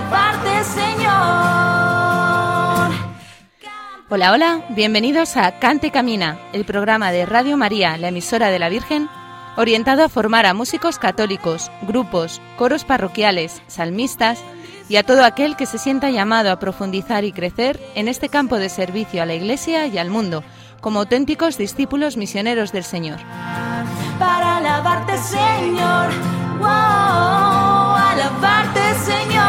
alabarte 0.00 0.64
Señor. 0.64 1.10
Hola, 4.08 4.32
hola, 4.32 4.64
bienvenidos 4.70 5.36
a 5.36 5.58
Cante 5.58 5.90
Camina, 5.90 6.38
el 6.52 6.64
programa 6.64 7.12
de 7.12 7.26
Radio 7.26 7.56
María, 7.56 7.96
la 7.96 8.08
emisora 8.08 8.48
de 8.48 8.58
la 8.58 8.68
Virgen, 8.68 9.08
orientado 9.56 10.02
a 10.02 10.08
formar 10.08 10.46
a 10.46 10.54
músicos 10.54 10.98
católicos, 10.98 11.70
grupos, 11.82 12.40
coros 12.56 12.84
parroquiales, 12.84 13.62
salmistas 13.68 14.42
y 14.88 14.96
a 14.96 15.04
todo 15.04 15.24
aquel 15.24 15.54
que 15.54 15.66
se 15.66 15.78
sienta 15.78 16.10
llamado 16.10 16.50
a 16.50 16.58
profundizar 16.58 17.24
y 17.24 17.32
crecer 17.32 17.78
en 17.94 18.08
este 18.08 18.28
campo 18.28 18.56
de 18.56 18.68
servicio 18.68 19.22
a 19.22 19.26
la 19.26 19.34
Iglesia 19.34 19.86
y 19.86 19.98
al 19.98 20.10
mundo, 20.10 20.42
como 20.80 21.00
auténticos 21.00 21.56
discípulos 21.56 22.16
misioneros 22.16 22.72
del 22.72 22.84
Señor. 22.84 23.18
para 24.18 24.56
alabarte, 24.56 25.16
Señor. 25.18 26.10
Wow, 26.58 27.89
alabarte, 28.20 28.80
Señor. 29.04 29.40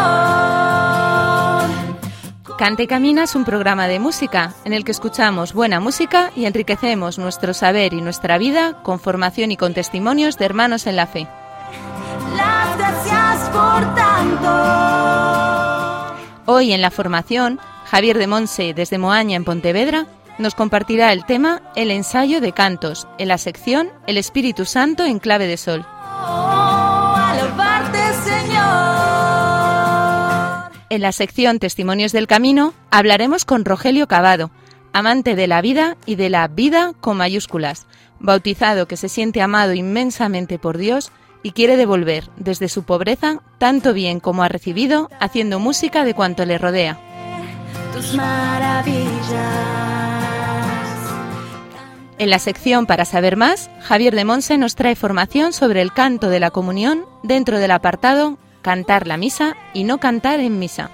Cante 2.57 2.83
y 2.83 2.87
Camina 2.87 3.23
es 3.23 3.35
un 3.35 3.43
programa 3.43 3.87
de 3.87 3.99
música 3.99 4.53
en 4.65 4.73
el 4.73 4.83
que 4.85 4.91
escuchamos 4.91 5.53
buena 5.53 5.79
música 5.79 6.31
y 6.35 6.45
enriquecemos 6.45 7.17
nuestro 7.17 7.55
saber 7.55 7.93
y 7.93 8.01
nuestra 8.01 8.37
vida 8.37 8.83
con 8.83 8.99
formación 8.99 9.51
y 9.51 9.57
con 9.57 9.73
testimonios 9.73 10.37
de 10.37 10.45
hermanos 10.45 10.85
en 10.85 10.95
la 10.95 11.07
fe. 11.07 11.27
Las 12.35 12.77
gracias 12.77 13.49
por 13.49 13.95
tanto. 13.95 14.51
Hoy 16.45 16.73
en 16.73 16.81
la 16.81 16.91
formación, 16.91 17.59
Javier 17.85 18.19
de 18.19 18.27
Monse 18.27 18.73
desde 18.75 18.99
Moaña 18.99 19.37
en 19.37 19.45
Pontevedra 19.45 20.05
nos 20.37 20.53
compartirá 20.55 21.13
el 21.13 21.25
tema 21.25 21.61
El 21.75 21.89
ensayo 21.91 22.41
de 22.41 22.51
cantos 22.51 23.07
en 23.17 23.27
la 23.27 23.37
sección 23.37 23.89
El 24.05 24.17
Espíritu 24.17 24.65
Santo 24.65 25.03
en 25.03 25.19
clave 25.19 25.47
de 25.47 25.57
sol. 25.57 25.85
En 30.91 30.99
la 30.99 31.13
sección 31.13 31.59
Testimonios 31.59 32.11
del 32.11 32.27
Camino 32.27 32.73
hablaremos 32.89 33.45
con 33.45 33.63
Rogelio 33.63 34.09
Cavado, 34.09 34.51
amante 34.91 35.35
de 35.35 35.47
la 35.47 35.61
vida 35.61 35.95
y 36.05 36.15
de 36.15 36.29
la 36.29 36.49
vida 36.49 36.91
con 36.99 37.15
mayúsculas, 37.15 37.87
bautizado 38.19 38.89
que 38.89 38.97
se 38.97 39.07
siente 39.07 39.41
amado 39.41 39.73
inmensamente 39.73 40.59
por 40.59 40.77
Dios 40.77 41.13
y 41.43 41.51
quiere 41.51 41.77
devolver 41.77 42.25
desde 42.35 42.67
su 42.67 42.83
pobreza 42.83 43.39
tanto 43.57 43.93
bien 43.93 44.19
como 44.19 44.43
ha 44.43 44.49
recibido 44.49 45.09
haciendo 45.21 45.59
música 45.59 46.03
de 46.03 46.13
cuanto 46.13 46.45
le 46.45 46.57
rodea. 46.57 46.99
Tus 47.93 48.13
maravillas. 48.13 49.21
En 52.17 52.29
la 52.29 52.39
sección 52.39 52.85
Para 52.85 53.05
saber 53.05 53.37
más, 53.37 53.69
Javier 53.79 54.13
de 54.13 54.25
Monse 54.25 54.57
nos 54.57 54.75
trae 54.75 54.97
formación 54.97 55.53
sobre 55.53 55.81
el 55.81 55.93
canto 55.93 56.27
de 56.27 56.41
la 56.41 56.51
comunión 56.51 57.05
dentro 57.23 57.59
del 57.59 57.71
apartado 57.71 58.37
Cantar 58.61 59.07
la 59.07 59.17
misa 59.17 59.55
y 59.73 59.83
no 59.83 59.97
cantar 59.97 60.39
en 60.39 60.59
misa. 60.59 60.89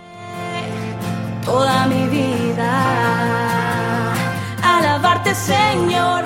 Toda 1.44 1.88
mi 1.88 2.08
vida. 2.08 4.14
Alabarte, 4.64 5.36
Señor. 5.36 6.26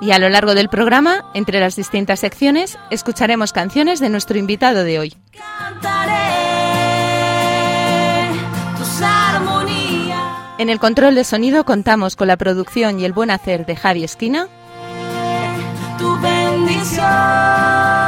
Y 0.00 0.12
a 0.12 0.18
lo 0.18 0.28
largo 0.28 0.54
del 0.54 0.68
programa, 0.68 1.24
entre 1.34 1.60
las 1.60 1.76
distintas 1.76 2.20
secciones, 2.20 2.78
escucharemos 2.90 3.52
canciones 3.52 4.00
de 4.00 4.08
nuestro 4.08 4.38
invitado 4.38 4.84
de 4.84 4.98
hoy. 4.98 5.16
Cantaré 5.32 6.14
tus 8.78 9.02
armonías. 9.02 10.18
En 10.58 10.70
el 10.70 10.78
control 10.78 11.14
de 11.14 11.24
sonido 11.24 11.64
contamos 11.64 12.16
con 12.16 12.28
la 12.28 12.36
producción 12.36 13.00
y 13.00 13.04
el 13.04 13.12
buen 13.12 13.30
hacer 13.30 13.66
de 13.66 13.76
Javi 13.76 14.04
Esquina 14.04 14.48
Tu 15.98 16.20
bendición. 16.20 18.07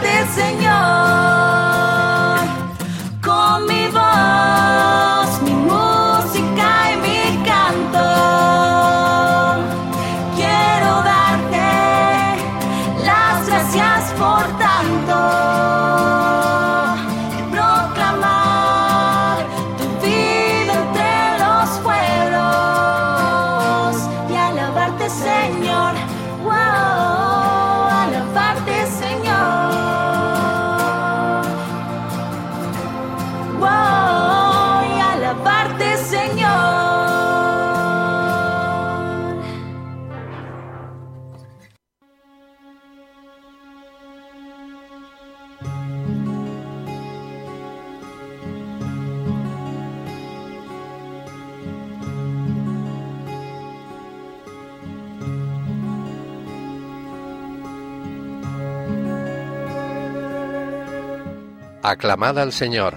Aclamad 61.83 62.37
al 62.37 62.51
Señor. 62.51 62.95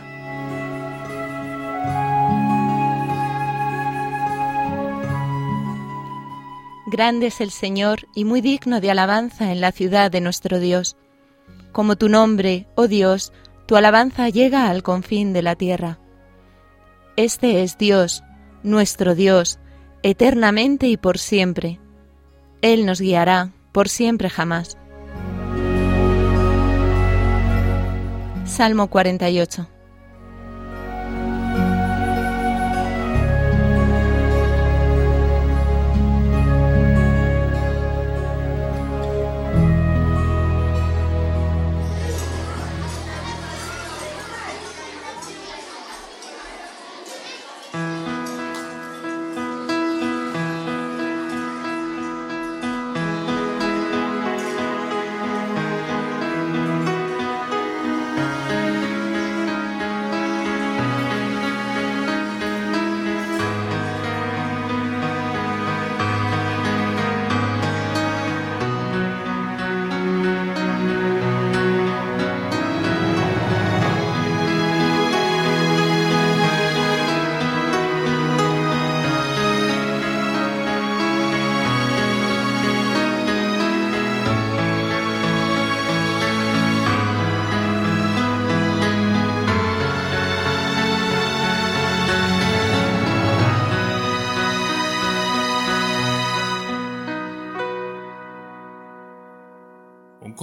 Grande 6.86 7.28
es 7.28 7.40
el 7.40 7.50
Señor 7.50 8.06
y 8.14 8.26
muy 8.26 8.42
digno 8.42 8.82
de 8.82 8.90
alabanza 8.90 9.50
en 9.52 9.62
la 9.62 9.72
ciudad 9.72 10.10
de 10.10 10.20
nuestro 10.20 10.60
Dios. 10.60 10.98
Como 11.72 11.96
tu 11.96 12.10
nombre, 12.10 12.66
oh 12.74 12.86
Dios, 12.86 13.32
tu 13.64 13.76
alabanza 13.76 14.28
llega 14.28 14.68
al 14.68 14.82
confín 14.82 15.32
de 15.32 15.40
la 15.40 15.56
tierra. 15.56 15.98
Este 17.16 17.62
es 17.62 17.78
Dios, 17.78 18.22
nuestro 18.62 19.14
Dios, 19.14 19.58
eternamente 20.02 20.88
y 20.88 20.98
por 20.98 21.18
siempre. 21.18 21.80
Él 22.60 22.84
nos 22.84 23.00
guiará 23.00 23.50
por 23.72 23.88
siempre 23.88 24.28
jamás. 24.28 24.76
Salmo 28.46 28.88
48. 28.88 29.73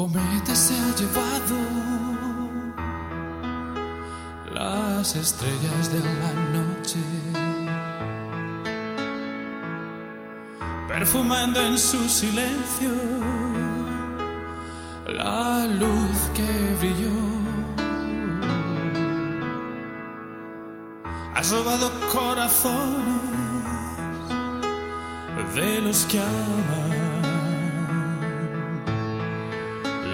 Cometa 0.01 0.55
se 0.55 0.73
ha 0.73 0.95
llevado 0.95 1.57
las 4.51 5.15
estrellas 5.15 5.91
de 5.93 5.99
la 6.21 6.33
noche, 6.57 7.03
perfumando 10.87 11.61
en 11.61 11.77
su 11.77 12.09
silencio 12.09 12.89
la 15.07 15.67
luz 15.67 16.17
que 16.33 16.49
brilló. 16.79 17.19
Has 21.35 21.51
robado 21.51 21.91
corazones 22.11 23.21
de 25.53 25.81
los 25.81 26.05
que 26.05 26.19
aman 26.19 27.00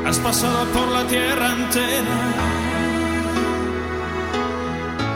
Has 0.07 0.17
pasado 0.19 0.65
por 0.73 0.87
la 0.87 1.03
tierra 1.07 1.47
entera 1.53 2.19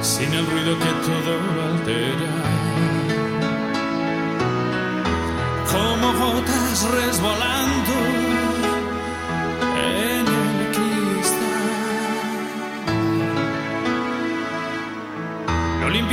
sin 0.01 0.33
el 0.33 0.45
ruido 0.45 0.77
que 0.77 0.91
todo 1.07 1.31
altera. 1.69 2.33
Como 5.71 6.07
gotas 6.13 6.77
resbalando 6.91 7.62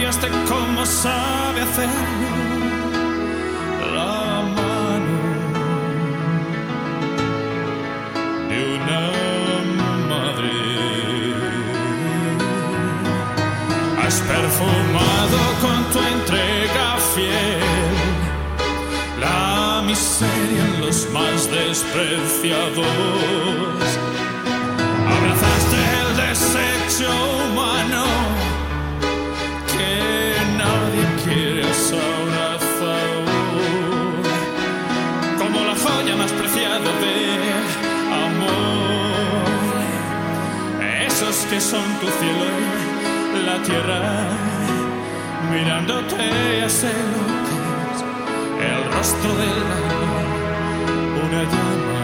limpiaste 0.00 0.28
como 0.48 0.86
sabe 0.86 1.60
hacerlo 1.60 1.94
la 3.94 4.42
mano 4.56 5.16
de 8.48 8.58
una 8.76 9.02
madre. 10.08 10.52
Has 14.02 14.16
perfumado 14.20 15.38
con 15.60 15.78
tu 15.92 15.98
entrega 15.98 16.86
fiel 17.14 17.60
la 19.20 19.82
miseria 19.86 20.62
en 20.64 20.80
los 20.80 21.10
más 21.10 21.50
despreciados. 21.50 22.86
Abrazaste 25.14 25.78
el 26.00 26.10
desecho 26.28 27.10
humano 27.52 28.19
amor. 38.26 39.48
Esos 41.06 41.36
que 41.50 41.60
son 41.60 41.84
tu 42.00 42.06
cielo 42.06 42.46
y 43.36 43.46
la 43.46 43.62
tierra, 43.62 44.00
mirándote 45.52 46.16
ya 46.60 46.68
sé 46.68 46.92
el 48.60 48.92
rostro 48.92 49.30
del 49.36 49.58
amor, 49.78 50.26
una 51.24 51.42
llama 51.52 52.00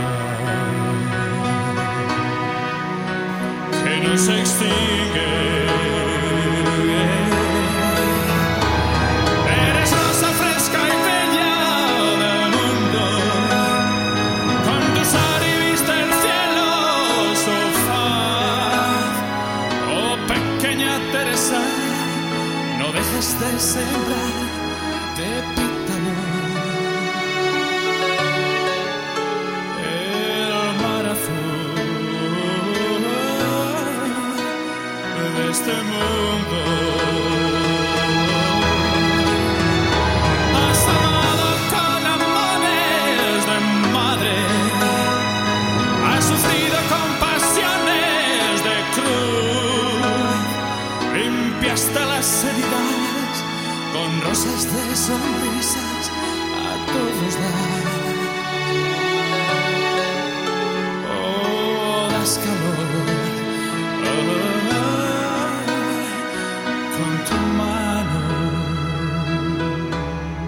que 3.84 4.08
no 4.08 4.16
se 4.16 4.40
extingue. 4.40 6.05
De 23.40 23.60
sembrar 23.60 24.45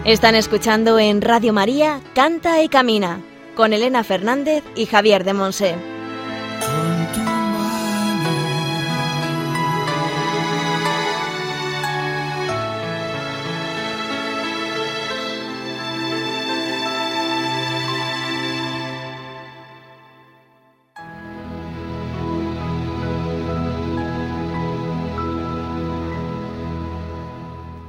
Están 0.09 0.35
escuchando 0.37 0.99
en 0.99 1.21
Radio 1.21 1.53
María 1.53 2.01
Canta 2.15 2.63
y 2.63 2.71
Camina 2.71 3.21
con 3.55 3.75
Elena 3.75 4.03
Fernández 4.05 4.65
y 4.75 4.87
Javier 4.87 5.23
de 5.23 5.35
Monse. 5.35 5.98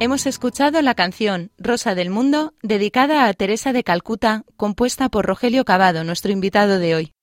Hemos 0.02 0.26
escuchado 0.28 0.82
la 0.82 0.96
canción 0.96 1.52
Rosa 1.58 1.94
del 1.94 2.10
Mundo, 2.10 2.54
dedicada 2.64 3.26
a 3.26 3.34
Teresa 3.34 3.74
de 3.74 3.84
Calcuta, 3.84 4.46
compuesta 4.56 5.10
por 5.10 5.26
Rogelio 5.26 5.66
Cavado, 5.66 6.06
nuestro 6.06 6.32
invitado 6.32 6.80
de 6.80 6.96
hoy. 6.96 7.14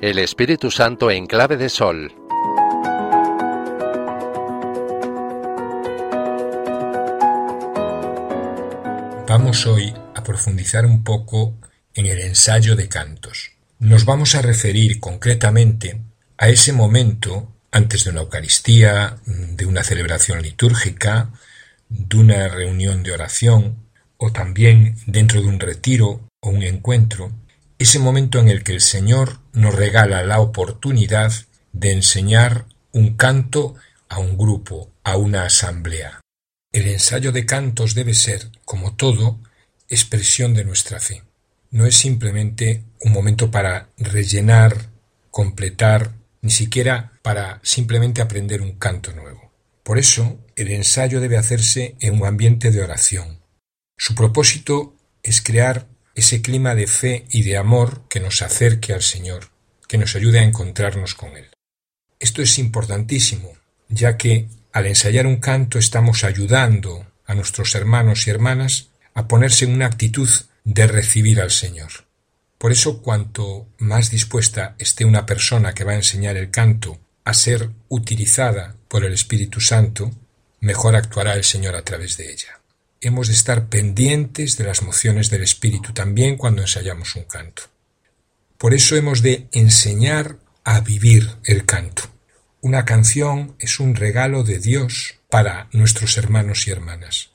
El 0.00 0.18
Espíritu 0.18 0.72
Santo 0.72 1.08
en 1.12 1.26
clave 1.26 1.56
de 1.56 1.68
sol. 1.68 2.12
Vamos 9.28 9.64
hoy 9.66 9.94
a 10.16 10.24
profundizar 10.24 10.84
un 10.84 11.04
poco 11.04 11.54
en 11.96 12.06
el 12.06 12.20
ensayo 12.20 12.76
de 12.76 12.88
cantos. 12.88 13.52
Nos 13.78 14.04
vamos 14.04 14.34
a 14.34 14.42
referir 14.42 15.00
concretamente 15.00 16.00
a 16.38 16.48
ese 16.48 16.72
momento 16.72 17.52
antes 17.72 18.04
de 18.04 18.10
una 18.10 18.20
Eucaristía, 18.20 19.16
de 19.26 19.66
una 19.66 19.82
celebración 19.82 20.40
litúrgica, 20.42 21.30
de 21.88 22.16
una 22.16 22.48
reunión 22.48 23.02
de 23.02 23.12
oración 23.12 23.86
o 24.18 24.32
también 24.32 24.96
dentro 25.06 25.40
de 25.40 25.48
un 25.48 25.60
retiro 25.60 26.28
o 26.40 26.50
un 26.50 26.62
encuentro, 26.62 27.32
ese 27.78 27.98
momento 27.98 28.40
en 28.40 28.48
el 28.48 28.62
que 28.62 28.72
el 28.72 28.80
Señor 28.80 29.40
nos 29.52 29.74
regala 29.74 30.22
la 30.22 30.40
oportunidad 30.40 31.32
de 31.72 31.92
enseñar 31.92 32.66
un 32.92 33.16
canto 33.16 33.74
a 34.08 34.18
un 34.18 34.38
grupo, 34.38 34.90
a 35.04 35.16
una 35.16 35.44
asamblea. 35.44 36.20
El 36.72 36.88
ensayo 36.88 37.32
de 37.32 37.44
cantos 37.44 37.94
debe 37.94 38.14
ser, 38.14 38.50
como 38.64 38.96
todo, 38.96 39.38
expresión 39.88 40.54
de 40.54 40.64
nuestra 40.64 41.00
fe. 41.00 41.25
No 41.70 41.86
es 41.86 41.96
simplemente 41.96 42.84
un 43.00 43.12
momento 43.12 43.50
para 43.50 43.90
rellenar, 43.98 44.90
completar, 45.30 46.12
ni 46.42 46.50
siquiera 46.50 47.12
para 47.22 47.60
simplemente 47.62 48.22
aprender 48.22 48.62
un 48.62 48.78
canto 48.78 49.12
nuevo. 49.12 49.52
Por 49.82 49.98
eso, 49.98 50.38
el 50.56 50.68
ensayo 50.68 51.20
debe 51.20 51.36
hacerse 51.36 51.96
en 52.00 52.20
un 52.20 52.26
ambiente 52.26 52.70
de 52.70 52.82
oración. 52.82 53.40
Su 53.96 54.14
propósito 54.14 54.96
es 55.22 55.42
crear 55.42 55.86
ese 56.14 56.40
clima 56.42 56.74
de 56.74 56.86
fe 56.86 57.26
y 57.30 57.42
de 57.42 57.56
amor 57.56 58.08
que 58.08 58.20
nos 58.20 58.42
acerque 58.42 58.92
al 58.92 59.02
Señor, 59.02 59.50
que 59.86 59.98
nos 59.98 60.16
ayude 60.16 60.40
a 60.40 60.44
encontrarnos 60.44 61.14
con 61.14 61.36
Él. 61.36 61.46
Esto 62.18 62.42
es 62.42 62.58
importantísimo, 62.58 63.52
ya 63.88 64.16
que 64.16 64.48
al 64.72 64.86
ensayar 64.86 65.26
un 65.26 65.36
canto 65.36 65.78
estamos 65.78 66.24
ayudando 66.24 67.06
a 67.26 67.34
nuestros 67.34 67.74
hermanos 67.74 68.26
y 68.26 68.30
hermanas 68.30 68.88
a 69.14 69.28
ponerse 69.28 69.64
en 69.64 69.72
una 69.72 69.86
actitud 69.86 70.28
de 70.66 70.88
recibir 70.88 71.40
al 71.40 71.52
Señor. 71.52 71.92
Por 72.58 72.72
eso, 72.72 73.00
cuanto 73.00 73.68
más 73.78 74.10
dispuesta 74.10 74.74
esté 74.78 75.04
una 75.04 75.24
persona 75.24 75.72
que 75.72 75.84
va 75.84 75.92
a 75.92 76.02
enseñar 76.02 76.36
el 76.36 76.50
canto 76.50 76.98
a 77.24 77.34
ser 77.34 77.70
utilizada 77.88 78.74
por 78.88 79.04
el 79.04 79.12
Espíritu 79.12 79.60
Santo, 79.60 80.10
mejor 80.60 80.96
actuará 80.96 81.34
el 81.34 81.44
Señor 81.44 81.76
a 81.76 81.82
través 81.82 82.16
de 82.16 82.32
ella. 82.32 82.60
Hemos 83.00 83.28
de 83.28 83.34
estar 83.34 83.68
pendientes 83.68 84.56
de 84.56 84.64
las 84.64 84.82
mociones 84.82 85.30
del 85.30 85.44
Espíritu 85.44 85.92
también 85.92 86.36
cuando 86.36 86.62
ensayamos 86.62 87.14
un 87.14 87.24
canto. 87.24 87.62
Por 88.58 88.74
eso 88.74 88.96
hemos 88.96 89.22
de 89.22 89.46
enseñar 89.52 90.38
a 90.64 90.80
vivir 90.80 91.30
el 91.44 91.64
canto. 91.64 92.02
Una 92.60 92.84
canción 92.84 93.54
es 93.60 93.78
un 93.78 93.94
regalo 93.94 94.42
de 94.42 94.58
Dios 94.58 95.20
para 95.30 95.68
nuestros 95.70 96.18
hermanos 96.18 96.66
y 96.66 96.72
hermanas. 96.72 97.30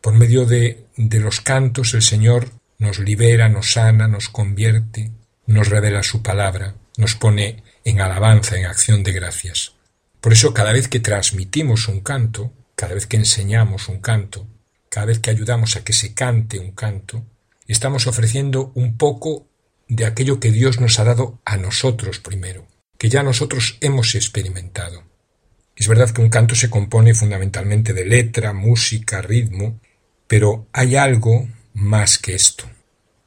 Por 0.00 0.14
medio 0.14 0.46
de, 0.46 0.86
de 0.96 1.18
los 1.18 1.40
cantos 1.40 1.94
el 1.94 2.02
Señor 2.02 2.59
nos 2.80 2.98
libera, 2.98 3.48
nos 3.48 3.72
sana, 3.72 4.08
nos 4.08 4.28
convierte, 4.28 5.12
nos 5.46 5.68
revela 5.68 6.02
su 6.02 6.22
palabra, 6.22 6.74
nos 6.96 7.14
pone 7.14 7.62
en 7.84 8.00
alabanza, 8.00 8.58
en 8.58 8.66
acción 8.66 9.02
de 9.02 9.12
gracias. 9.12 9.74
Por 10.20 10.32
eso 10.32 10.52
cada 10.52 10.72
vez 10.72 10.88
que 10.88 10.98
transmitimos 10.98 11.88
un 11.88 12.00
canto, 12.00 12.52
cada 12.74 12.94
vez 12.94 13.06
que 13.06 13.18
enseñamos 13.18 13.88
un 13.88 14.00
canto, 14.00 14.48
cada 14.88 15.06
vez 15.06 15.18
que 15.18 15.30
ayudamos 15.30 15.76
a 15.76 15.84
que 15.84 15.92
se 15.92 16.14
cante 16.14 16.58
un 16.58 16.72
canto, 16.72 17.24
estamos 17.68 18.06
ofreciendo 18.06 18.72
un 18.74 18.96
poco 18.96 19.46
de 19.86 20.06
aquello 20.06 20.40
que 20.40 20.50
Dios 20.50 20.80
nos 20.80 20.98
ha 20.98 21.04
dado 21.04 21.38
a 21.44 21.56
nosotros 21.58 22.18
primero, 22.18 22.66
que 22.96 23.10
ya 23.10 23.22
nosotros 23.22 23.76
hemos 23.82 24.14
experimentado. 24.14 25.04
Es 25.76 25.86
verdad 25.86 26.10
que 26.10 26.22
un 26.22 26.30
canto 26.30 26.54
se 26.54 26.70
compone 26.70 27.14
fundamentalmente 27.14 27.92
de 27.92 28.06
letra, 28.06 28.52
música, 28.52 29.20
ritmo, 29.20 29.80
pero 30.26 30.66
hay 30.72 30.96
algo 30.96 31.48
más 31.74 32.18
que 32.18 32.34
esto. 32.34 32.70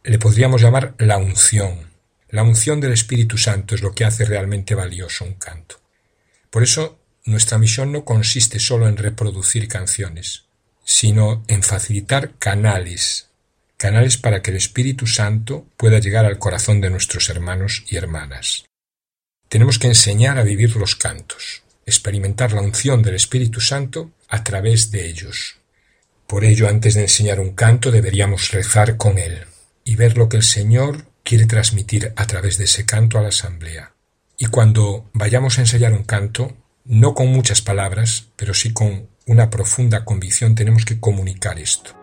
Le 0.03 0.19
podríamos 0.19 0.61
llamar 0.61 0.95
la 0.97 1.17
unción. 1.17 1.91
La 2.29 2.43
unción 2.43 2.81
del 2.81 2.93
Espíritu 2.93 3.37
Santo 3.37 3.75
es 3.75 3.81
lo 3.81 3.93
que 3.93 4.05
hace 4.05 4.25
realmente 4.25 4.75
valioso 4.75 5.23
un 5.23 5.35
canto. 5.35 5.79
Por 6.49 6.63
eso 6.63 6.99
nuestra 7.25 7.57
misión 7.57 7.91
no 7.91 8.03
consiste 8.03 8.59
solo 8.59 8.87
en 8.87 8.97
reproducir 8.97 9.67
canciones, 9.67 10.45
sino 10.83 11.43
en 11.47 11.63
facilitar 11.63 12.37
canales, 12.37 13.29
canales 13.77 14.17
para 14.17 14.41
que 14.41 14.51
el 14.51 14.57
Espíritu 14.57 15.07
Santo 15.07 15.67
pueda 15.77 15.99
llegar 15.99 16.25
al 16.25 16.39
corazón 16.39 16.81
de 16.81 16.89
nuestros 16.89 17.29
hermanos 17.29 17.83
y 17.87 17.95
hermanas. 17.95 18.65
Tenemos 19.47 19.79
que 19.79 19.87
enseñar 19.87 20.37
a 20.37 20.43
vivir 20.43 20.75
los 20.75 20.95
cantos, 20.95 21.63
experimentar 21.85 22.53
la 22.53 22.61
unción 22.61 23.01
del 23.03 23.15
Espíritu 23.15 23.61
Santo 23.61 24.11
a 24.27 24.43
través 24.43 24.91
de 24.91 25.07
ellos. 25.07 25.57
Por 26.33 26.45
ello, 26.45 26.67
antes 26.67 26.95
de 26.95 27.01
enseñar 27.01 27.39
un 27.39 27.51
canto, 27.51 27.91
deberíamos 27.91 28.49
rezar 28.49 28.97
con 28.97 29.19
él 29.19 29.41
y 29.83 29.95
ver 29.95 30.17
lo 30.17 30.29
que 30.29 30.37
el 30.37 30.41
Señor 30.41 31.05
quiere 31.21 31.45
transmitir 31.45 32.11
a 32.15 32.25
través 32.25 32.57
de 32.57 32.63
ese 32.63 32.87
canto 32.87 33.19
a 33.19 33.21
la 33.21 33.27
asamblea. 33.27 33.93
Y 34.35 34.47
cuando 34.47 35.11
vayamos 35.13 35.59
a 35.59 35.61
ensayar 35.61 35.93
un 35.93 36.05
canto, 36.05 36.57
no 36.85 37.13
con 37.13 37.27
muchas 37.27 37.61
palabras, 37.61 38.29
pero 38.35 38.55
sí 38.55 38.73
con 38.73 39.09
una 39.27 39.51
profunda 39.51 40.05
convicción, 40.05 40.55
tenemos 40.55 40.85
que 40.85 40.99
comunicar 40.99 41.59
esto. 41.59 42.02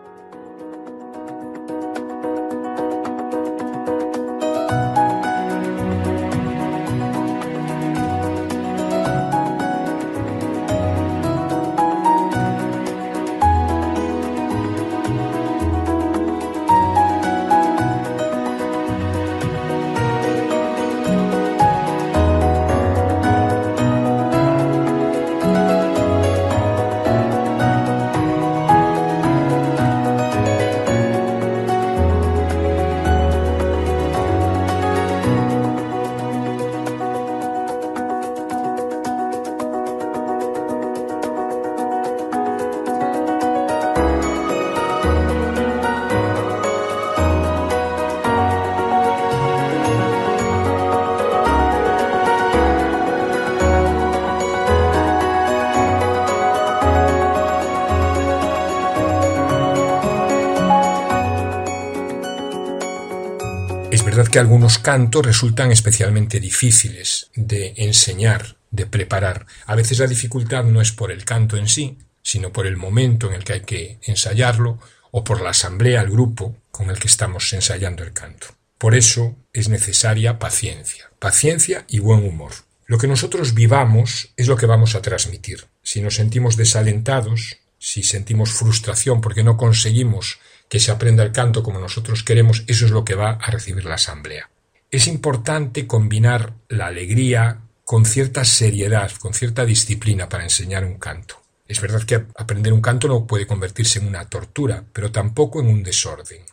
Que 64.31 64.39
algunos 64.39 64.79
cantos 64.79 65.25
resultan 65.25 65.71
especialmente 65.71 66.39
difíciles 66.39 67.29
de 67.35 67.73
enseñar, 67.75 68.55
de 68.71 68.85
preparar. 68.85 69.45
A 69.65 69.75
veces 69.75 69.99
la 69.99 70.07
dificultad 70.07 70.63
no 70.63 70.81
es 70.81 70.93
por 70.93 71.11
el 71.11 71.25
canto 71.25 71.57
en 71.57 71.67
sí, 71.67 71.97
sino 72.23 72.53
por 72.53 72.65
el 72.65 72.77
momento 72.77 73.27
en 73.27 73.33
el 73.33 73.43
que 73.43 73.53
hay 73.53 73.61
que 73.61 73.99
ensayarlo 74.03 74.79
o 75.11 75.23
por 75.23 75.41
la 75.41 75.49
asamblea, 75.49 76.01
el 76.01 76.09
grupo 76.09 76.55
con 76.71 76.89
el 76.89 76.97
que 76.97 77.09
estamos 77.09 77.51
ensayando 77.51 78.03
el 78.03 78.13
canto. 78.13 78.47
Por 78.77 78.95
eso 78.95 79.35
es 79.53 79.67
necesaria 79.67 80.39
paciencia, 80.39 81.11
paciencia 81.19 81.85
y 81.89 81.99
buen 81.99 82.25
humor. 82.25 82.53
Lo 82.87 82.97
que 82.97 83.07
nosotros 83.07 83.53
vivamos 83.53 84.29
es 84.37 84.47
lo 84.47 84.55
que 84.55 84.65
vamos 84.65 84.95
a 84.95 85.01
transmitir. 85.01 85.67
Si 85.83 86.01
nos 86.01 86.15
sentimos 86.15 86.55
desalentados, 86.57 87.57
si 87.77 88.03
sentimos 88.03 88.51
frustración 88.51 89.19
porque 89.21 89.43
no 89.43 89.57
conseguimos 89.57 90.39
que 90.71 90.79
se 90.79 90.89
aprenda 90.89 91.21
el 91.21 91.33
canto 91.33 91.63
como 91.63 91.79
nosotros 91.79 92.23
queremos, 92.23 92.63
eso 92.65 92.85
es 92.85 92.91
lo 92.91 93.03
que 93.03 93.15
va 93.15 93.31
a 93.31 93.51
recibir 93.51 93.83
la 93.83 93.95
asamblea. 93.95 94.49
Es 94.89 95.05
importante 95.07 95.85
combinar 95.85 96.53
la 96.69 96.85
alegría 96.85 97.59
con 97.83 98.05
cierta 98.05 98.45
seriedad, 98.45 99.11
con 99.19 99.33
cierta 99.33 99.65
disciplina 99.65 100.29
para 100.29 100.45
enseñar 100.45 100.85
un 100.85 100.93
canto. 100.93 101.41
Es 101.67 101.81
verdad 101.81 102.03
que 102.03 102.23
aprender 102.37 102.71
un 102.71 102.79
canto 102.79 103.09
no 103.09 103.27
puede 103.27 103.45
convertirse 103.45 103.99
en 103.99 104.07
una 104.07 104.23
tortura, 104.29 104.85
pero 104.93 105.11
tampoco 105.11 105.59
en 105.59 105.67
un 105.67 105.83
desorden, 105.83 106.43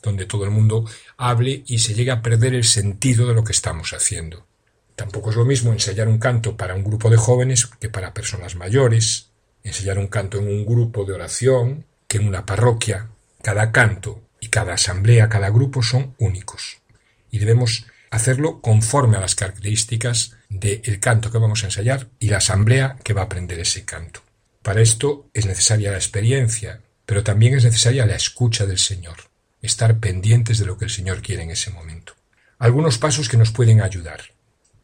donde 0.00 0.26
todo 0.26 0.44
el 0.44 0.52
mundo 0.52 0.84
hable 1.16 1.64
y 1.66 1.80
se 1.80 1.94
llegue 1.94 2.12
a 2.12 2.22
perder 2.22 2.54
el 2.54 2.62
sentido 2.62 3.26
de 3.26 3.34
lo 3.34 3.42
que 3.42 3.50
estamos 3.50 3.92
haciendo. 3.94 4.46
Tampoco 4.94 5.30
es 5.30 5.36
lo 5.36 5.44
mismo 5.44 5.72
ensayar 5.72 6.06
un 6.06 6.20
canto 6.20 6.56
para 6.56 6.76
un 6.76 6.84
grupo 6.84 7.10
de 7.10 7.16
jóvenes 7.16 7.66
que 7.66 7.88
para 7.88 8.14
personas 8.14 8.54
mayores, 8.54 9.30
ensayar 9.64 9.98
un 9.98 10.06
canto 10.06 10.38
en 10.38 10.46
un 10.46 10.64
grupo 10.64 11.04
de 11.04 11.14
oración 11.14 11.84
que 12.06 12.18
en 12.18 12.28
una 12.28 12.46
parroquia, 12.46 13.10
cada 13.46 13.70
canto 13.70 14.28
y 14.40 14.48
cada 14.48 14.74
asamblea, 14.74 15.28
cada 15.28 15.50
grupo 15.50 15.80
son 15.80 16.16
únicos 16.18 16.78
y 17.30 17.38
debemos 17.38 17.86
hacerlo 18.10 18.60
conforme 18.60 19.18
a 19.18 19.20
las 19.20 19.36
características 19.36 20.32
del 20.48 20.98
canto 20.98 21.30
que 21.30 21.38
vamos 21.38 21.62
a 21.62 21.66
ensayar 21.66 22.08
y 22.18 22.28
la 22.28 22.38
asamblea 22.38 22.96
que 23.04 23.12
va 23.12 23.20
a 23.20 23.24
aprender 23.26 23.60
ese 23.60 23.84
canto. 23.84 24.20
Para 24.62 24.80
esto 24.80 25.30
es 25.32 25.46
necesaria 25.46 25.92
la 25.92 25.96
experiencia, 25.96 26.80
pero 27.04 27.22
también 27.22 27.54
es 27.54 27.62
necesaria 27.62 28.04
la 28.04 28.16
escucha 28.16 28.66
del 28.66 28.78
Señor, 28.78 29.14
estar 29.62 30.00
pendientes 30.00 30.58
de 30.58 30.66
lo 30.66 30.76
que 30.76 30.86
el 30.86 30.90
Señor 30.90 31.22
quiere 31.22 31.44
en 31.44 31.52
ese 31.52 31.70
momento. 31.70 32.14
Algunos 32.58 32.98
pasos 32.98 33.28
que 33.28 33.36
nos 33.36 33.52
pueden 33.52 33.80
ayudar. 33.80 34.22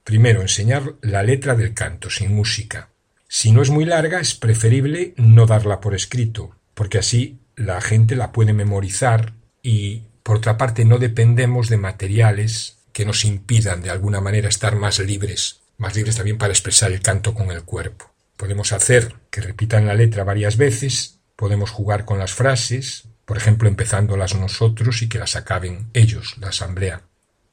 Primero, 0.04 0.40
enseñar 0.40 0.94
la 1.00 1.24
letra 1.24 1.56
del 1.56 1.74
canto 1.74 2.10
sin 2.10 2.32
música. 2.32 2.90
Si 3.26 3.50
no 3.50 3.60
es 3.60 3.70
muy 3.70 3.86
larga, 3.86 4.20
es 4.20 4.36
preferible 4.36 5.14
no 5.16 5.46
darla 5.46 5.80
por 5.80 5.96
escrito, 5.96 6.54
porque 6.74 6.98
así 6.98 7.40
la 7.56 7.80
gente 7.80 8.16
la 8.16 8.32
puede 8.32 8.52
memorizar 8.52 9.34
y, 9.62 10.02
por 10.22 10.36
otra 10.36 10.56
parte, 10.56 10.84
no 10.84 10.98
dependemos 10.98 11.68
de 11.68 11.76
materiales 11.76 12.78
que 12.92 13.04
nos 13.04 13.24
impidan 13.24 13.82
de 13.82 13.90
alguna 13.90 14.20
manera 14.20 14.48
estar 14.48 14.76
más 14.76 14.98
libres, 14.98 15.60
más 15.78 15.96
libres 15.96 16.16
también 16.16 16.38
para 16.38 16.52
expresar 16.52 16.92
el 16.92 17.00
canto 17.00 17.34
con 17.34 17.50
el 17.50 17.64
cuerpo. 17.64 18.10
Podemos 18.36 18.72
hacer 18.72 19.14
que 19.30 19.40
repitan 19.40 19.86
la 19.86 19.94
letra 19.94 20.24
varias 20.24 20.56
veces, 20.56 21.20
podemos 21.36 21.70
jugar 21.70 22.04
con 22.04 22.18
las 22.18 22.34
frases, 22.34 23.04
por 23.24 23.36
ejemplo 23.36 23.68
empezándolas 23.68 24.34
nosotros 24.34 25.02
y 25.02 25.08
que 25.08 25.18
las 25.18 25.36
acaben 25.36 25.88
ellos, 25.94 26.36
la 26.38 26.48
asamblea. 26.48 27.02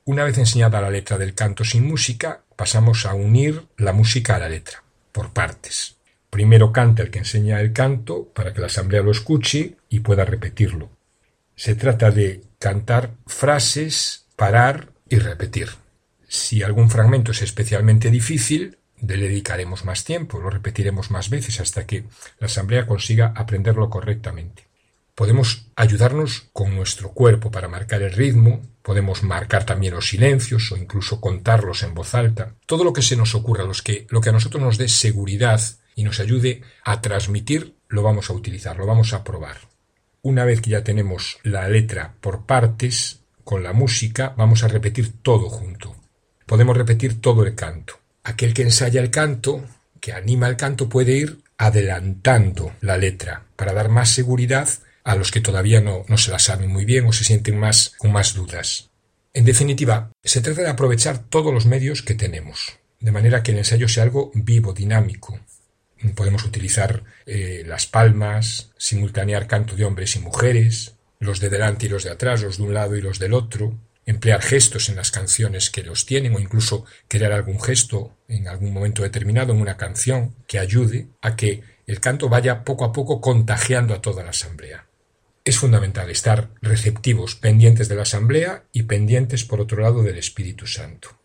Una 0.06 0.24
vez 0.24 0.38
enseñada 0.38 0.82
la 0.82 0.90
letra 0.90 1.18
del 1.18 1.36
canto 1.36 1.64
sin 1.64 1.86
música, 1.88 2.42
pasamos 2.56 3.06
a 3.06 3.14
unir 3.14 3.68
la 3.78 3.94
música 3.94 4.36
a 4.36 4.40
la 4.40 4.50
letra, 4.50 4.84
por 5.12 5.32
partes. 5.34 5.99
Primero 6.30 6.72
canta 6.72 7.02
el 7.02 7.10
que 7.10 7.20
enseña 7.20 7.60
el 7.60 7.74
canto 7.74 8.30
para 8.34 8.54
que 8.54 8.62
la 8.62 8.68
asamblea 8.68 9.02
lo 9.02 9.12
escuche 9.12 9.78
y 9.90 10.00
pueda 10.02 10.26
repetirlo. 10.26 10.90
Se 11.56 11.76
trata 11.76 12.12
de 12.12 12.42
cantar 12.60 13.12
frases, 13.26 14.28
parar 14.36 14.92
y 15.10 15.18
repetir. 15.18 15.70
Si 16.28 16.62
algún 16.62 16.90
fragmento 16.90 17.32
es 17.32 17.42
especialmente 17.42 18.12
difícil, 18.12 18.78
le 19.02 19.18
dedicaremos 19.18 19.86
más 19.86 20.04
tiempo, 20.04 20.40
lo 20.40 20.50
repetiremos 20.50 21.10
más 21.10 21.30
veces 21.30 21.60
hasta 21.60 21.86
que 21.86 22.06
la 22.40 22.46
asamblea 22.46 22.86
consiga 22.86 23.34
aprenderlo 23.36 23.90
correctamente. 23.90 24.68
Podemos 25.16 25.68
ayudarnos 25.76 26.50
con 26.54 26.76
nuestro 26.76 27.12
cuerpo 27.12 27.52
para 27.52 27.68
marcar 27.68 28.02
el 28.04 28.14
ritmo, 28.14 28.62
podemos 28.82 29.24
marcar 29.24 29.66
también 29.66 29.94
los 29.94 30.08
silencios 30.08 30.72
o 30.72 30.78
incluso 30.78 31.20
contarlos 31.20 31.84
en 31.84 31.94
voz 31.94 32.16
alta. 32.16 32.56
Todo 32.66 32.86
lo 32.86 32.94
que 32.94 33.02
se 33.02 33.18
nos 33.18 33.36
ocurra, 33.36 33.66
los 33.66 33.84
lo 34.10 34.22
que 34.22 34.30
a 34.30 34.32
nosotros 34.34 34.64
nos 34.64 34.78
dé 34.78 34.88
seguridad 34.88 35.60
y 36.00 36.06
nos 36.06 36.22
ayude 36.22 36.62
a 36.86 37.02
transmitir, 37.02 37.76
lo 37.90 38.04
vamos 38.04 38.30
a 38.30 38.34
utilizar, 38.34 38.78
lo 38.78 38.86
vamos 38.86 39.12
a 39.12 39.26
probar. 39.26 39.58
Una 40.22 40.46
vez 40.46 40.62
que 40.62 40.70
ya 40.70 40.82
tenemos 40.82 41.40
la 41.44 41.68
letra 41.68 42.16
por 42.22 42.46
partes, 42.46 43.20
con 43.44 43.64
la 43.64 43.74
música, 43.74 44.34
vamos 44.38 44.64
a 44.64 44.70
repetir 44.70 45.22
todo 45.22 45.50
junto. 45.50 45.98
Podemos 46.46 46.78
repetir 46.78 47.20
todo 47.20 47.44
el 47.46 47.54
canto. 47.54 48.00
Aquel 48.24 48.54
que 48.54 48.62
ensaya 48.62 49.02
el 49.02 49.12
canto, 49.12 49.66
que 50.00 50.14
anima 50.14 50.48
el 50.48 50.56
canto, 50.56 50.88
puede 50.88 51.18
ir 51.18 51.44
adelantando 51.58 52.72
la 52.80 52.96
letra 52.96 53.44
para 53.58 53.74
dar 53.74 53.90
más 53.90 54.08
seguridad 54.08 54.70
a 55.04 55.18
los 55.18 55.32
que 55.32 55.42
todavía 55.42 55.82
no, 55.82 56.06
no 56.08 56.18
se 56.18 56.32
la 56.32 56.40
saben 56.40 56.72
muy 56.72 56.86
bien 56.86 57.08
o 57.08 57.12
se 57.12 57.26
sienten 57.26 57.60
más 57.60 57.92
con 57.98 58.14
más 58.14 58.36
dudas. 58.36 58.90
En 59.34 59.44
definitiva, 59.44 60.14
se 60.24 60.40
trata 60.40 60.62
de 60.62 60.70
aprovechar 60.70 61.18
todos 61.18 61.54
los 61.54 61.66
medios 61.66 62.04
que 62.04 62.16
tenemos, 62.16 62.78
de 63.02 63.12
manera 63.12 63.44
que 63.44 63.52
el 63.52 63.58
ensayo 63.58 63.90
sea 63.90 64.04
algo 64.04 64.32
vivo, 64.34 64.72
dinámico. 64.72 65.38
Podemos 66.16 66.46
utilizar 66.46 67.04
eh, 67.26 67.64
las 67.66 67.86
palmas, 67.86 68.72
simultanear 68.78 69.48
canto 69.48 69.76
de 69.76 69.86
hombres 69.86 70.16
y 70.16 70.20
mujeres, 70.20 70.96
los 71.20 71.40
de 71.40 71.50
delante 71.50 71.86
y 71.86 71.90
los 71.90 72.04
de 72.04 72.12
atrás, 72.12 72.42
los 72.42 72.58
de 72.58 72.64
un 72.64 72.74
lado 72.74 72.96
y 72.96 73.02
los 73.02 73.20
del 73.20 73.34
otro, 73.34 73.78
emplear 74.06 74.42
gestos 74.42 74.90
en 74.90 74.96
las 74.96 75.12
canciones 75.12 75.70
que 75.70 75.84
los 75.84 76.06
tienen 76.06 76.34
o 76.34 76.40
incluso 76.40 76.86
crear 77.08 77.32
algún 77.32 77.62
gesto 77.62 78.18
en 78.28 78.48
algún 78.48 78.74
momento 78.74 79.04
determinado 79.04 79.54
en 79.54 79.62
una 79.62 79.78
canción 79.78 80.36
que 80.48 80.58
ayude 80.58 81.10
a 81.22 81.36
que 81.36 81.62
el 81.86 82.00
canto 82.00 82.30
vaya 82.30 82.64
poco 82.64 82.86
a 82.86 82.92
poco 82.92 83.22
contagiando 83.22 83.94
a 83.94 84.02
toda 84.02 84.24
la 84.24 84.32
asamblea. 84.32 84.88
Es 85.46 85.58
fundamental 85.58 86.10
estar 86.10 86.50
receptivos, 86.62 87.36
pendientes 87.36 87.88
de 87.90 87.96
la 87.96 88.04
Asamblea 88.04 88.66
y 88.72 88.84
pendientes, 88.84 89.46
por 89.46 89.62
otro 89.62 89.82
lado, 89.82 90.04
del 90.04 90.18
Espíritu 90.18 90.68
Santo. 90.68 91.19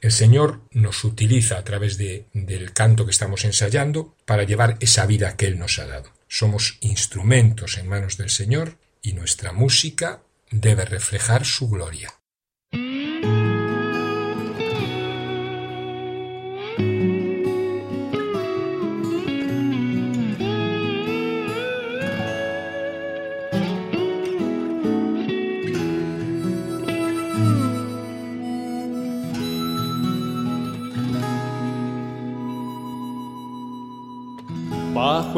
El 0.00 0.12
Señor 0.12 0.60
nos 0.72 1.04
utiliza 1.04 1.58
a 1.58 1.64
través 1.64 1.96
de, 1.96 2.26
del 2.32 2.72
canto 2.72 3.04
que 3.04 3.10
estamos 3.10 3.44
ensayando 3.44 4.14
para 4.24 4.44
llevar 4.44 4.76
esa 4.80 5.06
vida 5.06 5.36
que 5.36 5.46
Él 5.46 5.58
nos 5.58 5.78
ha 5.78 5.86
dado. 5.86 6.12
Somos 6.28 6.78
instrumentos 6.80 7.78
en 7.78 7.88
manos 7.88 8.16
del 8.16 8.30
Señor 8.30 8.78
y 9.02 9.12
nuestra 9.12 9.52
música 9.52 10.22
debe 10.50 10.84
reflejar 10.84 11.44
su 11.44 11.68
gloria. 11.68 12.12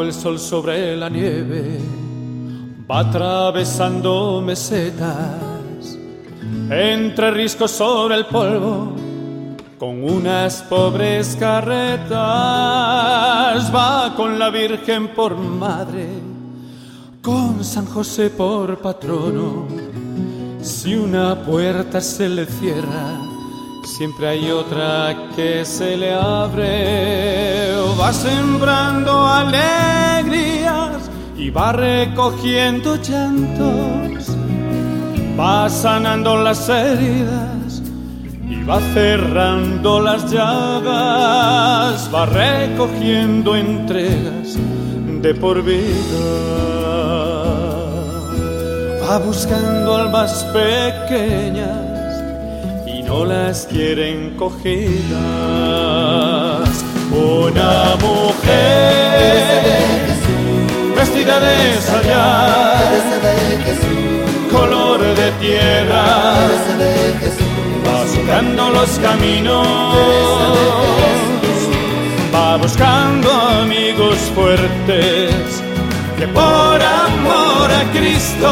El 0.03 0.13
sol 0.13 0.39
sobre 0.39 0.97
la 0.97 1.09
nieve 1.09 1.81
va 2.89 3.01
atravesando 3.01 4.41
mesetas, 4.41 5.99
entre 6.71 7.33
riscos 7.33 7.73
sobre 7.73 8.15
el 8.15 8.27
polvo, 8.27 8.93
con 9.77 10.05
unas 10.05 10.63
pobres 10.63 11.37
carretas, 11.39 12.15
va 13.75 14.15
con 14.17 14.39
la 14.39 14.51
Virgen 14.51 15.09
por 15.09 15.37
madre, 15.37 16.07
con 17.21 17.65
San 17.65 17.87
José 17.87 18.31
por 18.31 18.79
patrono. 18.79 19.67
Si 20.61 20.95
una 20.95 21.35
puerta 21.43 22.01
se 22.01 22.29
le 22.29 22.47
cierra, 22.47 23.28
siempre 23.89 24.29
hay 24.29 24.51
otra 24.51 25.17
que 25.35 25.65
se 25.65 25.97
le 25.97 26.13
abre. 26.13 27.75
Va 27.99 28.13
sembrando 28.13 29.27
alegrías 29.27 31.11
y 31.37 31.51
va 31.51 31.73
recogiendo 31.73 32.97
llantos. 32.97 34.37
Va 35.39 35.69
sanando 35.71 36.37
las 36.37 36.69
heridas 36.69 37.83
y 38.49 38.63
va 38.65 38.81
cerrando 38.93 40.01
las 40.01 40.31
llagas. 40.31 42.11
Va 42.15 42.27
recogiendo 42.27 43.57
entregas 43.57 44.59
de 45.23 45.35
por 45.35 45.63
vida. 45.63 46.19
Va 49.03 49.19
buscando 49.19 49.97
almas 49.97 50.45
pequeñas 50.53 51.88
no 53.09 53.25
las 53.25 53.67
quieren 53.67 54.35
cogidas. 54.37 55.09
Una 57.11 57.97
mujer 58.07 59.65
vestida 60.95 61.41
de 61.41 61.81
sayar, 61.81 62.93
color 64.53 65.01
de 65.21 65.31
tierra, 65.41 66.05
va 67.87 68.05
buscando 68.05 68.71
los 68.71 68.91
caminos, 68.99 69.67
va 72.35 72.59
buscando 72.59 73.33
amigos 73.33 74.17
fuertes 74.35 75.63
que 76.19 76.29
por 76.29 76.79
amor 77.07 77.71
a 77.81 77.85
Cristo 77.93 78.51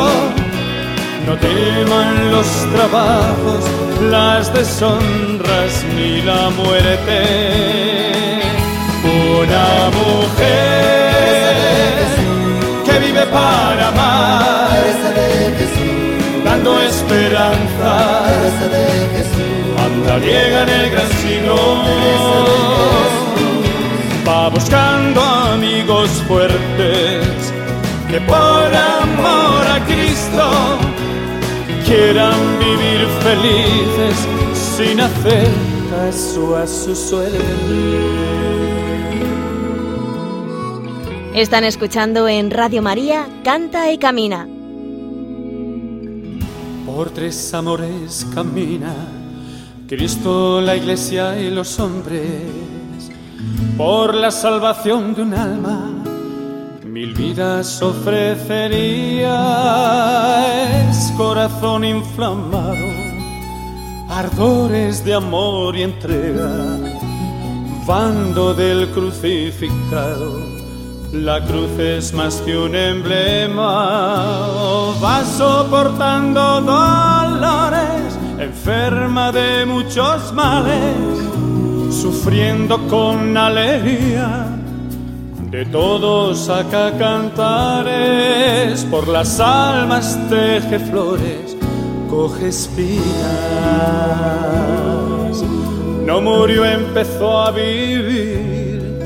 no 1.26 1.36
teman 1.36 2.30
los 2.30 2.46
trabajos, 2.72 3.64
las 4.10 4.52
deshonras 4.54 5.84
ni 5.96 6.22
la 6.22 6.50
muerte. 6.50 7.20
Una 9.40 9.90
mujer 10.00 11.16
que 12.84 12.98
vive 13.06 13.26
para 13.26 13.88
amar, 13.88 14.84
dando 16.44 16.80
esperanza, 16.80 18.26
llega 20.20 20.62
en 20.62 20.68
el 20.68 20.90
gran 20.90 21.10
siglo. 21.22 21.56
Va 24.26 24.48
buscando 24.48 25.20
amigos 25.22 26.08
fuertes 26.26 27.52
que 28.10 28.20
por 28.20 28.74
amor 28.74 29.66
a 29.74 29.84
Cristo 29.86 30.85
quieran 31.86 32.58
vivir 32.58 33.06
felices 33.22 34.26
sin 34.54 35.00
hacer 35.00 35.48
caso 35.90 36.56
a 36.56 36.66
su 36.66 36.94
suerte. 36.96 37.38
Están 41.34 41.64
escuchando 41.64 42.26
en 42.26 42.50
Radio 42.50 42.82
María 42.82 43.28
Canta 43.44 43.92
y 43.92 43.98
Camina. 43.98 44.48
Por 46.86 47.10
tres 47.10 47.54
amores 47.54 48.26
camina 48.34 48.94
Cristo, 49.86 50.60
la 50.60 50.74
iglesia 50.74 51.38
y 51.38 51.50
los 51.50 51.78
hombres, 51.78 52.42
por 53.76 54.14
la 54.14 54.32
salvación 54.32 55.14
de 55.14 55.22
un 55.22 55.34
alma 55.34 55.95
Mil 56.96 57.12
vidas 57.12 57.82
ofrecería, 57.82 59.36
corazón 61.18 61.84
inflamado, 61.84 62.88
ardores 64.08 65.04
de 65.04 65.12
amor 65.12 65.76
y 65.76 65.82
entrega, 65.82 66.50
bando 67.86 68.54
del 68.54 68.88
crucificado. 68.92 70.40
La 71.12 71.44
cruz 71.44 71.78
es 71.78 72.14
más 72.14 72.36
que 72.36 72.56
un 72.56 72.74
emblema, 72.74 74.48
va 75.04 75.22
soportando 75.22 76.62
dolores, 76.62 78.18
enferma 78.38 79.32
de 79.32 79.66
muchos 79.66 80.32
males, 80.32 80.96
sufriendo 81.90 82.88
con 82.88 83.36
alegría 83.36 84.55
de 85.50 85.64
todos 85.66 86.46
saca 86.46 86.92
cantares, 86.98 88.84
por 88.90 89.06
las 89.08 89.38
almas 89.38 90.18
teje 90.28 90.78
flores, 90.80 91.56
coge 92.10 92.48
espinas. 92.48 92.96
No 96.04 96.20
murió, 96.20 96.64
empezó 96.64 97.42
a 97.42 97.52
vivir 97.52 98.98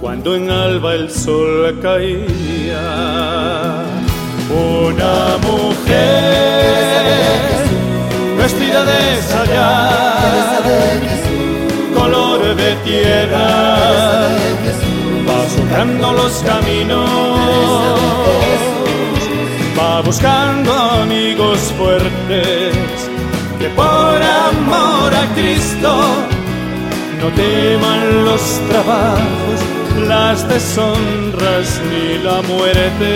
cuando 0.00 0.36
en 0.36 0.50
alba 0.50 0.94
el 0.94 1.10
sol 1.10 1.78
caía. 1.82 2.80
Una 4.50 5.38
mujer 5.38 5.96
vestida 8.36 8.84
de 8.84 9.22
sayar, 9.22 10.62
color 11.94 12.54
de 12.54 12.74
tierra 12.84 14.12
va 15.72 15.78
surcando 15.78 16.12
los 16.12 16.42
caminos, 16.42 17.08
Va 19.78 20.02
buscando 20.02 20.72
amigos 20.72 21.58
fuertes 21.78 23.08
que 23.58 23.68
por 23.70 24.22
amor 24.22 25.14
a 25.14 25.26
Cristo 25.34 25.90
no 27.20 27.28
teman 27.30 28.24
los 28.24 28.42
trabajos, 28.68 29.60
las 30.06 30.46
deshonras 30.48 31.80
ni 31.90 32.18
la 32.22 32.42
muerte. 32.42 33.12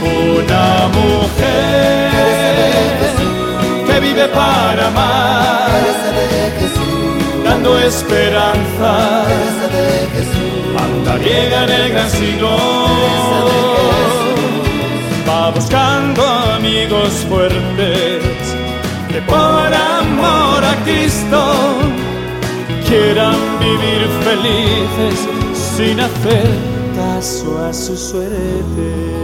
Una 0.00 0.88
mujer 0.98 2.10
que 3.86 4.00
vive 4.00 4.28
para 4.28 4.86
amar, 4.86 5.82
dando 7.44 7.78
esperanza, 7.78 9.24
andariega 10.84 11.64
en 11.64 11.70
el 11.70 11.92
gran 11.92 12.10
siglo. 12.10 12.56
Va 15.28 15.50
buscando 15.50 16.22
amigos 16.58 17.10
fuertes 17.28 18.34
que 19.08 19.20
por 19.22 19.74
amor 19.74 20.64
a 20.64 20.74
Cristo 20.84 21.40
quieran 22.86 23.36
vivir 23.60 24.08
felices 24.24 25.28
sin 25.76 26.00
hacer 26.00 26.48
caso 26.96 27.64
a 27.64 27.72
su 27.72 27.96
suerte. 27.96 29.18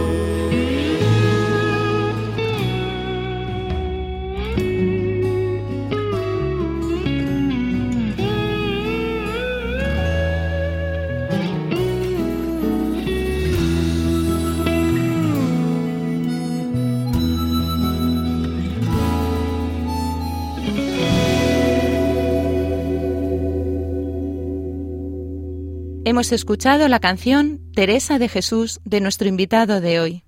Hemos 26.07 26.31
escuchado 26.31 26.87
la 26.87 26.99
canción 26.99 27.59
Teresa 27.73 28.19
de 28.19 28.29
Jesús 28.29 28.79
de 28.85 29.01
nuestro 29.01 29.27
invitado 29.27 29.81
de 29.81 29.99
hoy. 29.99 30.23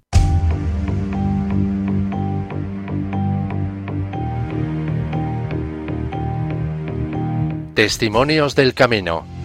Testimonios 7.75 8.55
del 8.55 8.73
Camino. 8.73 9.36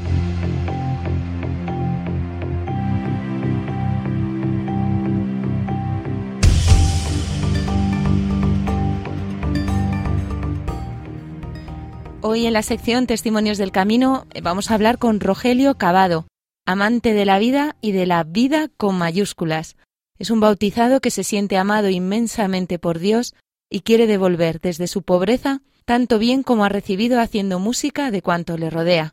Hoy 12.33 12.47
en 12.47 12.55
la 12.55 12.63
sección 12.63 13.07
Testimonios 13.07 13.59
del 13.59 13.73
Camino 13.73 14.25
eh, 14.33 14.41
vamos 14.41 14.71
a 14.71 14.75
hablar 14.75 14.97
con 14.97 15.21
Rogelio 15.21 15.75
Cavado, 15.75 16.25
amante 16.65 17.13
de 17.13 17.27
la 17.27 17.39
vida 17.39 17.77
y 17.83 17.93
de 17.93 18.07
la 18.07 18.25
vida 18.25 18.69
con 18.79 18.97
mayúsculas. 18.97 19.77
Es 20.19 20.31
un 20.31 20.41
bautizado 20.41 21.01
que 21.01 21.11
se 21.11 21.25
siente 21.25 21.59
amado 21.59 21.91
inmensamente 21.91 22.79
por 22.79 23.01
Dios 23.01 23.35
y 23.69 23.81
quiere 23.81 24.07
devolver 24.07 24.61
desde 24.61 24.87
su 24.87 25.03
pobreza 25.03 25.61
tanto 25.85 26.19
bien 26.19 26.43
como 26.43 26.65
ha 26.65 26.71
recibido 26.71 27.21
haciendo 27.21 27.59
música 27.59 28.11
de 28.11 28.23
cuanto 28.23 28.57
le 28.57 28.71
rodea. 28.71 29.13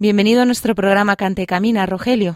Bienvenido 0.00 0.42
a 0.42 0.44
nuestro 0.44 0.74
programa 0.74 1.14
Cante 1.14 1.46
Camina, 1.46 1.86
Rogelio. 1.86 2.34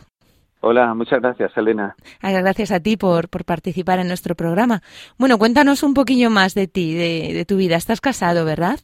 Hola, 0.61 0.95
muchas 0.95 1.21
gracias, 1.21 1.51
Elena. 1.57 1.97
Gracias 2.23 2.71
a 2.71 2.79
ti 2.79 2.97
por, 2.97 3.31
por, 3.31 3.45
participar 3.45 3.99
en 3.99 4.07
nuestro 4.07 4.37
programa. 4.37 4.81
Bueno, 5.19 5.39
cuéntanos 5.39 5.83
un 5.83 5.93
poquillo 5.93 6.31
más 6.31 6.55
de 6.55 6.69
ti, 6.69 6.95
de, 6.95 7.33
de 7.35 7.45
tu 7.45 7.57
vida. 7.57 7.75
Estás 7.75 8.01
casado, 8.01 8.45
¿verdad? 8.45 8.79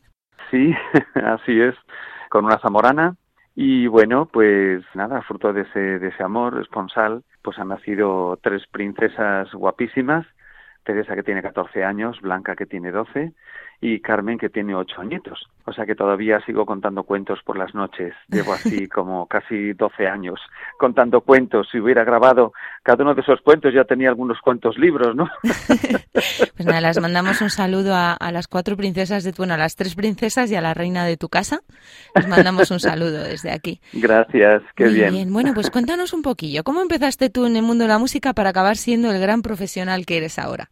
Sí, 0.50 0.74
así 1.14 1.60
es, 1.60 1.74
con 2.28 2.44
una 2.44 2.58
zamorana. 2.58 3.16
Y 3.54 3.86
bueno, 3.86 4.26
pues 4.26 4.84
nada, 4.94 5.22
fruto 5.22 5.52
de 5.52 5.62
ese, 5.62 5.98
de 5.98 6.08
ese 6.08 6.22
amor 6.22 6.60
esponsal, 6.60 7.24
pues 7.42 7.58
han 7.58 7.68
nacido 7.68 8.38
tres 8.42 8.66
princesas 8.70 9.50
guapísimas. 9.52 10.26
Teresa 10.84 11.16
que 11.16 11.22
tiene 11.22 11.42
14 11.42 11.82
años, 11.82 12.20
Blanca 12.20 12.54
que 12.54 12.66
tiene 12.66 12.92
12 12.92 13.32
y 13.80 14.00
Carmen 14.00 14.38
que 14.38 14.48
tiene 14.48 14.74
ocho 14.74 15.00
añitos. 15.00 15.48
O 15.64 15.72
sea 15.72 15.84
que 15.84 15.94
todavía 15.94 16.40
sigo 16.46 16.64
contando 16.64 17.02
cuentos 17.02 17.40
por 17.44 17.58
las 17.58 17.74
noches. 17.74 18.14
Llevo 18.28 18.52
así 18.52 18.86
como 18.88 19.26
casi 19.26 19.72
12 19.72 20.06
años 20.06 20.40
contando 20.78 21.20
cuentos. 21.20 21.68
Si 21.70 21.80
hubiera 21.80 22.04
grabado 22.04 22.52
cada 22.82 23.02
uno 23.02 23.14
de 23.14 23.22
esos 23.22 23.40
cuentos 23.40 23.74
ya 23.74 23.84
tenía 23.84 24.08
algunos 24.08 24.38
cuantos 24.40 24.78
libros, 24.78 25.14
¿no? 25.14 25.28
pues 25.42 26.66
nada, 26.66 26.80
las 26.80 27.00
mandamos 27.00 27.40
un 27.40 27.50
saludo 27.50 27.94
a, 27.94 28.16
las 28.30 28.48
cuatro 28.48 28.76
princesas 28.76 29.24
de 29.24 29.32
tu, 29.32 29.38
bueno, 29.38 29.54
a 29.54 29.58
las 29.58 29.76
tres 29.76 29.94
princesas 29.94 30.50
y 30.50 30.56
a 30.56 30.60
la 30.60 30.74
reina 30.74 31.04
de 31.04 31.16
tu 31.16 31.28
casa. 31.28 31.60
Les 32.14 32.28
mandamos 32.28 32.70
un 32.70 32.80
saludo 32.80 33.22
desde 33.24 33.50
aquí. 33.50 33.80
Gracias, 33.92 34.62
qué 34.76 34.84
Muy 34.84 34.94
bien. 34.94 35.12
bien. 35.12 35.32
Bueno, 35.32 35.52
pues 35.54 35.70
cuéntanos 35.70 36.12
un 36.12 36.22
poquillo. 36.22 36.64
¿Cómo 36.64 36.80
empezaste 36.80 37.30
tú 37.30 37.46
en 37.46 37.56
el 37.56 37.62
mundo 37.62 37.84
de 37.84 37.88
la 37.88 37.98
música 37.98 38.32
para 38.34 38.50
acabar 38.50 38.76
siendo 38.76 39.10
el 39.10 39.20
gran 39.20 39.42
profesional 39.42 40.06
que 40.06 40.18
eres 40.18 40.38
ahora? 40.38 40.70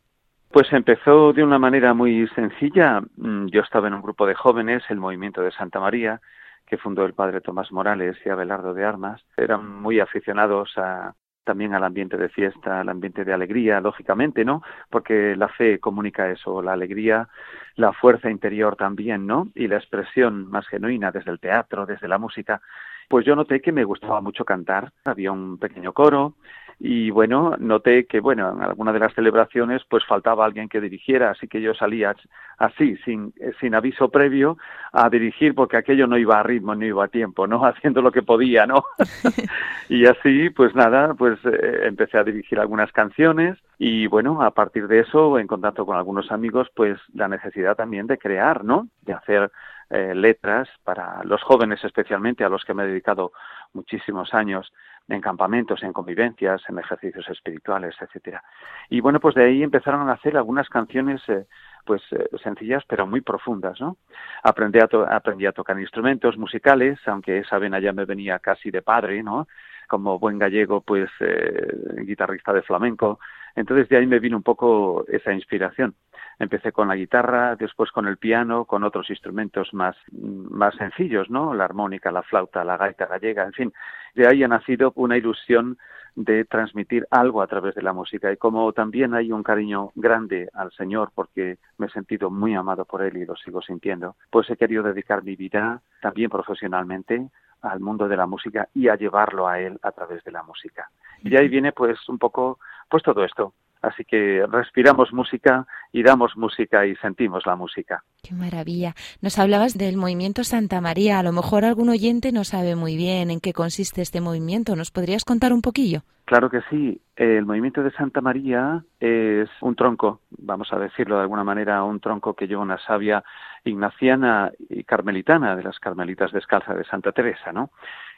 Pues 0.54 0.72
empezó 0.72 1.32
de 1.32 1.42
una 1.42 1.58
manera 1.58 1.94
muy 1.94 2.28
sencilla. 2.28 3.00
Mm, 3.16 3.46
Yo 3.46 3.60
estaba 3.62 3.88
en 3.88 3.94
un 3.94 4.02
grupo 4.02 4.24
de 4.24 4.36
jóvenes, 4.36 4.84
el 4.88 4.98
Movimiento 5.00 5.42
de 5.42 5.50
Santa 5.50 5.80
María, 5.80 6.20
que 6.64 6.78
fundó 6.78 7.04
el 7.04 7.12
padre 7.12 7.40
Tomás 7.40 7.72
Morales 7.72 8.16
y 8.24 8.28
Abelardo 8.28 8.72
de 8.72 8.84
Armas. 8.84 9.20
Eran 9.36 9.68
muy 9.82 9.98
aficionados 9.98 10.72
a, 10.78 11.12
también 11.42 11.74
al 11.74 11.82
ambiente 11.82 12.16
de 12.16 12.28
fiesta, 12.28 12.82
al 12.82 12.88
ambiente 12.88 13.24
de 13.24 13.32
alegría, 13.32 13.80
lógicamente, 13.80 14.44
¿no? 14.44 14.62
Porque 14.90 15.34
la 15.34 15.48
fe 15.48 15.80
comunica 15.80 16.30
eso, 16.30 16.62
la 16.62 16.74
alegría, 16.74 17.28
la 17.74 17.92
fuerza 17.92 18.30
interior 18.30 18.76
también, 18.76 19.26
¿no? 19.26 19.48
Y 19.56 19.66
la 19.66 19.78
expresión 19.78 20.48
más 20.48 20.68
genuina 20.68 21.10
desde 21.10 21.32
el 21.32 21.40
teatro, 21.40 21.84
desde 21.84 22.06
la 22.06 22.18
música. 22.18 22.60
Pues 23.08 23.26
yo 23.26 23.34
noté 23.34 23.60
que 23.60 23.72
me 23.72 23.82
gustaba 23.82 24.20
mucho 24.20 24.44
cantar. 24.44 24.92
Había 25.04 25.32
un 25.32 25.58
pequeño 25.58 25.92
coro, 25.92 26.34
y 26.78 27.10
bueno, 27.10 27.54
noté 27.58 28.06
que 28.06 28.20
bueno, 28.20 28.52
en 28.52 28.62
alguna 28.62 28.92
de 28.92 28.98
las 28.98 29.14
celebraciones 29.14 29.82
pues 29.88 30.04
faltaba 30.04 30.44
alguien 30.44 30.68
que 30.68 30.80
dirigiera, 30.80 31.30
así 31.30 31.48
que 31.48 31.60
yo 31.60 31.74
salía 31.74 32.14
así, 32.58 32.96
sin, 33.04 33.32
sin 33.60 33.74
aviso 33.74 34.08
previo, 34.08 34.58
a 34.92 35.08
dirigir 35.08 35.54
porque 35.54 35.76
aquello 35.76 36.06
no 36.06 36.18
iba 36.18 36.38
a 36.38 36.42
ritmo, 36.42 36.74
no 36.74 36.84
iba 36.84 37.04
a 37.04 37.08
tiempo, 37.08 37.46
¿no? 37.46 37.64
Haciendo 37.64 38.02
lo 38.02 38.12
que 38.12 38.22
podía, 38.22 38.66
¿no? 38.66 38.84
y 39.88 40.06
así, 40.06 40.50
pues 40.50 40.74
nada, 40.74 41.14
pues 41.14 41.38
eh, 41.44 41.82
empecé 41.84 42.18
a 42.18 42.24
dirigir 42.24 42.58
algunas 42.58 42.92
canciones 42.92 43.58
y 43.78 44.06
bueno, 44.06 44.42
a 44.42 44.50
partir 44.52 44.86
de 44.88 45.00
eso, 45.00 45.38
en 45.38 45.46
contacto 45.46 45.84
con 45.86 45.96
algunos 45.96 46.30
amigos, 46.30 46.68
pues 46.74 46.98
la 47.12 47.28
necesidad 47.28 47.76
también 47.76 48.06
de 48.06 48.18
crear, 48.18 48.64
¿no? 48.64 48.88
De 49.02 49.12
hacer 49.12 49.50
eh, 49.90 50.14
letras 50.14 50.68
para 50.82 51.22
los 51.24 51.42
jóvenes 51.42 51.84
especialmente, 51.84 52.44
a 52.44 52.48
los 52.48 52.64
que 52.64 52.74
me 52.74 52.84
he 52.84 52.86
dedicado 52.86 53.32
muchísimos 53.74 54.32
años 54.32 54.72
en 55.08 55.20
campamentos, 55.20 55.82
en 55.82 55.92
convivencias, 55.92 56.62
en 56.68 56.78
ejercicios 56.78 57.28
espirituales, 57.28 57.94
etcétera. 58.00 58.42
Y 58.88 59.00
bueno, 59.00 59.20
pues 59.20 59.34
de 59.34 59.44
ahí 59.44 59.62
empezaron 59.62 60.08
a 60.08 60.12
hacer 60.12 60.36
algunas 60.36 60.68
canciones 60.68 61.20
eh, 61.28 61.46
pues 61.84 62.02
eh, 62.12 62.28
sencillas 62.42 62.82
pero 62.88 63.06
muy 63.06 63.20
profundas, 63.20 63.80
¿no? 63.80 63.98
Aprendí 64.42 64.78
a, 64.78 64.86
to 64.86 65.06
aprendí 65.06 65.46
a 65.46 65.52
tocar 65.52 65.78
instrumentos 65.78 66.38
musicales, 66.38 66.98
aunque 67.06 67.38
esa 67.38 67.58
vena 67.58 67.78
ya 67.80 67.92
me 67.92 68.06
venía 68.06 68.38
casi 68.38 68.70
de 68.70 68.82
padre, 68.82 69.22
¿no? 69.22 69.46
Como 69.88 70.18
buen 70.18 70.38
gallego, 70.38 70.80
pues 70.80 71.10
eh, 71.20 71.68
guitarrista 72.06 72.52
de 72.52 72.62
flamenco. 72.62 73.18
Entonces 73.54 73.88
de 73.88 73.98
ahí 73.98 74.06
me 74.06 74.18
vino 74.18 74.36
un 74.36 74.42
poco 74.42 75.04
esa 75.08 75.32
inspiración. 75.32 75.94
Empecé 76.38 76.72
con 76.72 76.88
la 76.88 76.96
guitarra, 76.96 77.56
después 77.56 77.90
con 77.90 78.06
el 78.06 78.16
piano, 78.16 78.64
con 78.64 78.84
otros 78.84 79.08
instrumentos 79.10 79.72
más, 79.72 79.96
más 80.12 80.74
sencillos, 80.76 81.30
¿no? 81.30 81.54
La 81.54 81.64
armónica, 81.64 82.10
la 82.10 82.22
flauta, 82.22 82.64
la 82.64 82.76
gaita 82.76 83.06
gallega, 83.06 83.44
en 83.44 83.52
fin. 83.52 83.72
De 84.14 84.26
ahí 84.26 84.42
ha 84.42 84.48
nacido 84.48 84.92
una 84.96 85.16
ilusión 85.16 85.78
de 86.16 86.44
transmitir 86.44 87.06
algo 87.10 87.42
a 87.42 87.46
través 87.46 87.74
de 87.74 87.82
la 87.82 87.92
música. 87.92 88.32
Y 88.32 88.36
como 88.36 88.72
también 88.72 89.14
hay 89.14 89.32
un 89.32 89.42
cariño 89.42 89.90
grande 89.94 90.48
al 90.54 90.70
Señor, 90.72 91.10
porque 91.14 91.58
me 91.78 91.86
he 91.86 91.90
sentido 91.90 92.30
muy 92.30 92.54
amado 92.54 92.84
por 92.84 93.02
Él 93.02 93.16
y 93.16 93.24
lo 93.24 93.36
sigo 93.36 93.60
sintiendo, 93.62 94.16
pues 94.30 94.48
he 94.50 94.56
querido 94.56 94.82
dedicar 94.82 95.22
mi 95.22 95.36
vida 95.36 95.82
también 96.00 96.30
profesionalmente 96.30 97.28
al 97.62 97.80
mundo 97.80 98.08
de 98.08 98.16
la 98.16 98.26
música 98.26 98.68
y 98.74 98.88
a 98.88 98.96
llevarlo 98.96 99.48
a 99.48 99.58
Él 99.58 99.78
a 99.82 99.90
través 99.92 100.22
de 100.24 100.32
la 100.32 100.42
música. 100.42 100.88
Y 101.22 101.30
de 101.30 101.38
ahí 101.38 101.48
viene 101.48 101.72
pues 101.72 102.08
un 102.08 102.18
poco 102.18 102.58
pues 102.88 103.02
todo 103.02 103.24
esto. 103.24 103.54
Así 103.86 104.04
que 104.04 104.44
respiramos 104.50 105.12
música 105.12 105.66
y 105.92 106.02
damos 106.02 106.36
música 106.36 106.86
y 106.86 106.96
sentimos 106.96 107.44
la 107.46 107.56
música. 107.56 108.02
Qué 108.22 108.34
maravilla. 108.34 108.94
Nos 109.20 109.38
hablabas 109.38 109.76
del 109.76 109.96
movimiento 109.96 110.44
Santa 110.44 110.80
María. 110.80 111.18
A 111.18 111.22
lo 111.22 111.32
mejor 111.32 111.64
algún 111.64 111.88
oyente 111.88 112.32
no 112.32 112.44
sabe 112.44 112.76
muy 112.76 112.96
bien 112.96 113.30
en 113.30 113.40
qué 113.40 113.52
consiste 113.52 114.02
este 114.02 114.20
movimiento. 114.20 114.76
¿Nos 114.76 114.90
podrías 114.90 115.24
contar 115.24 115.52
un 115.52 115.62
poquillo? 115.62 116.02
Claro 116.24 116.48
que 116.48 116.62
sí. 116.70 117.00
El 117.16 117.44
movimiento 117.44 117.82
de 117.82 117.92
Santa 117.92 118.20
María 118.20 118.82
es 118.98 119.48
un 119.60 119.76
tronco, 119.76 120.20
vamos 120.30 120.72
a 120.72 120.78
decirlo 120.78 121.16
de 121.16 121.22
alguna 121.22 121.44
manera, 121.44 121.84
un 121.84 122.00
tronco 122.00 122.34
que 122.34 122.48
lleva 122.48 122.62
una 122.62 122.78
savia 122.78 123.22
ignaciana 123.64 124.50
y 124.68 124.84
carmelitana 124.84 125.54
de 125.54 125.62
las 125.62 125.78
carmelitas 125.78 126.32
descalzas 126.32 126.76
de 126.76 126.84
Santa 126.84 127.12
Teresa, 127.12 127.52
¿no? 127.52 127.70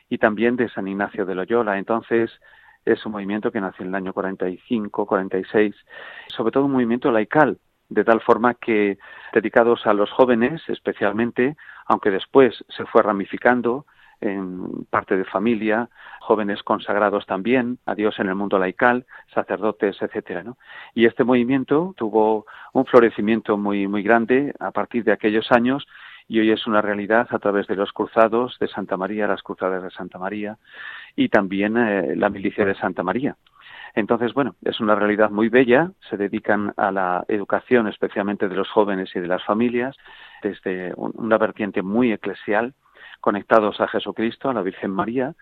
Y 0.09 0.19
también 0.19 0.57
de 0.57 0.69
San 0.69 0.87
Ignacio 0.87 1.27
de 1.27 1.35
Loyola. 1.35 1.79
Entonces, 1.79 2.31
Es 2.87 3.05
un 3.05 3.13
movimiento 3.13 3.51
que 3.51 3.61
nació 3.61 3.83
en 3.83 3.89
el 3.89 3.97
año 3.97 4.13
45, 4.13 5.07
46, 5.07 5.75
sobre 6.29 6.53
todo 6.53 6.65
un 6.65 6.73
movimiento 6.73 7.11
laical, 7.11 7.59
de 7.89 8.05
tal 8.05 8.21
forma 8.21 8.55
que 8.55 8.99
dedicados 9.33 9.87
a 9.87 9.93
los 9.93 10.11
jóvenes 10.13 10.63
especialmente, 10.69 11.57
aunque 11.87 12.11
después 12.11 12.65
se 12.69 12.87
fue 12.87 13.03
ramificando 13.03 13.87
en 14.21 14.87
parte 14.89 15.17
de 15.17 15.25
familia, 15.25 15.91
jóvenes 16.21 16.63
consagrados 16.63 17.27
también 17.27 17.79
a 17.87 17.95
Dios 17.95 18.19
en 18.19 18.29
el 18.29 18.35
mundo 18.35 18.59
laical, 18.59 19.05
sacerdotes, 19.35 20.01
etcétera, 20.01 20.43
¿no? 20.43 20.57
Y 20.95 21.07
este 21.07 21.25
movimiento 21.25 21.93
tuvo 21.97 22.47
un 22.73 22.87
florecimiento 22.87 23.59
muy 23.59 23.89
muy 23.89 24.03
grande 24.03 24.55
a 24.59 24.71
partir 24.71 25.05
de 25.05 25.13
aquellos 25.13 25.51
años 25.51 25.87
y 26.29 26.41
hoy 26.41 26.51
es 26.51 26.67
una 26.67 26.83
realidad 26.83 27.29
a 27.31 27.39
través 27.39 27.67
de 27.67 27.77
los 27.77 27.93
cruzados 27.93 28.57
de 28.59 28.69
Santa 28.69 28.97
María, 28.97 29.27
las 29.27 29.43
cruzadas 29.43 29.83
de 29.83 29.91
Santa 29.91 30.19
María 30.19 30.59
y 31.15 31.29
también 31.29 31.77
eh, 31.77 32.17
la 32.17 32.29
milicia 32.29 32.65
de 32.65 32.75
Santa 32.75 33.03
María. 33.03 33.37
Entonces, 33.95 34.35
bueno, 34.35 34.57
es 34.63 34.79
una 34.81 34.95
realidad 34.95 35.31
muy 35.31 35.49
bella, 35.49 35.91
se 36.11 36.17
dedican 36.17 36.75
a 36.77 36.91
la 36.91 37.25
educación 37.29 37.89
especialmente 37.89 38.49
de 38.49 38.55
los 38.55 38.69
jóvenes 38.69 39.11
y 39.15 39.21
de 39.21 39.27
las 39.27 39.43
familias 39.45 39.97
desde 40.43 40.93
una 40.97 41.39
vertiente 41.39 41.83
muy 41.83 42.13
eclesial, 42.13 42.75
conectados 43.21 43.81
a 43.81 43.89
Jesucristo, 43.89 44.51
a 44.51 44.55
la 44.55 44.63
Virgen 44.63 44.91
María, 44.91 45.35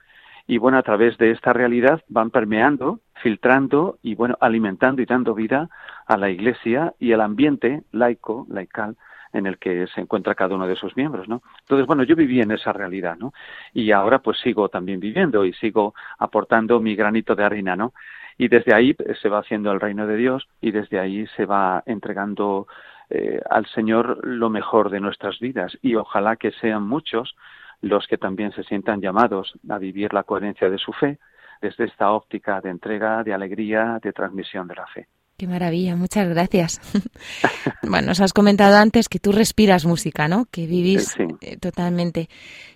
y 0.47 0.59
bueno, 0.59 0.79
a 0.79 0.83
través 0.83 1.17
de 1.19 1.31
esta 1.31 1.53
realidad 1.53 2.03
van 2.09 2.31
permeando, 2.31 3.01
filtrando 3.23 3.99
y 4.03 4.15
bueno, 4.15 4.37
alimentando 4.41 5.03
y 5.03 5.07
dando 5.07 5.35
vida 5.35 5.69
a 6.07 6.17
la 6.17 6.31
Iglesia 6.31 6.93
y 7.01 7.13
al 7.13 7.23
ambiente 7.23 7.83
laico, 7.93 8.47
laical, 8.51 8.97
en 9.35 9.47
el 9.47 9.59
que 9.59 9.87
se 9.89 10.01
encuentra 10.01 10.35
cada 10.35 10.55
uno 10.55 10.67
de 10.67 10.77
sus 10.77 10.97
miembros, 10.97 11.29
¿no? 11.29 11.43
Entonces, 11.61 11.87
bueno, 11.87 12.05
yo 12.05 12.17
viví 12.17 12.41
en 12.41 12.53
esa 12.53 12.73
realidad, 12.73 13.17
¿no? 13.19 13.35
Y 13.75 13.91
ahora 13.91 14.21
pues 14.21 14.39
sigo 14.39 14.69
también 14.69 15.01
viviendo 15.01 15.45
y 15.45 15.53
sigo 15.55 15.95
aportando 16.19 16.81
mi 16.81 16.95
granito 16.95 17.35
de 17.35 17.45
arena, 17.45 17.77
¿no? 17.77 17.93
Y 18.39 18.49
desde 18.49 18.75
ahí 18.75 18.95
pues, 18.95 19.19
se 19.21 19.29
va 19.29 19.41
haciendo 19.41 19.73
el 19.73 19.81
reino 19.81 20.07
de 20.07 20.17
Dios 20.17 20.49
y 20.61 20.71
desde 20.71 20.99
ahí 20.99 21.27
se 21.37 21.47
va 21.47 21.83
entregando 21.85 22.69
eh, 23.11 23.41
al 23.51 23.67
Señor 23.67 24.27
lo 24.27 24.49
mejor 24.51 24.89
de 24.89 25.01
nuestras 25.01 25.39
vidas 25.41 25.77
y 25.83 25.97
ojalá 25.97 26.37
que 26.37 26.53
sean 26.53 26.87
muchos 26.87 27.37
los 27.83 28.07
que 28.07 28.17
también 28.17 28.53
se 28.53 28.63
sientan 28.63 29.01
llamados 29.01 29.53
a 29.69 29.79
vivir 29.79 30.15
la 30.15 30.23
coherencia 30.23 30.71
de 30.71 30.79
su 30.79 30.93
fe 30.93 31.19
desde 31.61 31.85
esta 31.85 32.13
óptica 32.13 32.61
de 32.61 32.71
entrega, 32.71 33.23
de 33.23 33.35
alegría, 33.35 33.99
de 34.03 34.13
transmisión 34.13 34.69
de 34.69 34.75
la 34.75 34.87
fe. 34.87 35.09
Qué 35.37 35.49
maravilla, 35.49 35.97
muchas 35.97 36.29
gracias. 36.29 36.81
bueno, 37.83 38.09
nos 38.09 38.21
has 38.21 38.33
comentado 38.33 38.77
antes 38.77 39.09
que 39.09 39.19
tú 39.19 39.33
respiras 39.33 39.85
música, 39.85 40.29
¿no? 40.29 40.45
Que 40.53 40.69
vivís 40.69 41.17
eh, 41.41 41.57
totalmente. 41.59 42.29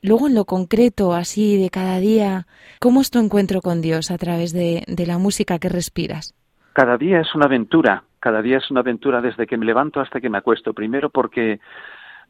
Luego, 0.03 0.27
en 0.27 0.35
lo 0.35 0.45
concreto, 0.45 1.15
así 1.15 1.57
de 1.57 1.71
cada 1.71 2.01
día, 2.01 2.47
¿cómo 2.81 3.01
es 3.01 3.13
tu 3.13 3.21
encuentro 3.21 3.61
con 3.61 3.81
Dios 3.81 4.11
a 4.11 4.19
través 4.19 4.53
de, 4.53 4.83
la 5.07 5.19
música 5.19 5.61
que 5.61 5.69
respiras? 5.69 6.35
Cada 6.73 6.97
día 6.97 7.21
es 7.21 7.33
una 7.37 7.47
aventura, 7.47 8.03
cada 8.19 8.43
día 8.43 8.59
es 8.59 8.69
una 8.73 8.81
aventura 8.81 9.21
desde 9.21 9.47
que 9.47 9.57
me 9.57 9.65
levanto 9.65 10.01
hasta 10.01 10.21
que 10.21 10.29
me 10.29 10.39
acuesto. 10.39 10.75
Primero 10.75 11.11
porque, 11.11 11.61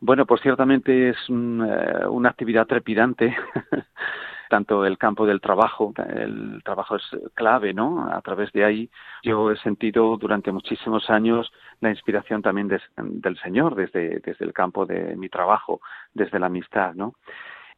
bueno, 0.00 0.26
pues 0.26 0.42
ciertamente 0.42 1.08
es 1.08 1.16
eh, 1.30 2.06
una 2.10 2.28
actividad 2.28 2.66
trepidante 2.66 3.34
tanto 4.48 4.84
el 4.84 4.98
campo 4.98 5.26
del 5.26 5.40
trabajo, 5.40 5.92
el 6.08 6.62
trabajo 6.64 6.96
es 6.96 7.04
clave, 7.34 7.74
¿no? 7.74 8.08
A 8.10 8.20
través 8.22 8.52
de 8.52 8.64
ahí 8.64 8.90
yo 9.22 9.50
he 9.50 9.56
sentido 9.58 10.16
durante 10.16 10.52
muchísimos 10.52 11.08
años 11.10 11.52
la 11.80 11.90
inspiración 11.90 12.42
también 12.42 12.68
del 12.68 13.38
Señor 13.38 13.74
desde, 13.74 14.20
desde 14.20 14.44
el 14.44 14.52
campo 14.52 14.86
de 14.86 15.16
mi 15.16 15.28
trabajo, 15.28 15.80
desde 16.14 16.38
la 16.38 16.46
amistad, 16.46 16.94
¿no? 16.94 17.14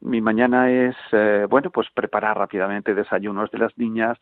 Mi 0.00 0.20
mañana 0.20 0.70
es, 0.70 0.96
eh, 1.12 1.46
bueno, 1.48 1.70
pues 1.70 1.88
preparar 1.92 2.38
rápidamente 2.38 2.94
desayunos 2.94 3.50
de 3.50 3.58
las 3.58 3.76
niñas, 3.76 4.18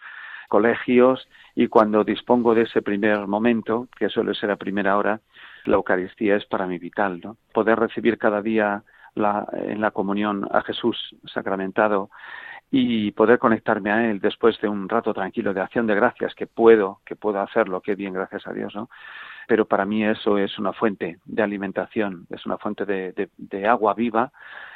colegios 0.49 1.29
y 1.55 1.69
cuando 1.69 2.03
dispongo 2.03 2.55
de 2.55 2.63
ese 2.63 2.83
primer 2.83 3.27
momento, 3.27 3.87
que 3.97 4.09
suele 4.09 4.35
ser 4.35 4.51
a 4.51 4.57
primera 4.57 4.97
hora, 4.97 5.21
la 5.67 5.77
Eucaristía 5.77 6.37
es 6.37 6.47
para 6.47 6.67
mí 6.67 6.79
vital, 6.79 7.21
¿no? 7.23 7.37
Poder 7.53 7.79
recibir 7.79 8.19
cada 8.19 8.43
día 8.43 8.83
en 9.52 9.81
la 9.81 9.90
comunión 9.90 10.48
a 10.50 10.62
Jesús 10.62 11.16
sacramentado 11.33 12.11
y 12.70 13.12
poder 13.12 13.38
conectarme 13.38 13.90
a 13.90 14.11
él 14.11 14.20
después 14.20 14.61
de 14.61 14.68
un 14.68 14.88
rato 14.88 15.14
tranquilo 15.14 15.54
de 15.54 15.61
acción 15.61 15.87
de 15.87 15.94
gracias 15.94 16.35
que 16.35 16.46
puedo 16.46 17.00
que 17.04 17.16
puedo 17.16 17.40
hacerlo 17.40 17.81
qué 17.81 17.94
bien 17.94 18.12
gracias 18.12 18.46
a 18.46 18.52
Dios 18.52 18.74
no 18.74 18.90
pero 19.46 19.64
para 19.64 19.87
mí 19.87 20.04
eso 20.04 20.37
es 20.37 20.59
una 20.59 20.74
fuente 20.74 21.18
de 21.24 21.42
alimentación 21.42 22.26
es 22.28 22.44
una 22.44 22.59
fuente 22.59 22.85
de, 22.85 23.31
de, 23.38 23.66
agua 23.66 23.94
viva 23.94 24.31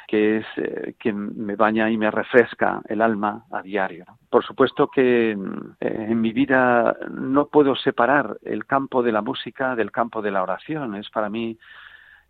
que 0.07 0.37
es 0.37 0.45
eh, 0.57 0.95
quien 0.97 1.45
me 1.45 1.55
baña 1.55 1.91
y 1.91 1.97
me 1.97 2.09
refresca 2.09 2.81
el 2.89 2.99
alma 2.99 3.45
a 3.51 3.61
diario 3.61 4.05
por 4.27 4.43
supuesto 4.43 4.87
que 4.87 5.31
eh, 5.33 5.35
en 5.79 6.19
mi 6.19 6.33
vida 6.33 6.97
no 7.11 7.47
puedo 7.47 7.75
separar 7.75 8.37
el 8.43 8.65
campo 8.65 9.03
de 9.03 9.11
la 9.11 9.21
música 9.21 9.75
del 9.75 9.91
campo 9.91 10.23
de 10.23 10.31
la 10.31 10.41
oración 10.41 10.95
es 10.95 11.11
para 11.11 11.29
mí 11.29 11.59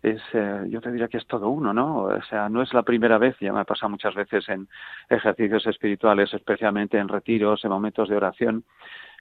es, 0.03 0.21
eh, 0.33 0.65
yo 0.67 0.81
te 0.81 0.91
diría 0.91 1.07
que 1.07 1.17
es 1.17 1.25
todo 1.25 1.49
uno, 1.49 1.73
¿no? 1.73 2.03
O 2.03 2.21
sea, 2.23 2.49
no 2.49 2.61
es 2.61 2.73
la 2.73 2.83
primera 2.83 3.17
vez, 3.17 3.37
ya 3.39 3.53
me 3.53 3.61
ha 3.61 3.63
pasado 3.63 3.89
muchas 3.89 4.13
veces 4.13 4.47
en 4.49 4.67
ejercicios 5.09 5.65
espirituales, 5.65 6.33
especialmente 6.33 6.97
en 6.97 7.07
retiros, 7.07 7.63
en 7.63 7.71
momentos 7.71 8.09
de 8.09 8.17
oración, 8.17 8.65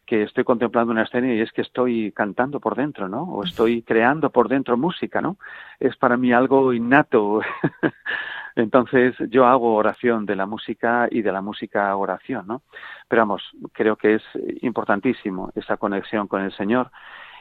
que 0.04 0.24
estoy 0.24 0.42
contemplando 0.42 0.90
una 0.90 1.04
escena 1.04 1.32
y 1.32 1.40
es 1.40 1.52
que 1.52 1.62
estoy 1.62 2.10
cantando 2.10 2.58
por 2.58 2.74
dentro, 2.74 3.08
¿no? 3.08 3.22
O 3.22 3.44
estoy 3.44 3.82
creando 3.82 4.30
por 4.30 4.48
dentro 4.48 4.76
música, 4.76 5.20
¿no? 5.20 5.36
Es 5.78 5.96
para 5.96 6.16
mí 6.16 6.32
algo 6.32 6.72
innato. 6.72 7.40
Entonces 8.56 9.14
yo 9.30 9.46
hago 9.46 9.76
oración 9.76 10.26
de 10.26 10.34
la 10.34 10.46
música 10.46 11.06
y 11.08 11.22
de 11.22 11.30
la 11.30 11.40
música 11.40 11.94
oración, 11.94 12.48
¿no? 12.48 12.62
Pero 13.06 13.22
vamos, 13.22 13.52
creo 13.72 13.94
que 13.94 14.16
es 14.16 14.22
importantísimo 14.62 15.52
esa 15.54 15.76
conexión 15.76 16.26
con 16.26 16.42
el 16.42 16.52
Señor 16.52 16.90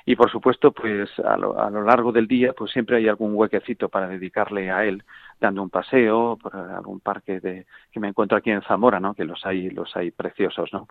y 0.05 0.15
por 0.15 0.31
supuesto 0.31 0.71
pues 0.71 1.09
a 1.19 1.37
lo, 1.37 1.59
a 1.59 1.69
lo, 1.69 1.83
largo 1.83 2.11
del 2.11 2.27
día 2.27 2.53
pues 2.53 2.71
siempre 2.71 2.97
hay 2.97 3.07
algún 3.07 3.35
huequecito 3.35 3.89
para 3.89 4.07
dedicarle 4.07 4.71
a 4.71 4.85
él 4.85 5.03
dando 5.39 5.61
un 5.63 5.69
paseo 5.69 6.37
por 6.41 6.55
algún 6.55 6.99
parque 6.99 7.39
de 7.39 7.65
que 7.91 7.99
me 7.99 8.07
encuentro 8.07 8.37
aquí 8.37 8.51
en 8.51 8.61
Zamora 8.61 8.99
no 8.99 9.13
que 9.13 9.25
los 9.25 9.45
hay 9.45 9.69
los 9.69 9.95
hay 9.95 10.11
preciosos 10.11 10.71
no 10.73 10.87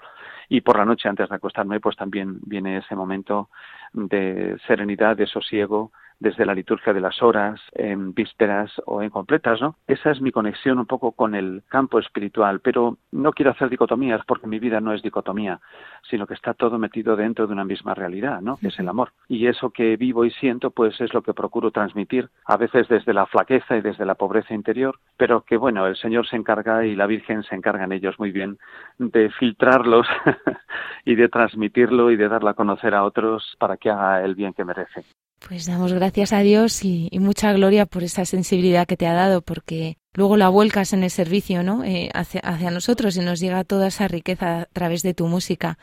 y 0.49 0.61
por 0.61 0.79
la 0.79 0.85
noche 0.85 1.09
antes 1.09 1.29
de 1.29 1.35
acostarme 1.35 1.81
pues 1.81 1.97
también 1.97 2.39
viene 2.43 2.79
ese 2.79 2.95
momento 2.95 3.51
de 3.93 4.57
serenidad 4.67 5.17
de 5.17 5.27
sosiego 5.27 5.93
desde 6.21 6.45
la 6.45 6.55
liturgia 6.55 6.93
de 6.93 7.01
las 7.01 7.23
horas, 7.23 7.61
en 7.73 8.15
vísperas 8.15 8.71
o 8.85 9.03
en 9.03 9.11
completas, 9.11 9.61
¿no? 9.61 9.77
Esa 9.87 10.11
es 10.11 10.21
mi 10.21 10.31
conexión 10.31 10.79
un 10.79 10.87
poco 10.87 11.13
con 11.13 11.35
el 11.35 11.63
campo 11.69 11.99
espiritual, 11.99 12.61
pero 12.61 12.99
no 13.11 13.33
quiero 13.33 13.51
hacer 13.51 13.71
dicotomías 13.71 14.21
porque 14.27 14.47
mi 14.47 14.59
vida 14.59 14.81
no 14.81 14.93
es 14.93 15.03
dicotomía, 15.03 15.61
sino 16.09 16.27
que 16.27 16.35
está 16.35 16.55
todo 16.55 16.79
metido 16.79 17.17
dentro 17.17 17.47
de 17.47 17.55
una 17.55 17.65
misma 17.65 17.95
realidad, 17.95 18.43
¿no? 18.43 18.59
Que 18.59 18.69
es 18.69 18.79
el 18.79 18.89
amor. 18.89 19.13
Y 19.29 19.47
eso 19.47 19.71
que 19.71 19.97
vivo 19.97 20.25
y 20.25 20.31
siento, 20.31 20.71
pues 20.71 21.01
es 21.01 21.13
lo 21.15 21.23
que 21.23 21.35
procuro 21.35 21.71
transmitir, 21.71 22.29
a 22.45 22.57
veces 22.59 22.87
desde 22.89 23.15
la 23.15 23.27
flaqueza 23.27 23.77
y 23.77 23.81
desde 23.81 24.05
la 24.05 24.15
pobreza 24.15 24.55
interior, 24.55 24.99
pero 25.17 25.43
que 25.43 25.57
bueno, 25.57 25.87
el 25.87 25.97
Señor 25.97 26.27
se 26.27 26.37
encarga 26.37 26.85
y 26.85 26.95
la 26.95 27.07
Virgen 27.07 27.43
se 27.45 27.55
encargan 27.55 27.93
ellos 27.93 28.19
muy 28.19 28.31
bien 28.31 28.59
de 28.99 29.31
filtrarlos 29.31 30.07
y 31.07 31.15
de 31.15 31.29
transmitirlo 31.29 32.11
y 32.11 32.17
de 32.17 32.29
darla 32.29 32.51
a 32.51 32.55
conocer 32.55 32.95
a 32.95 33.05
otros 33.05 33.57
para 33.59 33.79
que 33.79 33.91
haga 33.91 34.23
el 34.23 34.35
bien 34.35 34.53
que 34.53 34.65
merece. 34.65 35.05
Pues 35.49 35.67
damos 35.67 35.93
gracias 35.93 36.33
a 36.33 36.41
Dios 36.41 36.85
y, 36.85 37.09
mucha 37.19 37.53
gloria 37.53 37.87
por 37.87 38.03
esa 38.03 38.25
sensibilidad 38.25 38.87
que 38.87 38.97
te 38.97 39.07
ha 39.07 39.15
dado, 39.15 39.43
porque 39.43 39.97
luego 40.15 40.37
la 40.37 40.49
vuelcas 40.49 40.93
en 40.93 41.03
el 41.03 41.11
servicio, 41.11 41.63
¿no? 41.63 41.83
Eh, 41.85 42.11
hacia, 42.15 42.41
hacia, 42.41 42.71
nosotros 42.71 43.17
y 43.17 43.21
nos 43.21 43.41
llega 43.41 43.65
toda 43.65 43.89
esa 43.89 44.07
riqueza 44.09 44.63
a 44.63 44.65
través 44.67 45.03
de 45.03 45.15
tu 45.15 45.27
música. 45.27 45.79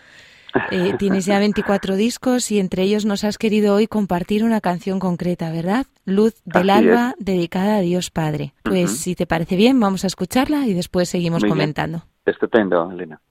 Eh, 0.71 0.93
tienes 0.99 1.25
ya 1.25 1.39
24 1.39 1.95
discos 1.95 2.51
y 2.51 2.59
entre 2.59 2.83
ellos 2.83 3.05
nos 3.05 3.23
has 3.23 3.37
querido 3.37 3.75
hoy 3.75 3.87
compartir 3.87 4.43
una 4.43 4.61
canción 4.61 4.99
concreta, 4.99 5.51
¿verdad? 5.51 5.85
Luz 6.05 6.35
del 6.45 6.69
alba 6.69 7.15
dedicada 7.19 7.77
a 7.77 7.81
Dios 7.81 8.11
Padre. 8.11 8.53
Pues 8.63 8.97
si 8.99 9.15
te 9.15 9.25
parece 9.25 9.55
bien, 9.55 9.79
vamos 9.79 10.03
a 10.03 10.07
escucharla 10.07 10.67
y 10.67 10.73
después 10.73 11.09
seguimos 11.09 11.43
comentando. 11.43 12.03
Estupendo, 12.25 12.91
Elena. 12.91 13.21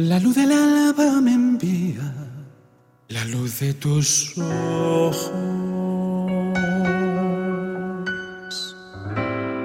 La 0.00 0.20
luz 0.20 0.36
del 0.36 0.52
alba 0.52 1.20
me 1.20 1.34
envía 1.34 2.14
la 3.08 3.24
luz 3.24 3.58
de 3.58 3.74
tus 3.74 4.38
ojos. 4.38 5.32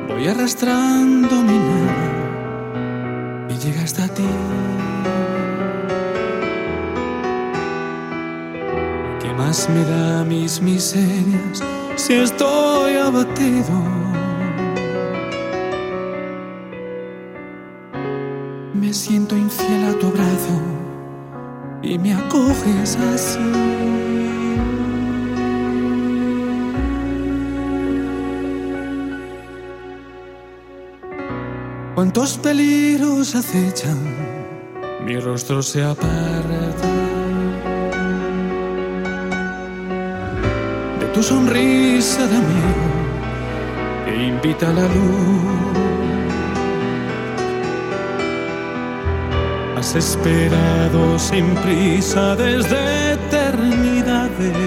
Voy 0.07 0.27
arrastrando 0.27 1.35
mi 1.35 1.59
nada 1.59 3.45
y 3.47 3.53
llega 3.63 3.83
hasta 3.83 4.07
ti. 4.07 4.25
¿Qué 9.21 9.31
más 9.35 9.69
me 9.69 9.83
da 9.85 10.23
mis 10.23 10.59
miserias 10.59 11.61
si 11.95 12.13
estoy 12.13 12.95
abatido? 12.95 14.02
Acoges 22.33 22.97
así. 23.13 23.39
Cuántos 31.93 32.37
peligros 32.39 33.35
acechan, 33.35 33.99
mi 35.05 35.19
rostro 35.19 35.61
se 35.61 35.83
aparta 35.83 36.87
de 40.99 41.05
tu 41.13 41.21
sonrisa 41.21 42.25
de 42.27 42.35
amigo 42.35 42.85
que 44.05 44.27
invita 44.27 44.69
a 44.69 44.73
la 44.73 44.87
luz. 44.87 45.52
Has 49.95 50.15
esperado 50.15 51.19
sin 51.19 51.53
prisa 51.57 52.35
desde 52.35 53.13
eternidades 53.13 54.57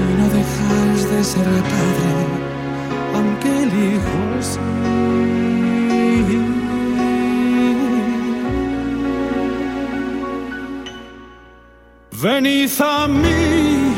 y 0.00 0.12
no 0.18 0.26
dejas 0.28 1.08
de 1.08 1.22
ser 1.22 1.44
padre, 1.44 2.12
aunque 3.14 3.62
el 3.62 3.68
hijo 3.68 4.22
sí. 4.40 4.58
Venid 12.20 12.72
a 12.80 13.06
mí, 13.06 13.94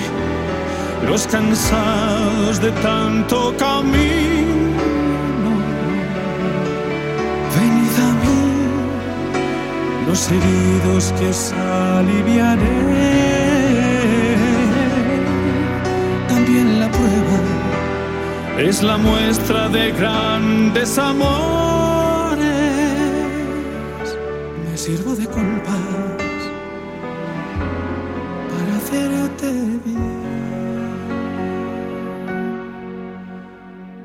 los 1.08 1.26
cansados 1.26 2.60
de 2.60 2.70
tanto 2.72 3.54
camino. 3.56 4.37
Los 10.18 10.30
heridos 10.32 11.14
que 11.18 11.28
os 11.28 11.52
aliviaré. 11.52 12.78
También 16.28 16.80
la 16.80 16.90
prueba 16.90 17.38
es 18.58 18.82
la 18.82 18.96
muestra 18.98 19.68
de 19.68 19.92
grandes 19.92 20.98
amores. 20.98 21.28
Me 24.64 24.76
sirvo 24.76 25.14
de 25.14 25.26
compás 25.26 26.38
para 28.52 28.72
hacerte 28.78 29.52
bien. 29.84 30.18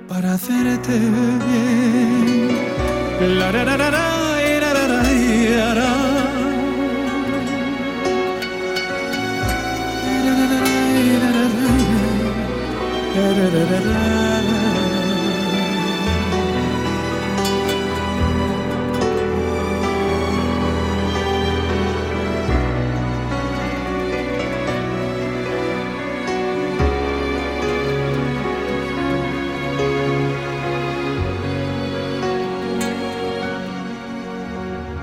Para 0.08 0.34
hacerte 0.34 0.93
bien. 1.47 1.73
La 3.39 3.52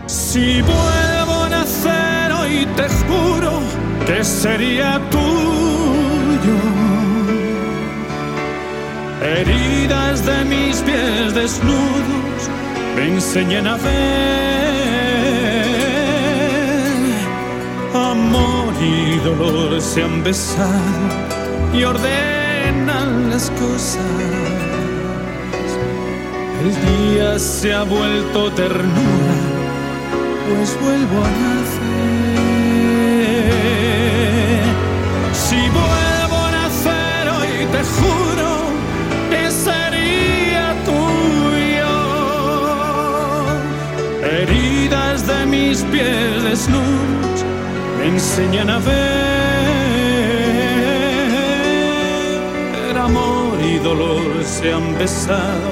Si 0.07 0.63
vuelvo 0.63 1.45
a 1.45 1.49
nacer 1.51 2.33
hoy 2.33 2.67
te 2.77 2.89
juro 2.89 3.61
que 4.07 4.25
sería 4.25 4.99
tuyo. 5.11 6.80
De 9.91 10.45
mis 10.45 10.83
pies 10.83 11.35
desnudos 11.35 12.49
me 12.95 13.09
enseñan 13.09 13.67
a 13.67 13.77
ver. 13.77 13.91
Amor 17.93 18.73
y 18.81 19.19
dolor 19.25 19.81
se 19.81 20.05
han 20.05 20.23
besado 20.23 20.69
y 21.75 21.83
ordenan 21.83 23.31
las 23.31 23.51
cosas. 23.51 24.05
El 26.63 26.71
día 26.87 27.37
se 27.41 27.75
ha 27.75 27.83
vuelto 27.83 28.53
ternura 28.53 29.35
pues 30.49 30.79
vuelvo 30.81 31.25
a 31.25 31.31
nacer. 31.43 31.81
Si 35.33 35.57
vuelvo 35.57 36.37
a 36.37 36.51
nacer 36.53 37.29
hoy 37.29 37.67
te 37.73 37.83
juro 37.83 38.30
mis 45.71 45.83
pies 45.85 46.43
desnudos 46.43 47.45
me 47.97 48.07
enseñan 48.09 48.71
a 48.71 48.79
ver. 48.81 48.99
Amor 52.99 53.57
y 53.63 53.79
dolor 53.79 54.45
se 54.45 54.73
han 54.73 54.99
besado 54.99 55.71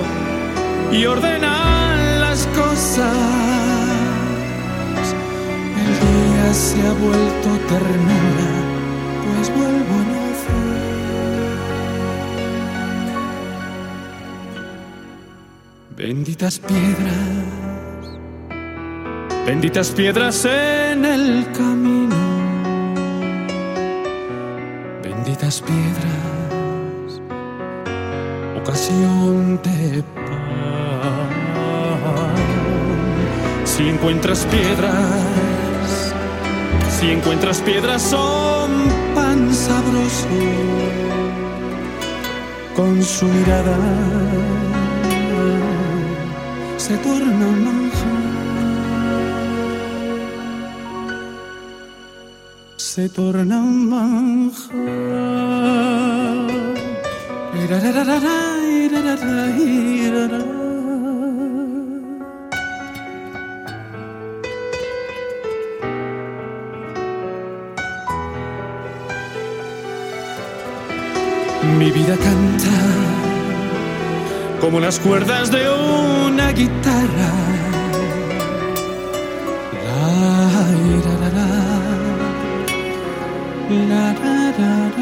y 0.93 1.05
ordenan 1.05 2.21
las 2.21 2.47
cosas 2.59 3.49
se 6.53 6.81
ha 6.81 6.93
vuelto 6.93 7.49
ternura, 7.69 8.51
pues 9.25 9.47
vuelvo 9.57 9.95
a 10.01 10.05
nacer. 10.13 10.69
Benditas 15.97 16.59
piedras, 16.59 17.58
benditas 19.49 19.91
piedras 19.93 20.45
en 20.45 21.07
el 21.07 21.51
camino, 21.53 22.15
benditas 25.03 25.63
piedras, 25.63 27.23
ocasión 28.61 29.59
de 29.63 30.03
paz. 30.15 30.29
Si 33.65 33.89
encuentras 33.89 34.45
piedras, 34.45 36.15
si 37.01 37.11
encuentras 37.11 37.63
piedras 37.63 38.03
son 38.03 38.71
pan 39.15 39.55
sabroso 39.55 40.29
con 42.77 43.03
su 43.03 43.25
mirada 43.25 43.79
se 46.77 46.97
torna 46.99 47.88
se 52.99 53.09
torna. 53.11 53.61
Mi 71.79 71.91
vida 71.93 72.17
canta 72.17 72.69
como 74.61 74.81
las 74.81 74.99
cuerdas 74.99 75.53
de 75.53 75.71
una 75.71 76.51
guitarra. 76.51 77.48
La, 84.59 84.99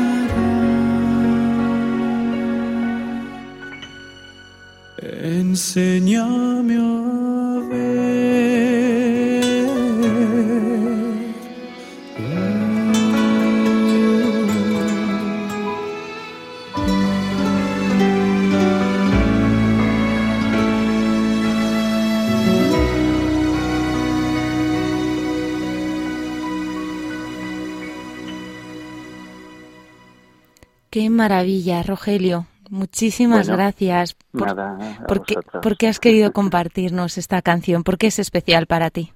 Qué 30.96 31.10
maravilla, 31.10 31.82
Rogelio. 31.82 32.46
Muchísimas 32.70 33.48
Bueno, 33.48 33.62
gracias 33.62 34.14
por, 34.32 34.46
nada, 34.46 34.78
porque, 35.06 35.34
porque 35.62 35.88
has 35.88 36.00
querido 36.00 36.32
compartirnos 36.32 37.18
esta 37.18 37.42
canción. 37.42 37.82
¿Por 37.82 37.98
qué 37.98 38.06
es 38.06 38.18
especial 38.18 38.64
para 38.66 38.88
ti? 38.88 39.12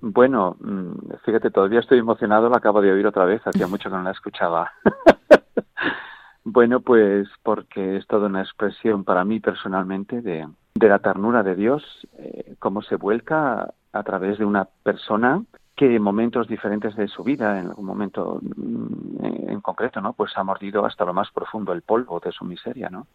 Bueno, 0.00 0.56
mm, 0.60 1.16
fíjate, 1.24 1.50
todavía 1.50 1.80
estoy 1.80 1.98
emocionado, 1.98 2.48
la 2.48 2.58
acabo 2.58 2.80
de 2.80 2.92
oír 2.92 3.08
otra 3.08 3.24
vez, 3.24 3.42
hacía 3.44 3.66
mucho 3.66 3.90
que 3.90 3.96
no 3.96 4.04
la 4.04 4.12
escuchaba. 4.12 4.70
bueno, 6.44 6.78
pues 6.78 7.26
porque 7.42 7.96
es 7.96 8.06
toda 8.06 8.28
una 8.28 8.42
expresión 8.42 9.02
para 9.02 9.24
mí 9.24 9.40
personalmente 9.40 10.22
de, 10.22 10.46
de 10.76 10.88
la 10.88 11.00
ternura 11.00 11.42
de 11.42 11.56
Dios, 11.56 11.82
eh, 12.18 12.54
cómo 12.60 12.82
se 12.82 12.94
vuelca 12.94 13.74
a 13.92 14.02
través 14.04 14.38
de 14.38 14.44
una 14.44 14.68
persona 14.84 15.42
que 15.80 15.96
en 15.96 16.02
momentos 16.02 16.46
diferentes 16.46 16.94
de 16.94 17.08
su 17.08 17.24
vida, 17.24 17.58
en 17.58 17.68
algún 17.68 17.86
momento 17.86 18.38
mm, 18.42 19.48
en, 19.48 19.60
concreto, 19.62 20.02
¿no? 20.02 20.12
Pues 20.12 20.30
ha 20.36 20.44
mordido 20.44 20.84
hasta 20.84 21.06
lo 21.06 21.14
más 21.14 21.30
profundo 21.30 21.72
el 21.72 21.80
polvo 21.80 22.20
de 22.20 22.32
su 22.32 22.44
miseria, 22.44 22.90
¿no? 22.90 23.06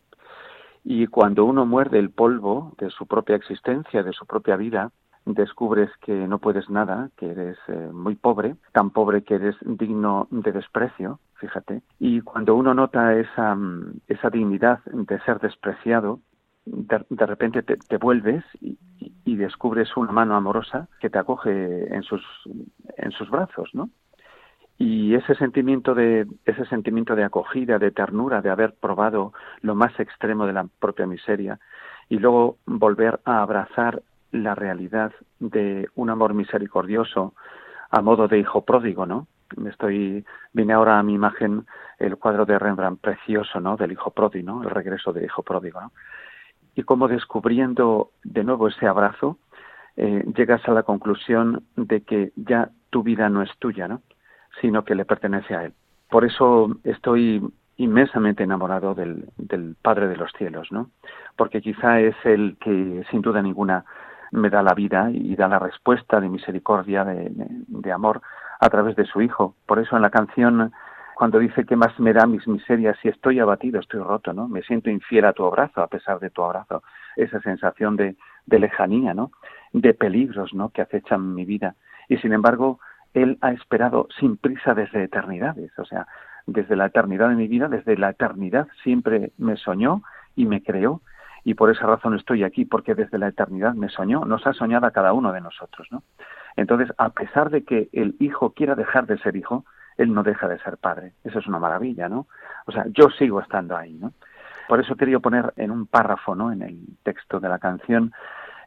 Y 0.84 1.06
cuando 1.06 1.46
uno 1.46 1.68
muerde 1.68 2.00
el 2.00 2.10
polvo 2.10 2.74
de 2.80 2.90
su 2.90 3.06
propia 3.06 3.36
existencia, 3.36 4.02
de 4.02 4.14
su 4.14 4.26
propia 4.26 4.56
vida, 4.56 4.92
descubres 5.26 5.92
que 6.02 6.28
no 6.28 6.40
puedes 6.40 6.68
nada, 6.68 7.12
que 7.18 7.30
eres 7.30 7.58
eh, 7.68 7.92
muy 7.94 8.16
pobre, 8.16 8.56
tan 8.72 8.90
pobre 8.90 9.22
que 9.22 9.36
eres 9.36 9.56
digno 9.62 10.28
de 10.32 10.52
desprecio, 10.52 11.20
fíjate. 11.36 11.84
Y 12.00 12.22
cuando 12.22 12.56
uno 12.56 12.74
nota 12.74 13.14
esa, 13.14 13.54
mm, 13.54 14.00
esa 14.08 14.32
dignidad 14.32 14.80
de 14.86 15.20
ser 15.20 15.40
despreciado, 15.40 16.20
de, 16.66 17.26
repente 17.26 17.64
te, 17.64 17.98
vuelves 17.98 18.44
y, 18.62 18.78
descubres 19.36 19.96
una 19.98 20.12
mano 20.12 20.36
amorosa 20.36 20.88
que 21.00 21.10
te 21.10 21.20
acoge 21.20 21.94
en 21.94 22.04
sus, 22.04 22.24
en 22.98 23.12
sus 23.12 23.30
brazos, 23.30 23.70
¿no? 23.74 23.90
Y 24.78 25.14
ese 25.16 25.36
sentimiento 25.36 25.94
de 25.94 26.26
ese 26.46 26.66
sentimiento 26.66 27.16
de 27.16 27.24
acogida, 27.24 27.80
de 27.80 27.92
ternura, 27.92 28.42
de 28.42 28.50
haber 28.50 28.74
probado 28.76 29.34
lo 29.62 29.76
más 29.76 29.98
extremo 30.00 30.46
de 30.46 30.54
la 30.54 30.68
propia 30.80 31.06
miseria 31.06 31.60
y 32.10 32.18
luego 32.18 32.58
volver 32.66 33.20
a 33.26 33.42
abrazar 33.42 34.02
la 34.32 34.56
realidad 34.56 35.14
de 35.40 35.90
un 35.96 36.10
amor 36.10 36.34
misericordioso 36.34 37.34
a 37.90 38.02
modo 38.02 38.28
de 38.28 38.40
hijo 38.40 38.66
pródigo, 38.66 39.06
¿no? 39.06 39.28
Me 39.58 39.70
estoy 39.70 40.26
viene 40.54 40.74
ahora 40.74 41.00
a 41.00 41.04
mi 41.04 41.14
imagen 41.14 41.66
el 42.00 42.18
cuadro 42.18 42.46
de 42.46 42.60
Rembrandt 42.60 43.00
precioso, 43.00 43.60
¿no? 43.60 43.78
Del 43.78 43.92
hijo 43.92 44.12
pródigo. 44.12 44.64
El 44.64 44.70
regreso 44.70 45.14
del 45.14 45.26
hijo 45.26 45.44
pródigo. 45.44 45.80
Y 46.76 46.84
como 46.84 47.08
descubriendo 47.08 48.12
de 48.24 48.44
nuevo 48.44 48.68
ese 48.68 48.88
abrazo, 48.88 49.38
eh, 49.98 50.24
llegas 50.36 50.68
a 50.68 50.74
la 50.74 50.84
conclusión 50.84 51.64
de 51.76 52.02
que 52.02 52.32
ya 52.36 52.70
tu 52.90 53.02
vida 53.04 53.30
no 53.30 53.42
es 53.42 53.50
tuya, 53.60 53.88
¿no? 53.88 54.02
sino 54.62 54.84
que 54.84 54.96
le 54.96 55.06
pertenece 55.06 55.56
a 55.56 55.64
Él. 55.66 55.74
Por 56.10 56.26
eso 56.26 56.70
estoy 56.84 57.42
inmensamente 57.78 58.44
enamorado 58.44 58.96
del, 58.96 59.26
Padre 59.82 60.08
de 60.08 60.18
los 60.18 60.32
cielos, 60.38 60.72
¿no? 60.72 60.90
Porque 61.36 61.62
quizá 61.62 62.00
es 62.00 62.16
el 62.24 62.58
que, 62.60 63.04
sin 63.12 63.22
duda 63.22 63.42
ninguna, 63.42 63.86
me 64.32 64.50
da 64.50 64.64
la 64.64 64.74
vida 64.74 65.10
y 65.12 65.36
da 65.36 65.48
la 65.48 65.60
respuesta 65.60 66.20
de 66.20 66.30
misericordia, 66.30 67.04
de 67.06 67.92
amor, 67.92 68.22
a 68.60 68.70
través 68.70 68.96
de 68.96 69.06
su 69.06 69.22
Hijo. 69.22 69.56
Por 69.66 69.80
eso 69.80 69.96
en 69.96 70.02
la 70.02 70.10
canción, 70.10 70.72
cuando 71.16 71.40
dice 71.40 71.66
que 71.66 71.76
más 71.76 71.98
me 72.00 72.14
da 72.14 72.26
mis 72.26 72.48
miserias, 72.48 72.98
si 73.02 73.08
estoy 73.08 73.40
abatido, 73.40 73.80
estoy 73.80 74.02
roto, 74.02 74.34
¿no? 74.34 74.48
Me 74.48 74.62
siento 74.62 74.90
infiel 74.90 75.26
a 75.26 75.34
tu 75.34 75.46
abrazo, 75.46 75.82
a 75.82 75.88
pesar 75.88 76.20
de 76.20 76.30
tu 76.30 76.44
abrazo. 76.44 76.84
Esa 77.16 77.40
sensación 77.42 77.96
de, 77.96 78.16
de 78.46 78.60
lejanía, 78.60 79.14
¿no? 79.14 79.32
De 79.72 79.94
peligros, 79.94 80.54
¿no? 80.54 80.70
Que 80.70 80.82
acechan 80.82 81.34
mi 81.34 81.46
vida. 81.46 81.76
Y 82.10 82.18
sin 82.18 82.34
embargo, 82.34 82.80
él 83.14 83.38
ha 83.42 83.54
esperado 83.54 84.08
sin 84.20 84.38
prisa 84.38 84.74
desde 84.74 85.04
eternidades, 85.04 85.72
o 85.80 85.86
sea, 85.86 86.06
desde 86.46 86.76
la 86.76 86.88
eternidad 86.88 87.30
de 87.30 87.36
mi 87.36 87.48
vida, 87.48 87.70
desde 87.70 87.98
la 87.98 88.10
eternidad 88.10 88.68
siempre 88.84 89.32
me 89.38 89.56
soñó 89.56 90.04
y 90.36 90.46
me 90.46 90.62
creó 90.62 91.02
y 91.46 91.54
por 91.54 91.70
esa 91.70 91.86
razón 91.86 92.16
estoy 92.16 92.44
aquí, 92.44 92.66
porque 92.66 92.96
desde 92.96 93.20
la 93.20 93.28
eternidad 93.28 93.76
me 93.76 93.88
soñó, 93.90 94.26
nos 94.26 94.46
ha 94.48 94.54
soñado 94.54 94.88
a 94.88 94.92
cada 94.92 95.14
uno 95.14 95.32
de 95.32 95.42
nosotros, 95.42 95.88
¿no? 95.92 96.02
Entonces, 96.58 96.92
a 96.98 97.10
pesar 97.10 97.52
de 97.52 97.64
que 97.64 97.88
el 97.94 98.16
hijo 98.20 98.54
quiera 98.54 98.74
dejar 98.74 99.06
de 99.06 99.20
ser 99.20 99.36
hijo, 99.36 99.64
él 99.98 100.14
no 100.14 100.24
deja 100.24 100.48
de 100.48 100.60
ser 100.60 100.78
padre. 100.78 101.14
Eso 101.24 101.40
es 101.40 101.48
una 101.48 101.60
maravilla, 101.60 102.10
¿no? 102.10 102.28
O 102.66 102.72
sea, 102.72 102.86
yo 102.90 103.10
sigo 103.10 103.40
estando 103.42 103.76
ahí, 103.76 103.94
¿no? 103.94 104.14
Por 104.68 104.80
eso 104.80 104.96
quería 104.96 105.20
poner 105.20 105.54
en 105.58 105.72
un 105.72 105.86
párrafo, 105.86 106.36
¿no? 106.36 106.52
En 106.52 106.62
el 106.62 106.80
texto 107.04 107.40
de 107.40 107.50
la 107.50 107.60
canción, 107.60 108.14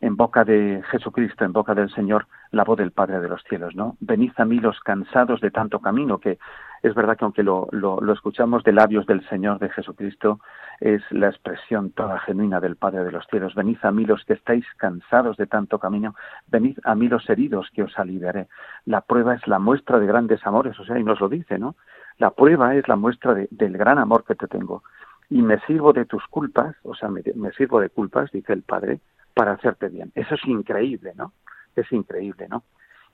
en 0.01 0.17
boca 0.17 0.45
de 0.45 0.83
Jesucristo, 0.91 1.45
en 1.45 1.53
boca 1.53 1.75
del 1.75 1.91
Señor, 1.91 2.27
la 2.51 2.65
voz 2.65 2.79
del 2.79 2.93
Padre 2.93 3.21
de 3.21 3.29
los 3.29 3.43
cielos, 3.45 3.75
¿no? 3.75 3.97
Venid 4.01 4.33
a 4.37 4.45
mí 4.45 4.59
los 4.59 4.79
cansados 4.81 5.41
de 5.41 5.51
tanto 5.51 5.81
camino, 5.81 6.19
que 6.19 6.39
es 6.83 6.95
verdad 6.95 7.17
que 7.17 7.25
aunque 7.25 7.43
lo, 7.43 7.69
lo, 7.73 8.01
lo, 8.01 8.13
escuchamos 8.13 8.63
de 8.63 8.73
labios 8.73 9.07
del 9.07 9.27
Señor 9.29 9.59
de 9.59 9.69
Jesucristo, 9.71 10.41
es 10.81 11.03
la 11.11 11.29
expresión 11.29 11.91
toda 11.91 12.21
genuina 12.21 12.61
del 12.61 12.77
Padre 12.77 13.05
de 13.05 13.11
los 13.11 13.27
cielos. 13.27 13.55
Venid 13.55 13.79
a 13.83 13.91
mí 13.91 14.05
los 14.05 14.25
que 14.25 14.35
estáis 14.35 14.65
cansados 14.77 15.37
de 15.37 15.47
tanto 15.47 15.79
camino, 15.79 16.15
venid 16.47 16.79
a 16.85 16.95
mí 16.95 17.09
los 17.09 17.29
heridos 17.29 17.69
que 17.75 17.83
os 17.83 17.99
aliviaré. 17.99 18.47
La 18.85 19.01
prueba 19.01 19.35
es 19.35 19.47
la 19.49 19.59
muestra 19.59 19.99
de 19.99 20.07
grandes 20.07 20.47
amores, 20.47 20.79
o 20.79 20.85
sea, 20.85 20.99
y 20.99 21.05
nos 21.05 21.21
lo 21.21 21.29
dice, 21.29 21.59
¿no? 21.59 21.75
La 22.19 22.31
prueba 22.31 22.75
es 22.77 22.87
la 22.89 22.97
muestra 22.97 23.35
de, 23.35 23.49
del 23.51 23.77
gran 23.77 23.99
amor 23.99 24.25
que 24.25 24.35
te 24.35 24.47
tengo. 24.47 24.83
Y 25.31 25.43
me 25.43 25.59
sirvo 25.61 25.93
de 25.93 26.05
tus 26.05 26.25
culpas, 26.29 26.77
o 26.85 26.95
sea, 26.95 27.09
me, 27.09 27.23
me 27.35 27.53
sirvo 27.53 27.81
de 27.81 27.91
culpas, 27.91 28.31
dice 28.31 28.53
el 28.53 28.63
Padre, 28.63 29.01
para 29.39 29.53
hacerte 29.53 29.89
bien. 29.89 30.11
Eso 30.17 30.35
es 30.35 30.45
increíble, 30.47 31.13
¿no? 31.15 31.33
Es 31.77 31.93
increíble, 31.93 32.49
¿no? 32.49 32.65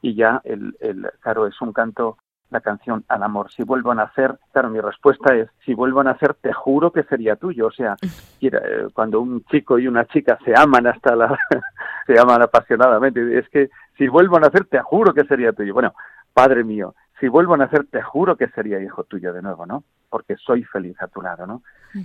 Y 0.00 0.14
ya, 0.14 0.40
el, 0.44 0.74
el, 0.80 1.06
claro, 1.20 1.46
es 1.46 1.60
un 1.60 1.74
canto, 1.74 2.16
la 2.48 2.62
canción 2.62 3.04
al 3.08 3.22
amor. 3.22 3.52
Si 3.52 3.62
vuelvo 3.62 3.92
a 3.92 3.94
nacer, 3.94 4.38
claro, 4.50 4.70
mi 4.70 4.80
respuesta 4.80 5.34
es, 5.34 5.50
si 5.66 5.74
vuelvo 5.74 6.00
a 6.00 6.04
nacer, 6.04 6.32
te 6.32 6.50
juro 6.50 6.90
que 6.92 7.02
sería 7.02 7.36
tuyo. 7.36 7.66
O 7.66 7.70
sea, 7.70 7.94
cuando 8.94 9.20
un 9.20 9.44
chico 9.44 9.78
y 9.78 9.86
una 9.86 10.06
chica 10.06 10.38
se 10.46 10.54
aman 10.56 10.86
hasta 10.86 11.14
la, 11.14 11.38
se 12.06 12.18
aman 12.18 12.40
apasionadamente, 12.40 13.38
es 13.38 13.46
que 13.50 13.68
si 13.98 14.08
vuelvo 14.08 14.38
a 14.38 14.40
nacer, 14.40 14.64
te 14.64 14.80
juro 14.80 15.12
que 15.12 15.24
sería 15.24 15.52
tuyo. 15.52 15.74
Bueno, 15.74 15.92
Padre 16.32 16.64
mío, 16.64 16.94
si 17.20 17.28
vuelvo 17.28 17.52
a 17.52 17.58
nacer, 17.58 17.86
te 17.90 18.00
juro 18.00 18.36
que 18.36 18.48
sería 18.48 18.82
hijo 18.82 19.04
tuyo 19.04 19.34
de 19.34 19.42
nuevo, 19.42 19.66
¿no? 19.66 19.84
Porque 20.08 20.36
soy 20.36 20.64
feliz 20.64 20.96
a 21.02 21.08
tu 21.08 21.20
lado, 21.20 21.46
¿no? 21.46 21.62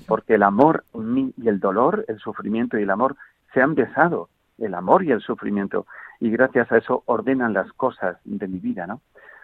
Porque 0.07 0.35
el 0.35 0.43
amor 0.43 0.83
en 0.93 1.13
mí 1.13 1.33
y 1.37 1.47
el 1.47 1.61
dolor, 1.61 2.03
el 2.09 2.19
sufrimiento 2.19 2.77
y 2.77 2.83
el 2.83 2.89
amor 2.89 3.15
se 3.53 3.61
han 3.61 3.75
besado, 3.75 4.29
el 4.57 4.73
amor 4.73 5.03
y 5.03 5.11
el 5.11 5.21
sufrimiento, 5.21 5.85
y 6.19 6.29
gracias 6.29 6.71
a 6.71 6.77
eso 6.77 7.03
ordenan 7.05 7.53
las 7.53 7.71
cosas 7.73 8.17
de 8.25 8.47
mi 8.47 8.59
vida, 8.59 8.87
¿no? 8.87 9.01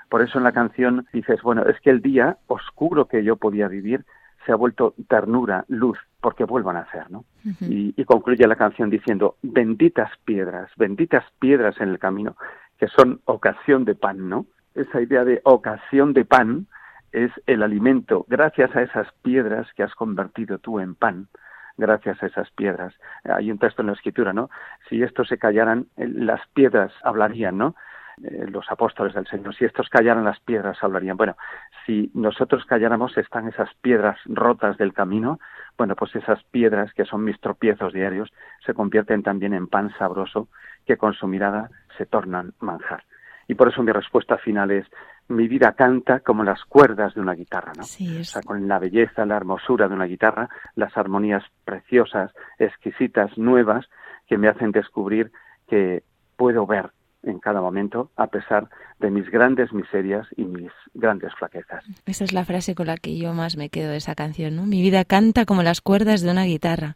Por 0.10 0.22
eso 0.22 0.38
en 0.38 0.43
la 0.43 0.51
canción 0.51 1.08
dices, 1.14 1.41
bueno, 1.41 1.64
es 1.66 1.80
que 1.82 1.89
el 1.89 2.01
día 2.01 2.38
oscuro 2.47 3.06
que 3.06 3.24
yo 3.24 3.38
podía 3.38 3.68
vivir 3.68 4.06
se 4.45 4.51
ha 4.51 4.56
vuelto 4.56 4.93
ternura, 5.08 5.66
luz, 5.68 5.97
porque 6.22 6.43
vuelvo 6.43 6.70
a 6.70 6.74
nacer, 6.74 7.10
¿no? 7.10 7.20
Uh 7.43 7.49
-huh. 7.49 7.68
y, 7.70 7.93
y 7.97 8.06
concluye 8.06 8.45
la 8.47 8.56
canción 8.56 8.89
diciendo, 8.89 9.38
benditas 9.41 10.12
piedras, 10.24 10.70
benditas 10.78 11.24
piedras 11.39 11.80
en 11.82 11.89
el 11.89 11.97
camino, 11.99 12.36
que 12.78 12.88
son 12.88 13.22
ocasión 13.26 13.86
de 13.86 13.95
pan, 13.95 14.30
¿no? 14.30 14.45
Esa 14.76 15.01
idea 15.01 15.24
de 15.24 15.41
ocasión 15.43 16.14
de 16.14 16.26
pan 16.26 16.68
es 17.12 17.32
el 17.47 17.64
alimento, 17.64 18.26
gracias 18.28 18.76
a 18.76 18.82
esas 18.82 19.08
piedras 19.24 19.68
que 19.76 19.84
has 19.84 19.95
convertido 19.95 20.60
tú 20.60 20.80
en 20.80 20.95
pan, 20.95 21.28
gracias 21.78 22.22
a 22.22 22.28
esas 22.28 22.50
piedras. 22.52 22.94
Hay 23.24 23.52
un 23.52 23.60
texto 23.60 23.82
en 23.82 23.88
la 23.88 23.94
escritura, 23.94 24.34
¿no? 24.34 24.50
Si 24.90 25.02
estos 25.02 25.28
se 25.28 25.38
callaran, 25.38 25.88
las 25.98 26.42
piedras 26.54 26.92
hablarían, 27.04 27.58
¿no? 27.58 27.76
Eh, 28.24 28.46
los 28.50 28.72
apóstoles 28.72 29.14
del 29.14 29.28
Señor, 29.28 29.54
si 29.56 29.66
estos 29.66 29.90
callaran, 29.90 30.24
las 30.24 30.40
piedras 30.40 30.82
hablarían. 30.82 31.18
Bueno, 31.18 31.36
si 31.86 32.12
nosotros 32.14 32.64
calláramos, 32.66 33.18
están 33.18 33.50
esas 33.50 33.74
piedras 33.82 34.18
rotas 34.26 34.78
del 34.78 34.94
camino, 34.94 35.40
bueno, 35.78 35.96
pues 35.96 36.16
esas 36.16 36.42
piedras 36.46 36.94
que 36.94 37.04
son 37.04 37.24
mis 37.26 37.40
tropiezos 37.42 37.92
diarios 37.92 38.32
se 38.66 38.74
convierten 38.74 39.22
también 39.22 39.54
en 39.54 39.68
pan 39.68 39.94
sabroso 39.98 40.48
que 40.86 40.98
con 40.98 41.14
su 41.14 41.28
mirada 41.28 41.70
se 41.98 42.06
tornan 42.06 42.54
manjar. 42.60 43.04
Y 43.48 43.56
por 43.56 43.68
eso 43.68 43.84
mi 43.84 43.92
respuesta 43.92 44.38
final 44.38 44.72
es, 44.72 44.88
mi 45.28 45.48
vida 45.48 45.74
canta 45.74 46.20
como 46.20 46.44
las 46.44 46.64
cuerdas 46.66 47.16
de 47.16 47.22
una 47.22 47.34
guitarra, 47.34 47.74
¿no? 47.76 47.84
Sí, 47.84 48.18
es... 48.20 48.30
O 48.30 48.34
sea, 48.34 48.42
con 48.42 48.68
la 48.68 48.80
belleza, 48.80 49.26
la 49.26 49.38
hermosura 49.38 49.88
de 49.88 49.96
una 49.96 50.06
guitarra, 50.06 50.50
las 50.76 50.96
armonías 50.98 51.44
preciosas, 51.64 52.32
exquisitas, 52.60 53.38
nuevas, 53.38 53.86
que 54.28 54.38
me 54.38 54.48
hacen 54.48 54.72
descubrir 54.72 55.32
que 55.68 56.04
puedo 56.36 56.66
ver 56.66 56.92
en 57.26 57.40
cada 57.40 57.62
momento, 57.62 58.12
a 58.16 58.28
pesar 58.28 58.70
de 59.00 59.12
mis 59.12 59.30
grandes 59.30 59.74
miserias 59.74 60.26
y 60.38 60.46
mis 60.46 60.72
grandes 60.94 61.34
flaquezas. 61.38 61.84
Esa 62.06 62.24
es 62.24 62.34
la 62.34 62.46
frase 62.46 62.76
con 62.76 62.88
la 62.88 62.98
que 62.98 63.18
yo 63.18 63.34
más 63.34 63.58
me 63.58 63.70
quedo 63.70 63.92
de 63.92 63.98
esa 63.98 64.16
canción, 64.16 64.56
¿no? 64.56 64.66
Mi 64.66 64.82
vida 64.82 65.04
canta 65.04 65.46
como 65.46 65.64
las 65.64 65.82
cuerdas 65.82 66.22
de 66.22 66.32
una 66.32 66.46
guitarra. 66.46 66.96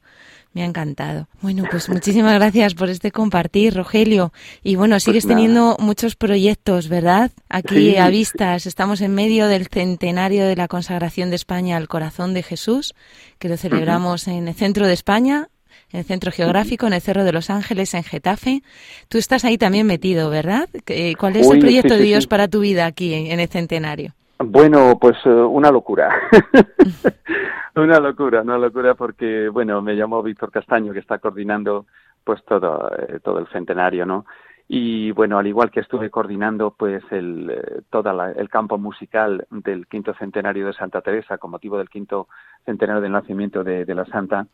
Me 0.54 0.64
ha 0.64 0.66
encantado. 0.66 1.28
Bueno, 1.42 1.64
pues 1.70 1.90
muchísimas 1.90 2.34
gracias 2.36 2.74
por 2.74 2.90
este 2.90 3.12
compartir, 3.12 3.76
Rogelio. 3.76 4.32
Y 4.64 4.76
bueno, 4.76 5.00
sigues 5.00 5.26
pues 5.26 5.36
teniendo 5.36 5.76
muchos 5.80 6.16
proyectos, 6.16 6.90
¿verdad? 6.90 7.32
Aquí 7.50 7.92
sí, 7.92 7.98
a 7.98 8.10
vistas. 8.10 8.66
Estamos 8.66 9.02
en 9.02 9.14
medio 9.14 9.48
del 9.48 9.68
centenario 9.68 10.48
de 10.48 10.56
la 10.56 10.68
consagración 10.68 11.30
de 11.30 11.36
España 11.36 11.78
al 11.78 11.88
corazón 11.88 12.34
de 12.34 12.44
Jesús, 12.44 12.96
que 13.38 13.50
lo 13.50 13.58
celebramos 13.58 14.28
uh 14.28 14.32
-huh. 14.32 14.38
en 14.38 14.48
el 14.48 14.54
centro 14.56 14.88
de 14.88 14.94
España, 14.94 15.50
en 15.92 16.00
el 16.00 16.06
centro 16.06 16.32
geográfico, 16.32 16.88
en 16.88 16.94
el 16.94 17.02
Cerro 17.02 17.24
de 17.24 17.32
los 17.32 17.50
Ángeles, 17.50 17.94
en 17.94 18.04
Getafe. 18.04 18.62
Tú 19.08 19.18
estás 19.18 19.46
ahí 19.46 19.58
también 19.58 19.88
metido, 19.88 20.30
¿verdad? 20.30 20.70
¿Cuál 21.18 21.36
es 21.36 21.48
Uy, 21.48 21.56
el 21.56 21.60
proyecto 21.60 21.90
sí, 21.90 21.96
sí, 21.96 22.00
de 22.00 22.06
Dios 22.06 22.24
sí. 22.24 22.30
para 22.30 22.48
tu 22.48 22.60
vida 22.60 22.86
aquí 22.86 23.14
en 23.14 23.40
el 23.40 23.48
centenario? 23.48 24.14
Bueno, 24.40 24.98
pues 25.00 25.18
uh, 25.26 25.48
una 25.48 25.72
locura. 25.72 26.10
Una 27.76 28.00
locura, 28.00 28.42
una 28.42 28.58
locura 28.58 28.96
porque, 28.96 29.48
bueno, 29.48 29.82
me 29.82 29.96
llamó 29.96 30.24
Víctor 30.24 30.52
Castaño, 30.52 30.92
que 30.92 31.00
está 31.00 31.20
coordinando 31.20 31.86
pues 32.24 32.44
todo, 32.44 32.92
eh, 32.98 33.20
todo 33.24 33.40
el 33.40 33.48
centenario, 33.48 34.06
¿no? 34.06 34.26
Y 34.68 35.12
bueno, 35.12 35.40
al 35.40 35.48
igual 35.48 35.72
que 35.72 35.80
estuve 35.80 36.10
coordinando 36.10 36.76
pues 36.78 37.04
el, 37.12 37.50
eh, 37.50 37.82
todo 37.90 38.12
el 38.24 38.50
campo 38.50 38.78
musical 38.78 39.48
del 39.50 39.88
quinto 39.88 40.14
centenario 40.14 40.68
de 40.68 40.74
Santa 40.74 41.02
Teresa 41.02 41.38
con 41.38 41.52
motivo 41.52 41.78
del 41.78 41.90
quinto 41.90 42.28
centenario 42.66 43.02
del 43.02 43.14
nacimiento 43.14 43.64
de, 43.64 43.86
de 43.86 43.96
la 43.96 44.06
Santa, 44.06 44.46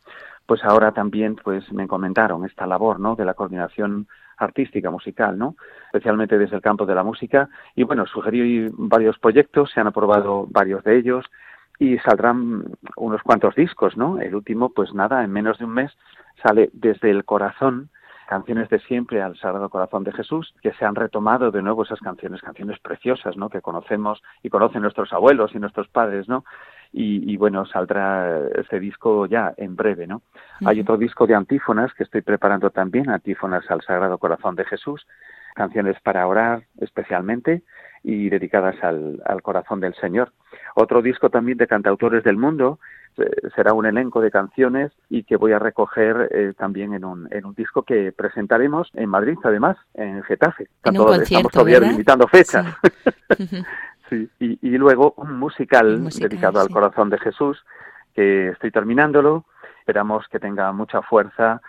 pues 0.46 0.64
ahora 0.64 0.92
también 0.92 1.36
pues 1.36 1.70
me 1.72 1.88
comentaron 1.88 2.44
esta 2.44 2.66
labor, 2.66 3.00
¿no? 3.00 3.16
De 3.16 3.24
la 3.24 3.34
coordinación 3.34 4.06
artística, 4.38 4.90
musical, 4.90 5.38
¿no? 5.38 5.56
Especialmente 5.86 6.38
desde 6.38 6.56
el 6.56 6.62
campo 6.62 6.86
de 6.86 6.94
la 6.94 7.02
música. 7.02 7.48
Y 7.74 7.82
bueno, 7.84 8.06
sugerí 8.06 8.68
varios 8.72 9.18
proyectos, 9.18 9.70
se 9.72 9.80
han 9.80 9.86
aprobado 9.86 10.46
varios 10.48 10.84
de 10.84 10.98
ellos 10.98 11.24
y 11.78 11.98
saldrán 11.98 12.64
unos 12.96 13.22
cuantos 13.22 13.54
discos, 13.54 13.96
¿no? 13.96 14.20
El 14.20 14.34
último, 14.34 14.70
pues 14.70 14.94
nada, 14.94 15.24
en 15.24 15.32
menos 15.32 15.58
de 15.58 15.64
un 15.64 15.74
mes 15.74 15.92
sale 16.42 16.70
desde 16.72 17.10
el 17.10 17.24
corazón 17.24 17.90
canciones 18.26 18.68
de 18.68 18.78
siempre 18.80 19.22
al 19.22 19.36
Sagrado 19.36 19.68
Corazón 19.68 20.04
de 20.04 20.12
Jesús, 20.12 20.54
que 20.62 20.72
se 20.72 20.84
han 20.84 20.94
retomado 20.94 21.50
de 21.50 21.62
nuevo 21.62 21.84
esas 21.84 22.00
canciones, 22.00 22.40
canciones 22.40 22.78
preciosas, 22.80 23.36
¿no? 23.36 23.48
Que 23.48 23.60
conocemos 23.60 24.22
y 24.42 24.50
conocen 24.50 24.82
nuestros 24.82 25.12
abuelos 25.12 25.54
y 25.54 25.58
nuestros 25.58 25.88
padres, 25.88 26.28
¿no? 26.28 26.44
Y, 26.92 27.32
y 27.32 27.36
bueno, 27.36 27.66
saldrá 27.66 28.40
ese 28.54 28.80
disco 28.80 29.26
ya 29.26 29.54
en 29.56 29.76
breve, 29.76 30.06
¿no? 30.06 30.22
Hay 30.64 30.80
otro 30.80 30.96
disco 30.96 31.26
de 31.26 31.34
antífonas 31.34 31.92
que 31.94 32.04
estoy 32.04 32.22
preparando 32.22 32.70
también, 32.70 33.10
antífonas 33.10 33.70
al 33.70 33.82
Sagrado 33.82 34.18
Corazón 34.18 34.56
de 34.56 34.64
Jesús, 34.64 35.06
canciones 35.54 35.96
para 36.00 36.26
orar 36.26 36.64
especialmente 36.80 37.62
y 38.02 38.28
dedicadas 38.28 38.76
al, 38.82 39.22
al 39.24 39.42
corazón 39.42 39.80
del 39.80 39.94
Señor. 39.94 40.32
Otro 40.74 41.02
disco 41.02 41.30
también 41.30 41.58
de 41.58 41.66
cantautores 41.66 42.22
del 42.22 42.36
mundo, 42.36 42.78
será 43.54 43.72
un 43.72 43.86
elenco 43.86 44.20
de 44.20 44.30
canciones 44.30 44.92
y 45.08 45.24
que 45.24 45.36
voy 45.36 45.52
a 45.52 45.58
recoger 45.58 46.28
eh, 46.30 46.52
también 46.56 46.94
en 46.94 47.04
un, 47.04 47.28
en 47.32 47.46
un 47.46 47.54
disco 47.54 47.82
que 47.82 48.12
presentaremos 48.12 48.90
en 48.94 49.08
Madrid, 49.08 49.38
además, 49.42 49.76
en 49.94 50.22
Getafe. 50.22 50.68
En 50.84 51.00
un 51.00 51.22
estamos 51.22 51.52
todavía 51.52 51.78
¿verdad? 51.80 51.92
limitando 51.92 52.26
fechas. 52.28 52.66
Sí. 53.36 53.48
Sí, 54.08 54.28
y, 54.38 54.58
y 54.62 54.78
luego 54.78 55.14
un 55.16 55.36
musical, 55.36 55.96
Un 55.96 56.04
musical, 56.04 56.28
dedicado 56.28 56.60
al 56.60 56.68
corazón 56.68 57.10
de 57.10 57.18
Jesús, 57.18 57.64
que 58.14 58.50
estoy 58.50 58.70
terminándolo. 58.70 59.46
Esperamos 59.80 60.26
que 60.28 60.38
tenga 60.38 60.70
mucha 60.72 61.02
fuerza 61.02 61.60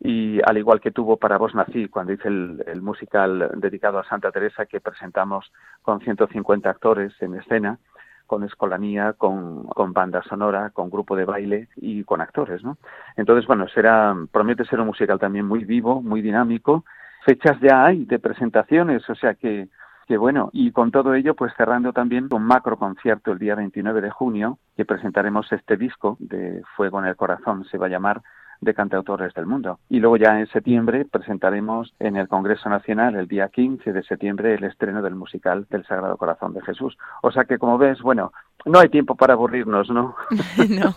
y 0.00 0.40
al 0.44 0.58
igual 0.58 0.80
que 0.80 0.90
tuvo 0.90 1.16
para 1.16 1.38
Vos 1.38 1.54
Nací, 1.54 1.88
cuando 1.88 2.12
hice 2.12 2.28
el, 2.28 2.62
el 2.66 2.82
musical 2.82 3.50
dedicado 3.54 3.98
a 3.98 4.04
Santa 4.04 4.30
Teresa 4.30 4.66
que 4.66 4.80
presentamos 4.80 5.50
con 5.82 6.00
150 6.00 6.68
actores 6.68 7.14
en 7.20 7.34
escena, 7.36 7.78
con 8.26 8.44
escolanía, 8.44 9.14
con, 9.14 9.64
con 9.64 9.92
banda 9.92 10.22
sonora, 10.22 10.70
con 10.70 10.90
grupo 10.90 11.16
de 11.16 11.24
baile 11.24 11.68
y 11.76 12.04
con 12.04 12.20
actores, 12.20 12.62
¿no? 12.62 12.78
Entonces, 13.16 13.46
bueno, 13.46 13.68
será, 13.68 14.14
promete 14.30 14.64
ser 14.64 14.80
un 14.80 14.86
musical 14.86 15.18
también 15.18 15.46
muy 15.46 15.64
vivo, 15.64 16.02
muy 16.02 16.22
dinámico. 16.22 16.84
Fechas 17.24 17.58
ya 17.60 17.86
hay 17.86 18.04
de 18.04 18.18
presentaciones, 18.18 19.08
o 19.08 19.14
sea 19.14 19.34
que 19.34 19.68
que 20.06 20.16
bueno, 20.16 20.50
y 20.52 20.70
con 20.70 20.92
todo 20.92 21.14
ello, 21.14 21.34
pues 21.34 21.52
cerrando 21.56 21.92
también 21.92 22.28
un 22.30 22.44
macro 22.44 22.78
concierto 22.78 23.32
el 23.32 23.40
día 23.40 23.56
29 23.56 24.00
de 24.00 24.10
junio, 24.10 24.58
que 24.76 24.84
presentaremos 24.84 25.50
este 25.50 25.76
disco 25.76 26.16
de 26.20 26.62
Fuego 26.76 27.00
en 27.00 27.06
el 27.06 27.16
Corazón, 27.16 27.64
se 27.64 27.76
va 27.76 27.86
a 27.86 27.90
llamar 27.90 28.22
de 28.60 28.74
cantautores 28.74 29.34
del 29.34 29.46
mundo. 29.46 29.78
Y 29.88 30.00
luego 30.00 30.16
ya 30.16 30.38
en 30.38 30.46
septiembre 30.48 31.04
presentaremos 31.04 31.92
en 31.98 32.16
el 32.16 32.28
Congreso 32.28 32.68
Nacional, 32.68 33.16
el 33.16 33.28
día 33.28 33.48
15 33.48 33.92
de 33.92 34.02
septiembre, 34.02 34.54
el 34.54 34.64
estreno 34.64 35.02
del 35.02 35.14
musical 35.14 35.66
del 35.70 35.84
Sagrado 35.86 36.16
Corazón 36.16 36.54
de 36.54 36.62
Jesús. 36.62 36.96
O 37.22 37.30
sea 37.30 37.44
que, 37.44 37.58
como 37.58 37.78
ves, 37.78 38.00
bueno, 38.00 38.32
no 38.64 38.80
hay 38.80 38.88
tiempo 38.88 39.14
para 39.14 39.34
aburrirnos, 39.34 39.90
¿no? 39.90 40.14
no. 40.68 40.94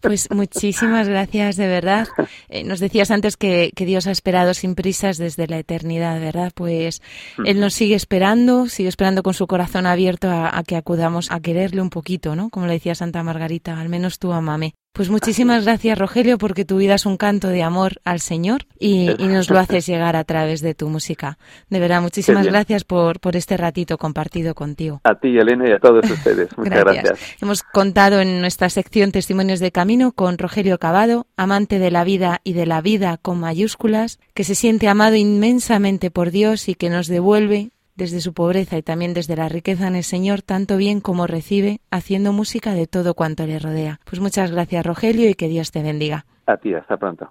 Pues 0.00 0.30
muchísimas 0.30 1.08
gracias, 1.08 1.56
de 1.56 1.68
verdad. 1.68 2.08
Eh, 2.48 2.64
nos 2.64 2.80
decías 2.80 3.10
antes 3.10 3.36
que, 3.36 3.70
que, 3.74 3.84
Dios 3.84 4.06
ha 4.06 4.10
esperado 4.10 4.54
sin 4.54 4.74
prisas 4.74 5.18
desde 5.18 5.46
la 5.46 5.58
eternidad, 5.58 6.20
¿verdad? 6.20 6.52
Pues 6.54 7.02
Él 7.44 7.60
nos 7.60 7.74
sigue 7.74 7.94
esperando, 7.94 8.66
sigue 8.66 8.88
esperando 8.88 9.22
con 9.22 9.34
su 9.34 9.46
corazón 9.46 9.86
abierto 9.86 10.28
a, 10.28 10.56
a 10.56 10.62
que 10.62 10.76
acudamos 10.76 11.30
a 11.30 11.40
quererle 11.40 11.82
un 11.82 11.90
poquito, 11.90 12.34
¿no? 12.34 12.48
Como 12.50 12.66
le 12.66 12.74
decía 12.74 12.94
Santa 12.94 13.22
Margarita, 13.22 13.78
al 13.78 13.88
menos 13.88 14.18
tú 14.18 14.32
amame. 14.32 14.74
Pues 14.92 15.08
muchísimas 15.08 15.64
gracias, 15.64 15.98
Rogelio, 15.98 16.36
porque 16.36 16.66
tu 16.66 16.76
vida 16.76 16.96
es 16.96 17.06
un 17.06 17.16
canto 17.16 17.48
de 17.48 17.62
amor 17.62 17.92
al 18.04 18.20
Señor 18.20 18.66
y, 18.78 19.10
y 19.18 19.26
nos 19.26 19.48
lo 19.48 19.58
haces 19.58 19.86
llegar 19.86 20.16
a 20.16 20.24
través 20.24 20.60
de 20.60 20.74
tu 20.74 20.90
música. 20.90 21.38
De 21.70 21.80
verdad, 21.80 22.02
muchísimas 22.02 22.46
gracias 22.46 22.84
por, 22.84 23.18
por 23.18 23.34
este 23.34 23.56
ratito 23.56 23.96
compartido 23.96 24.54
contigo. 24.54 25.00
A 25.04 25.14
ti, 25.14 25.38
Elena, 25.38 25.66
y 25.66 25.72
a 25.72 25.78
todos 25.78 26.10
ustedes. 26.10 26.50
Muchas 26.58 26.84
gracias. 26.84 27.04
gracias. 27.04 27.42
Hemos 27.42 27.62
contado 27.62 28.20
en 28.20 28.42
nuestra 28.42 28.68
sección 28.68 29.12
Testimonios 29.12 29.60
de 29.60 29.72
Camino 29.72 30.12
con 30.12 30.36
Rogelio 30.36 30.78
Cavado, 30.78 31.26
amante 31.38 31.78
de 31.78 31.90
la 31.90 32.04
vida 32.04 32.42
y 32.44 32.52
de 32.52 32.66
la 32.66 32.82
vida 32.82 33.16
con 33.16 33.40
mayúsculas, 33.40 34.20
que 34.34 34.44
se 34.44 34.54
siente 34.54 34.88
amado 34.88 35.16
inmensamente 35.16 36.10
por 36.10 36.30
Dios 36.30 36.68
y 36.68 36.74
que 36.74 36.90
nos 36.90 37.06
devuelve 37.06 37.70
desde 38.02 38.20
su 38.20 38.34
pobreza 38.34 38.76
y 38.76 38.82
también 38.82 39.14
desde 39.14 39.36
la 39.36 39.48
riqueza 39.48 39.86
en 39.86 39.94
el 39.94 40.02
Señor, 40.02 40.42
tanto 40.42 40.76
bien 40.76 41.00
como 41.00 41.28
recibe, 41.28 41.78
haciendo 41.88 42.32
música 42.32 42.74
de 42.74 42.88
todo 42.88 43.14
cuanto 43.14 43.46
le 43.46 43.60
rodea. 43.60 44.00
Pues 44.04 44.20
muchas 44.20 44.50
gracias, 44.50 44.84
Rogelio, 44.84 45.30
y 45.30 45.34
que 45.34 45.46
Dios 45.46 45.70
te 45.70 45.84
bendiga. 45.84 46.26
A 46.46 46.56
ti, 46.56 46.74
hasta 46.74 46.96
pronto. 46.96 47.30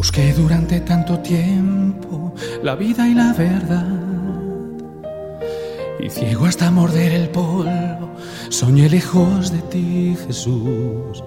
Busqué 0.00 0.32
durante 0.32 0.80
tanto 0.80 1.18
tiempo 1.18 2.34
la 2.62 2.74
vida 2.74 3.06
y 3.06 3.12
la 3.12 3.34
verdad. 3.34 3.86
Y 6.02 6.08
ciego 6.08 6.46
hasta 6.46 6.70
morder 6.70 7.12
el 7.12 7.28
polvo, 7.28 8.08
soñé 8.48 8.88
lejos 8.88 9.52
de 9.52 9.58
ti, 9.58 10.16
Jesús. 10.26 11.22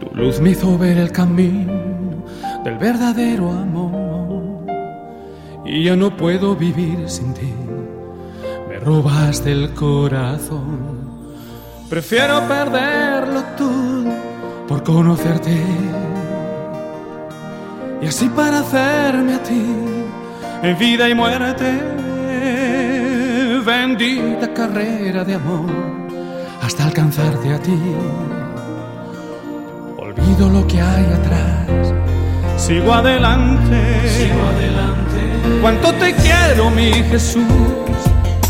Tu 0.00 0.16
luz 0.16 0.40
me 0.40 0.50
hizo 0.50 0.76
ver 0.76 0.98
el 0.98 1.12
camino 1.12 2.24
del 2.64 2.76
verdadero 2.76 3.52
amor. 3.52 4.66
Y 5.64 5.84
yo 5.84 5.94
no 5.94 6.16
puedo 6.16 6.56
vivir 6.56 7.08
sin 7.08 7.32
ti. 7.34 7.54
Me 8.68 8.80
robaste 8.80 9.52
el 9.52 9.74
corazón. 9.74 11.08
Prefiero 11.88 12.48
perderlo 12.48 13.44
todo 13.56 14.12
por 14.66 14.82
conocerte 14.82 15.56
y 18.02 18.06
así 18.06 18.28
para 18.28 18.58
hacerme 18.58 19.34
a 19.34 19.42
ti 19.42 19.64
en 20.62 20.78
vida 20.78 21.08
y 21.08 21.14
muerte, 21.14 21.70
bendita 23.64 24.52
carrera 24.52 25.24
de 25.24 25.34
amor 25.34 25.70
hasta 26.62 26.84
alcanzarte 26.84 27.54
a 27.54 27.58
ti. 27.60 27.78
Olvido 29.98 30.48
lo 30.48 30.66
que 30.66 30.80
hay 30.80 31.04
atrás, 31.04 31.94
sigo 32.56 32.92
adelante, 32.92 34.08
sigo 34.08 34.42
adelante. 34.48 35.60
Cuánto 35.60 35.92
te 35.94 36.12
quiero, 36.14 36.70
mi 36.70 36.92
Jesús, 36.92 37.44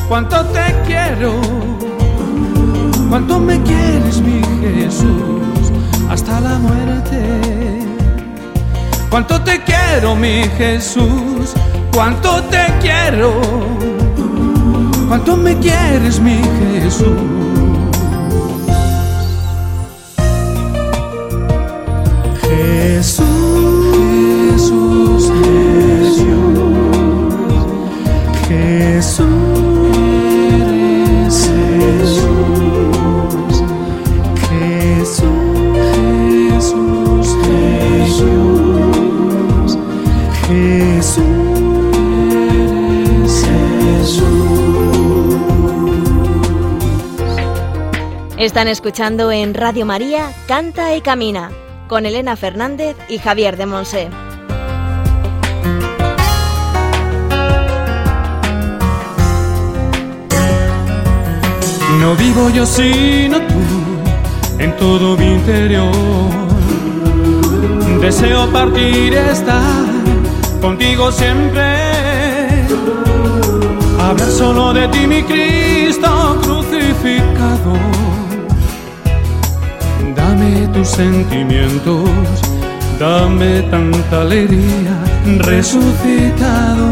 cuánto 0.08 0.44
te 0.46 0.74
quiero, 0.86 1.34
cuánto 3.10 3.38
me 3.38 3.60
quieres, 3.62 4.20
mi 4.22 4.42
Jesús, 4.80 5.72
hasta 6.08 6.40
la 6.40 6.58
muerte. 6.58 7.51
Cuánto 9.12 9.42
te 9.42 9.62
quiero, 9.62 10.16
mi 10.16 10.44
Jesús, 10.56 11.52
cuánto 11.92 12.42
te 12.44 12.64
quiero, 12.80 13.42
cuánto 15.06 15.36
me 15.36 15.54
quieres, 15.58 16.18
mi 16.18 16.40
Jesús. 16.80 17.31
Están 48.42 48.66
escuchando 48.66 49.30
en 49.30 49.54
Radio 49.54 49.86
María 49.86 50.32
Canta 50.48 50.96
y 50.96 51.00
Camina 51.00 51.52
con 51.86 52.06
Elena 52.06 52.34
Fernández 52.34 52.96
y 53.08 53.18
Javier 53.18 53.56
de 53.56 53.66
Monse. 53.66 54.08
No 62.00 62.16
vivo 62.16 62.50
yo 62.50 62.66
sino 62.66 63.38
tú 63.42 64.58
en 64.58 64.76
todo 64.76 65.16
mi 65.16 65.34
interior. 65.34 65.92
Deseo 68.00 68.50
partir 68.50 69.12
y 69.12 69.16
estar 69.18 69.84
contigo 70.60 71.12
siempre. 71.12 71.76
Hablar 74.00 74.30
solo 74.32 74.72
de 74.72 74.88
ti, 74.88 75.06
mi 75.06 75.22
Cristo 75.22 76.40
crucificado 76.42 78.02
Dame 80.42 80.66
tus 80.72 80.88
sentimientos, 80.88 82.10
dame 82.98 83.62
tanta 83.70 84.22
alegría, 84.22 84.96
resucitado. 85.38 86.90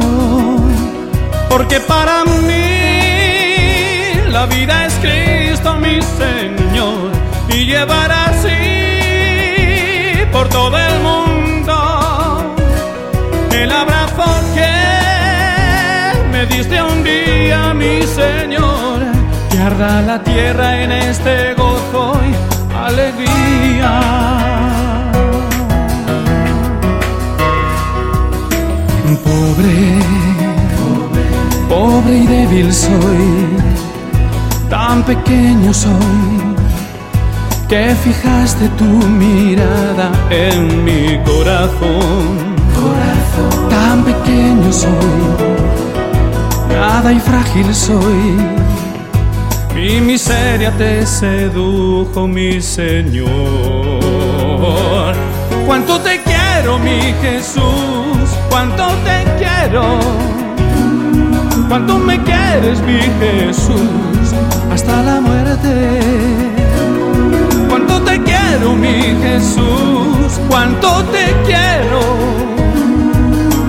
Porque 1.48 1.80
para 1.80 2.24
mí 2.24 2.70
la 4.30 4.46
vida 4.46 4.86
es 4.86 4.94
Cristo, 5.00 5.74
mi 5.78 6.00
Señor, 6.00 7.10
y 7.48 7.64
llevar 7.66 8.12
así 8.12 8.60
por 10.30 10.48
todo 10.48 10.78
el 10.78 11.00
mundo 11.00 12.54
el 13.52 13.72
abrazo 13.72 14.26
que 14.54 14.74
me 16.30 16.46
diste 16.46 16.80
un 16.80 17.02
día, 17.02 17.74
mi 17.74 18.00
Señor, 18.02 19.00
que 19.50 19.58
arda 19.58 20.02
la 20.02 20.22
tierra 20.22 20.82
en 20.82 20.92
este 20.92 21.59
alegría. 22.90 23.92
Pobre, 29.24 29.80
pobre 31.68 32.14
y 32.16 32.26
débil 32.26 32.72
soy, 32.72 33.28
tan 34.68 35.02
pequeño 35.02 35.72
soy, 35.74 36.32
que 37.68 37.94
fijaste 38.04 38.68
tu 38.80 38.90
mirada 39.24 40.06
en 40.30 40.84
mi 40.84 41.18
corazón. 41.30 42.28
Corazón, 42.80 43.68
tan 43.68 44.04
pequeño 44.04 44.72
soy, 44.72 45.16
nada 46.74 47.12
y 47.12 47.20
frágil 47.20 47.74
soy. 47.74 48.69
Mi 49.90 50.00
miseria 50.00 50.70
te 50.78 51.04
sedujo, 51.04 52.28
mi 52.28 52.60
Señor. 52.60 53.28
Cuánto 55.66 55.98
te 55.98 56.20
quiero, 56.22 56.78
mi 56.78 57.12
Jesús, 57.20 58.30
cuánto 58.48 58.86
te 59.04 59.24
quiero. 59.36 59.98
Cuánto 61.68 61.98
me 61.98 62.22
quieres, 62.22 62.80
mi 62.82 63.00
Jesús, 63.18 64.32
hasta 64.70 65.02
la 65.02 65.20
muerte. 65.20 66.00
Cuánto 67.68 68.00
te 68.02 68.22
quiero, 68.22 68.76
mi 68.76 69.16
Jesús, 69.24 70.40
cuánto 70.48 71.02
te 71.06 71.34
quiero. 71.46 72.00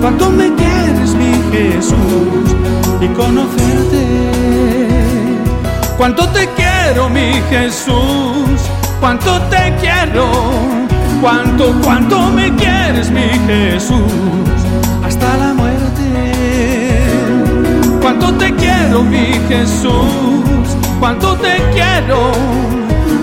Cuánto 0.00 0.30
me 0.30 0.54
quieres, 0.54 1.16
mi 1.16 1.34
Jesús, 1.50 2.54
y 3.00 3.08
conocerte. 3.08 4.91
Cuánto 6.02 6.28
te 6.30 6.48
quiero, 6.56 7.08
mi 7.08 7.30
Jesús, 7.48 8.60
cuánto 8.98 9.40
te 9.42 9.72
quiero, 9.80 10.26
cuánto, 11.20 11.72
cuánto 11.80 12.28
me 12.30 12.52
quieres, 12.56 13.08
mi 13.08 13.28
Jesús, 13.46 14.02
hasta 15.04 15.36
la 15.36 15.54
muerte. 15.54 17.04
Cuánto 18.00 18.34
te 18.34 18.52
quiero, 18.56 19.04
mi 19.04 19.38
Jesús, 19.48 20.76
cuánto 20.98 21.36
te 21.36 21.62
quiero, 21.72 22.32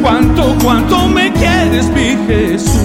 cuánto, 0.01 0.55
cuánto 0.63 1.05
me 1.09 1.34
quieres, 1.34 1.89
mi 1.89 2.15
Jesús, 2.27 2.80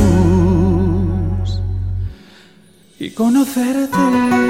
y 2.99 3.11
conocerte. 3.11 4.44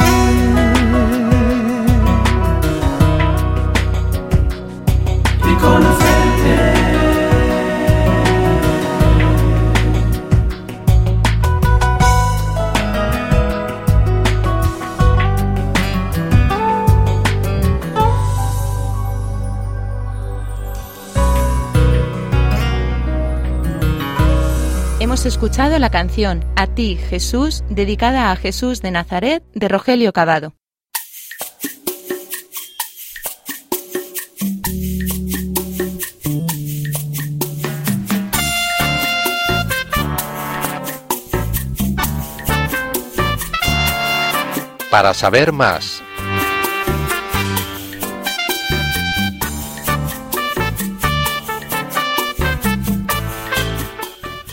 Escuchado 25.45 25.79
la 25.79 25.91
canción 25.91 26.43
A 26.57 26.69
ti, 26.69 26.97
Jesús, 26.97 27.65
dedicada 27.69 28.33
a 28.33 28.37
Jesús 28.37 28.81
de 28.81 28.91
Nazaret 28.91 29.45
de 29.53 29.69
Rogelio 29.69 30.11
Cavado. 30.15 30.55
Para 44.91 45.13
saber 45.13 45.53
más, 45.53 46.03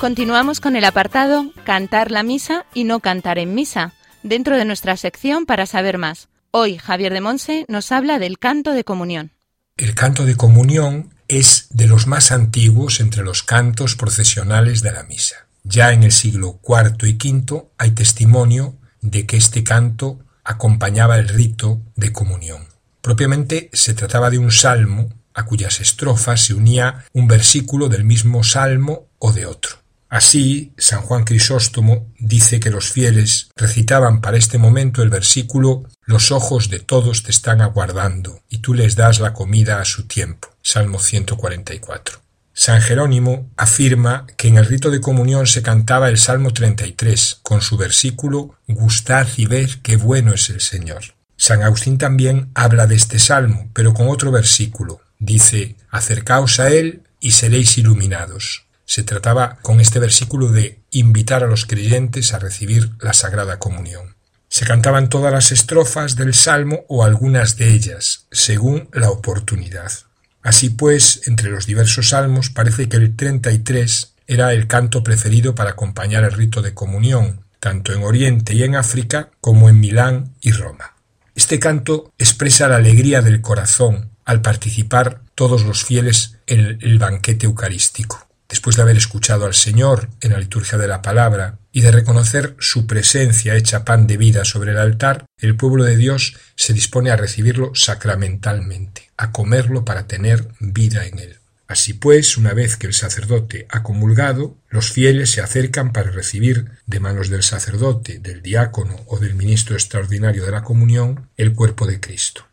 Continuamos 0.01 0.61
con 0.61 0.75
el 0.75 0.83
apartado 0.85 1.53
Cantar 1.63 2.09
la 2.09 2.23
misa 2.23 2.65
y 2.73 2.85
no 2.85 3.01
cantar 3.01 3.37
en 3.37 3.53
misa, 3.53 3.93
dentro 4.23 4.57
de 4.57 4.65
nuestra 4.65 4.97
sección 4.97 5.45
para 5.45 5.67
saber 5.67 5.99
más. 5.99 6.27
Hoy 6.49 6.79
Javier 6.79 7.13
de 7.13 7.21
Monse 7.21 7.65
nos 7.67 7.91
habla 7.91 8.17
del 8.17 8.39
canto 8.39 8.71
de 8.71 8.83
comunión. 8.83 9.29
El 9.77 9.93
canto 9.93 10.25
de 10.25 10.35
comunión 10.35 11.13
es 11.27 11.67
de 11.69 11.85
los 11.85 12.07
más 12.07 12.31
antiguos 12.31 12.99
entre 12.99 13.21
los 13.21 13.43
cantos 13.43 13.95
procesionales 13.95 14.81
de 14.81 14.91
la 14.91 15.03
misa. 15.03 15.45
Ya 15.63 15.93
en 15.93 16.01
el 16.01 16.11
siglo 16.11 16.59
IV 16.67 17.07
y 17.07 17.13
V 17.13 17.67
hay 17.77 17.91
testimonio 17.91 18.79
de 19.01 19.27
que 19.27 19.37
este 19.37 19.63
canto 19.63 20.17
acompañaba 20.43 21.19
el 21.19 21.29
rito 21.29 21.79
de 21.95 22.11
comunión. 22.11 22.65
Propiamente 23.01 23.69
se 23.71 23.93
trataba 23.93 24.31
de 24.31 24.39
un 24.39 24.51
salmo 24.51 25.09
a 25.35 25.45
cuyas 25.45 25.79
estrofas 25.79 26.41
se 26.41 26.55
unía 26.55 27.05
un 27.13 27.27
versículo 27.27 27.87
del 27.87 28.03
mismo 28.03 28.43
salmo 28.43 29.05
o 29.19 29.31
de 29.31 29.45
otro. 29.45 29.81
Así, 30.11 30.73
San 30.77 31.03
Juan 31.03 31.23
Crisóstomo 31.23 32.11
dice 32.19 32.59
que 32.59 32.69
los 32.69 32.91
fieles 32.91 33.49
recitaban 33.55 34.19
para 34.19 34.35
este 34.35 34.57
momento 34.57 35.01
el 35.01 35.09
versículo 35.09 35.85
Los 36.03 36.33
ojos 36.33 36.69
de 36.69 36.79
todos 36.79 37.23
te 37.23 37.31
están 37.31 37.61
aguardando, 37.61 38.41
y 38.49 38.57
tú 38.57 38.73
les 38.73 38.97
das 38.97 39.21
la 39.21 39.31
comida 39.31 39.79
a 39.79 39.85
su 39.85 40.07
tiempo. 40.07 40.49
Salmo 40.61 40.99
144. 40.99 42.19
San 42.51 42.81
Jerónimo 42.81 43.49
afirma 43.55 44.27
que 44.35 44.49
en 44.49 44.57
el 44.57 44.65
rito 44.65 44.91
de 44.91 44.99
comunión 44.99 45.47
se 45.47 45.61
cantaba 45.61 46.09
el 46.09 46.17
Salmo 46.17 46.51
33, 46.51 47.39
con 47.41 47.61
su 47.61 47.77
versículo 47.77 48.55
Gustad 48.67 49.29
y 49.37 49.45
ved 49.45 49.69
qué 49.81 49.95
bueno 49.95 50.33
es 50.33 50.49
el 50.49 50.59
Señor. 50.59 51.15
San 51.37 51.63
Agustín 51.63 51.97
también 51.97 52.51
habla 52.53 52.85
de 52.85 52.95
este 52.95 53.17
salmo, 53.17 53.69
pero 53.73 53.93
con 53.93 54.09
otro 54.09 54.29
versículo. 54.29 54.99
Dice 55.19 55.77
Acercaos 55.89 56.59
a 56.59 56.69
él 56.69 57.03
y 57.21 57.31
seréis 57.31 57.77
iluminados 57.77 58.65
se 58.91 59.03
trataba 59.03 59.57
con 59.61 59.79
este 59.79 59.99
versículo 59.99 60.49
de 60.49 60.81
invitar 60.91 61.45
a 61.45 61.47
los 61.47 61.65
creyentes 61.65 62.33
a 62.33 62.39
recibir 62.39 62.91
la 62.99 63.13
Sagrada 63.13 63.57
Comunión. 63.57 64.17
Se 64.49 64.65
cantaban 64.65 65.07
todas 65.07 65.31
las 65.31 65.53
estrofas 65.53 66.17
del 66.17 66.33
Salmo 66.33 66.83
o 66.89 67.05
algunas 67.05 67.55
de 67.55 67.69
ellas, 67.73 68.27
según 68.33 68.89
la 68.91 69.09
oportunidad. 69.09 69.93
Así 70.41 70.71
pues, 70.71 71.25
entre 71.27 71.51
los 71.51 71.67
diversos 71.67 72.09
salmos 72.09 72.49
parece 72.49 72.89
que 72.89 72.97
el 72.97 73.15
33 73.15 74.15
era 74.27 74.51
el 74.51 74.67
canto 74.67 75.05
preferido 75.05 75.55
para 75.55 75.69
acompañar 75.69 76.25
el 76.25 76.33
rito 76.33 76.61
de 76.61 76.73
comunión, 76.73 77.45
tanto 77.61 77.93
en 77.93 78.03
Oriente 78.03 78.55
y 78.55 78.63
en 78.63 78.75
África 78.75 79.29
como 79.39 79.69
en 79.69 79.79
Milán 79.79 80.33
y 80.41 80.51
Roma. 80.51 80.97
Este 81.33 81.59
canto 81.59 82.11
expresa 82.17 82.67
la 82.67 82.75
alegría 82.75 83.21
del 83.21 83.39
corazón 83.39 84.11
al 84.25 84.41
participar 84.41 85.21
todos 85.33 85.63
los 85.63 85.85
fieles 85.85 86.39
en 86.45 86.77
el 86.81 86.99
banquete 86.99 87.45
eucarístico 87.45 88.27
después 88.51 88.75
de 88.75 88.81
haber 88.81 88.97
escuchado 88.97 89.45
al 89.45 89.53
Señor 89.53 90.09
en 90.19 90.33
la 90.33 90.39
liturgia 90.39 90.77
de 90.77 90.87
la 90.87 91.01
palabra 91.01 91.57
y 91.71 91.81
de 91.81 91.91
reconocer 91.91 92.55
su 92.59 92.85
presencia 92.85 93.55
hecha 93.55 93.85
pan 93.85 94.07
de 94.07 94.17
vida 94.17 94.43
sobre 94.43 94.73
el 94.73 94.77
altar, 94.77 95.25
el 95.39 95.55
pueblo 95.55 95.85
de 95.85 95.95
Dios 95.95 96.35
se 96.57 96.73
dispone 96.73 97.11
a 97.11 97.15
recibirlo 97.15 97.71
sacramentalmente, 97.73 99.09
a 99.15 99.31
comerlo 99.31 99.85
para 99.85 100.05
tener 100.05 100.49
vida 100.59 101.05
en 101.05 101.19
él. 101.19 101.37
Así 101.65 101.93
pues, 101.93 102.35
una 102.35 102.53
vez 102.53 102.75
que 102.75 102.87
el 102.87 102.93
sacerdote 102.93 103.67
ha 103.69 103.83
comulgado, 103.83 104.57
los 104.67 104.91
fieles 104.91 105.31
se 105.31 105.39
acercan 105.39 105.93
para 105.93 106.11
recibir 106.11 106.65
de 106.85 106.99
manos 106.99 107.29
del 107.29 107.43
sacerdote, 107.43 108.19
del 108.19 108.41
diácono 108.41 108.97
o 109.07 109.19
del 109.19 109.35
ministro 109.35 109.75
extraordinario 109.75 110.43
de 110.43 110.51
la 110.51 110.63
comunión 110.63 111.29
el 111.37 111.53
cuerpo 111.53 111.87
de 111.87 112.01
Cristo. 112.01 112.45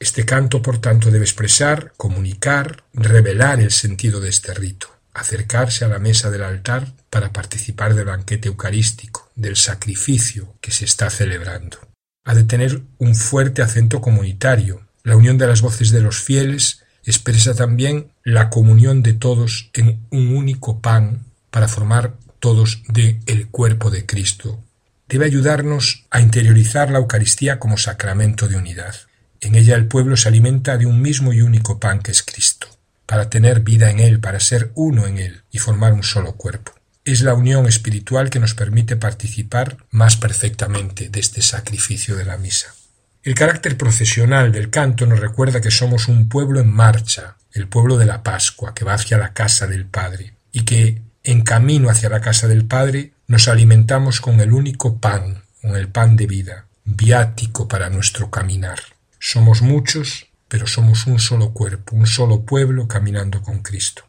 Este 0.00 0.24
canto, 0.24 0.60
por 0.60 0.80
tanto, 0.80 1.12
debe 1.12 1.24
expresar, 1.24 1.92
comunicar, 1.96 2.82
revelar 2.92 3.60
el 3.60 3.70
sentido 3.70 4.18
de 4.18 4.30
este 4.30 4.52
rito, 4.52 4.95
acercarse 5.16 5.84
a 5.84 5.88
la 5.88 5.98
mesa 5.98 6.30
del 6.30 6.42
altar 6.42 6.92
para 7.10 7.32
participar 7.32 7.94
del 7.94 8.06
banquete 8.06 8.48
eucarístico, 8.48 9.30
del 9.34 9.56
sacrificio 9.56 10.54
que 10.60 10.70
se 10.70 10.84
está 10.84 11.10
celebrando. 11.10 11.78
Ha 12.24 12.34
de 12.34 12.44
tener 12.44 12.82
un 12.98 13.14
fuerte 13.14 13.62
acento 13.62 14.00
comunitario. 14.00 14.82
La 15.02 15.16
unión 15.16 15.38
de 15.38 15.46
las 15.46 15.62
voces 15.62 15.90
de 15.90 16.02
los 16.02 16.20
fieles 16.20 16.82
expresa 17.04 17.54
también 17.54 18.08
la 18.24 18.50
comunión 18.50 19.02
de 19.02 19.14
todos 19.14 19.70
en 19.72 20.00
un 20.10 20.36
único 20.36 20.80
pan 20.80 21.24
para 21.50 21.68
formar 21.68 22.14
todos 22.40 22.82
de 22.88 23.20
el 23.26 23.48
cuerpo 23.48 23.90
de 23.90 24.04
Cristo. 24.04 24.62
Debe 25.08 25.24
ayudarnos 25.24 26.04
a 26.10 26.20
interiorizar 26.20 26.90
la 26.90 26.98
Eucaristía 26.98 27.58
como 27.58 27.78
sacramento 27.78 28.48
de 28.48 28.56
unidad. 28.56 28.96
En 29.40 29.54
ella 29.54 29.76
el 29.76 29.86
pueblo 29.86 30.16
se 30.16 30.28
alimenta 30.28 30.76
de 30.76 30.86
un 30.86 31.00
mismo 31.00 31.32
y 31.32 31.42
único 31.42 31.78
pan 31.78 32.00
que 32.00 32.10
es 32.10 32.22
Cristo, 32.22 32.66
para 33.06 33.30
tener 33.30 33.60
vida 33.60 33.90
en 33.90 34.00
Él, 34.00 34.20
para 34.20 34.40
ser 34.40 34.72
uno 34.74 35.06
en 35.06 35.18
Él 35.18 35.42
y 35.50 35.58
formar 35.58 35.92
un 35.92 36.02
solo 36.02 36.32
cuerpo. 36.32 36.72
Es 37.04 37.22
la 37.22 37.34
unión 37.34 37.66
espiritual 37.66 38.30
que 38.30 38.40
nos 38.40 38.54
permite 38.54 38.96
participar 38.96 39.76
más 39.90 40.16
perfectamente 40.16 41.08
de 41.08 41.20
este 41.20 41.40
sacrificio 41.40 42.16
de 42.16 42.24
la 42.24 42.36
misa. 42.36 42.74
El 43.22 43.34
carácter 43.34 43.76
procesional 43.76 44.52
del 44.52 44.70
canto 44.70 45.06
nos 45.06 45.20
recuerda 45.20 45.60
que 45.60 45.70
somos 45.70 46.08
un 46.08 46.28
pueblo 46.28 46.60
en 46.60 46.72
marcha, 46.72 47.36
el 47.52 47.68
pueblo 47.68 47.96
de 47.96 48.06
la 48.06 48.22
Pascua, 48.22 48.74
que 48.74 48.84
va 48.84 48.94
hacia 48.94 49.18
la 49.18 49.32
casa 49.32 49.66
del 49.66 49.86
Padre, 49.86 50.34
y 50.52 50.62
que, 50.62 51.02
en 51.24 51.42
camino 51.42 51.90
hacia 51.90 52.08
la 52.08 52.20
casa 52.20 52.46
del 52.48 52.66
Padre, 52.66 53.12
nos 53.26 53.48
alimentamos 53.48 54.20
con 54.20 54.40
el 54.40 54.52
único 54.52 54.98
pan, 54.98 55.42
con 55.60 55.74
el 55.74 55.88
pan 55.88 56.16
de 56.16 56.26
vida, 56.26 56.66
viático 56.84 57.66
para 57.66 57.90
nuestro 57.90 58.30
caminar. 58.30 58.78
Somos 59.18 59.60
muchos, 59.60 60.25
pero 60.48 60.66
somos 60.66 61.06
un 61.06 61.18
solo 61.18 61.52
cuerpo, 61.52 61.96
un 61.96 62.06
solo 62.06 62.42
pueblo 62.42 62.86
caminando 62.86 63.42
con 63.42 63.60
Cristo. 63.60 64.04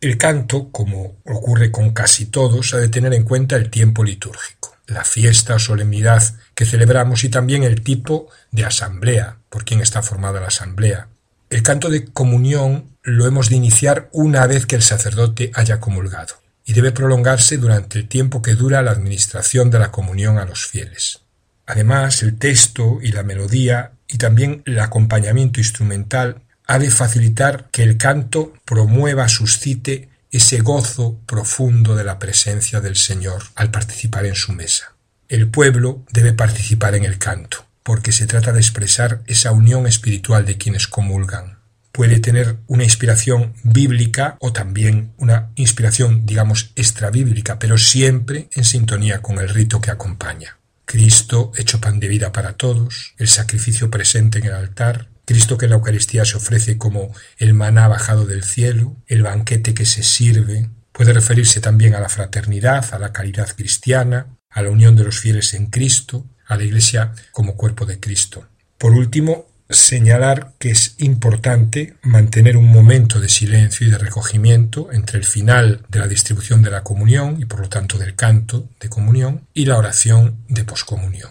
El 0.00 0.16
canto, 0.16 0.70
como 0.70 1.18
ocurre 1.26 1.70
con 1.70 1.90
casi 1.90 2.26
todos, 2.26 2.72
ha 2.74 2.78
de 2.78 2.88
tener 2.88 3.12
en 3.12 3.24
cuenta 3.24 3.56
el 3.56 3.70
tiempo 3.70 4.02
litúrgico, 4.02 4.76
la 4.86 5.04
fiesta 5.04 5.54
o 5.54 5.58
solemnidad 5.58 6.22
que 6.54 6.64
celebramos 6.64 7.24
y 7.24 7.28
también 7.28 7.62
el 7.64 7.82
tipo 7.82 8.28
de 8.50 8.64
asamblea, 8.64 9.36
por 9.48 9.64
quien 9.64 9.80
está 9.80 10.02
formada 10.02 10.40
la 10.40 10.48
asamblea. 10.48 11.08
El 11.50 11.62
canto 11.62 11.90
de 11.90 12.06
comunión 12.06 12.96
lo 13.02 13.26
hemos 13.26 13.50
de 13.50 13.56
iniciar 13.56 14.08
una 14.12 14.46
vez 14.46 14.66
que 14.66 14.76
el 14.76 14.82
sacerdote 14.82 15.50
haya 15.54 15.80
comulgado 15.80 16.34
y 16.64 16.72
debe 16.72 16.92
prolongarse 16.92 17.56
durante 17.56 17.98
el 17.98 18.08
tiempo 18.08 18.42
que 18.42 18.54
dura 18.54 18.82
la 18.82 18.92
administración 18.92 19.70
de 19.70 19.78
la 19.78 19.90
comunión 19.90 20.38
a 20.38 20.44
los 20.44 20.66
fieles. 20.66 21.20
Además, 21.66 22.22
el 22.22 22.38
texto 22.38 22.98
y 23.02 23.12
la 23.12 23.22
melodía 23.22 23.92
y 24.10 24.18
también 24.18 24.62
el 24.66 24.80
acompañamiento 24.80 25.60
instrumental 25.60 26.42
ha 26.66 26.78
de 26.78 26.90
facilitar 26.90 27.68
que 27.70 27.82
el 27.82 27.96
canto 27.96 28.52
promueva, 28.64 29.28
suscite 29.28 30.08
ese 30.30 30.60
gozo 30.60 31.18
profundo 31.26 31.96
de 31.96 32.04
la 32.04 32.18
presencia 32.18 32.80
del 32.80 32.96
Señor 32.96 33.42
al 33.54 33.70
participar 33.70 34.26
en 34.26 34.34
su 34.34 34.52
mesa. 34.52 34.94
El 35.28 35.48
pueblo 35.48 36.04
debe 36.12 36.32
participar 36.32 36.94
en 36.94 37.04
el 37.04 37.18
canto, 37.18 37.64
porque 37.82 38.12
se 38.12 38.26
trata 38.26 38.52
de 38.52 38.60
expresar 38.60 39.22
esa 39.26 39.52
unión 39.52 39.86
espiritual 39.86 40.44
de 40.44 40.56
quienes 40.56 40.86
comulgan. 40.86 41.58
Puede 41.92 42.20
tener 42.20 42.58
una 42.68 42.84
inspiración 42.84 43.52
bíblica 43.64 44.36
o 44.40 44.52
también 44.52 45.12
una 45.18 45.50
inspiración, 45.56 46.24
digamos, 46.24 46.70
extrabíblica, 46.76 47.58
pero 47.58 47.78
siempre 47.78 48.48
en 48.54 48.64
sintonía 48.64 49.22
con 49.22 49.38
el 49.38 49.48
rito 49.48 49.80
que 49.80 49.90
acompaña. 49.90 50.59
Cristo 50.90 51.52
hecho 51.56 51.80
pan 51.80 52.00
de 52.00 52.08
vida 52.08 52.32
para 52.32 52.54
todos, 52.54 53.14
el 53.16 53.28
sacrificio 53.28 53.90
presente 53.90 54.40
en 54.40 54.46
el 54.46 54.54
altar, 54.54 55.08
Cristo 55.24 55.56
que 55.56 55.66
en 55.66 55.70
la 55.70 55.76
Eucaristía 55.76 56.24
se 56.24 56.36
ofrece 56.36 56.78
como 56.78 57.14
el 57.38 57.54
maná 57.54 57.86
bajado 57.86 58.26
del 58.26 58.42
cielo, 58.42 58.96
el 59.06 59.22
banquete 59.22 59.72
que 59.72 59.86
se 59.86 60.02
sirve, 60.02 60.68
puede 60.90 61.12
referirse 61.12 61.60
también 61.60 61.94
a 61.94 62.00
la 62.00 62.08
fraternidad, 62.08 62.92
a 62.92 62.98
la 62.98 63.12
caridad 63.12 63.54
cristiana, 63.54 64.36
a 64.50 64.62
la 64.62 64.70
unión 64.70 64.96
de 64.96 65.04
los 65.04 65.20
fieles 65.20 65.54
en 65.54 65.66
Cristo, 65.66 66.26
a 66.44 66.56
la 66.56 66.64
Iglesia 66.64 67.12
como 67.30 67.54
cuerpo 67.54 67.86
de 67.86 68.00
Cristo. 68.00 68.48
Por 68.76 68.90
último, 68.90 69.46
señalar 69.70 70.52
que 70.58 70.70
es 70.70 70.96
importante 70.98 71.94
mantener 72.02 72.56
un 72.56 72.68
momento 72.68 73.20
de 73.20 73.28
silencio 73.28 73.86
y 73.86 73.90
de 73.90 73.98
recogimiento 73.98 74.90
entre 74.92 75.18
el 75.18 75.24
final 75.24 75.82
de 75.88 76.00
la 76.00 76.08
distribución 76.08 76.62
de 76.62 76.70
la 76.70 76.82
comunión 76.82 77.36
y 77.40 77.44
por 77.44 77.60
lo 77.60 77.68
tanto 77.68 77.98
del 77.98 78.16
canto 78.16 78.68
de 78.80 78.88
comunión 78.88 79.46
y 79.54 79.66
la 79.66 79.78
oración 79.78 80.38
de 80.48 80.64
poscomunión. 80.64 81.30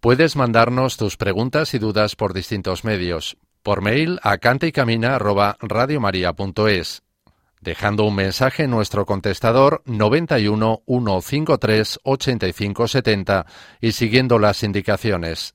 Puedes 0.00 0.34
mandarnos 0.34 0.96
tus 0.96 1.16
preguntas 1.16 1.74
y 1.74 1.78
dudas 1.78 2.16
por 2.16 2.34
distintos 2.34 2.82
medios. 2.84 3.36
Por 3.62 3.80
mail 3.80 4.18
a 4.24 4.38
cantaycamina@radiomaria.es, 4.38 7.02
dejando 7.60 8.02
un 8.04 8.16
mensaje 8.16 8.64
en 8.64 8.70
nuestro 8.70 9.06
contestador 9.06 9.84
91 9.86 10.82
153 10.84 12.00
85 12.02 12.88
70 12.88 13.46
y 13.80 13.92
siguiendo 13.92 14.40
las 14.40 14.64
indicaciones 14.64 15.54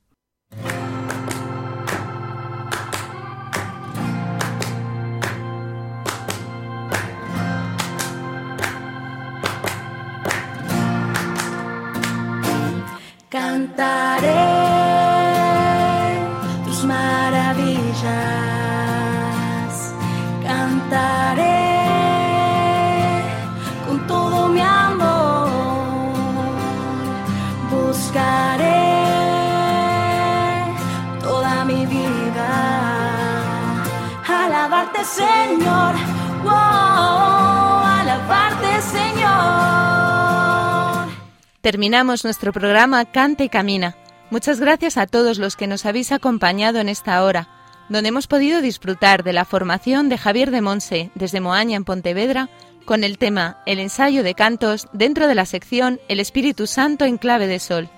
Terminamos 41.61 42.23
nuestro 42.23 42.51
programa 42.51 43.05
Canta 43.05 43.43
y 43.43 43.49
Camina. 43.49 43.95
Muchas 44.31 44.59
gracias 44.59 44.97
a 44.97 45.05
todos 45.05 45.37
los 45.37 45.55
que 45.55 45.67
nos 45.67 45.85
habéis 45.85 46.11
acompañado 46.11 46.79
en 46.79 46.89
esta 46.89 47.23
hora, 47.23 47.49
donde 47.87 48.09
hemos 48.09 48.25
podido 48.25 48.61
disfrutar 48.61 49.23
de 49.23 49.31
la 49.31 49.45
formación 49.45 50.09
de 50.09 50.17
Javier 50.17 50.49
de 50.49 50.61
Monse 50.61 51.11
desde 51.13 51.39
Moaña 51.39 51.77
en 51.77 51.83
Pontevedra 51.85 52.49
con 52.85 53.03
el 53.03 53.19
tema 53.19 53.61
El 53.67 53.77
ensayo 53.77 54.23
de 54.23 54.33
cantos 54.33 54.87
dentro 54.91 55.27
de 55.27 55.35
la 55.35 55.45
sección 55.45 55.99
El 56.07 56.19
Espíritu 56.19 56.65
Santo 56.65 57.05
en 57.05 57.19
clave 57.19 57.45
de 57.45 57.59
sol. 57.59 57.89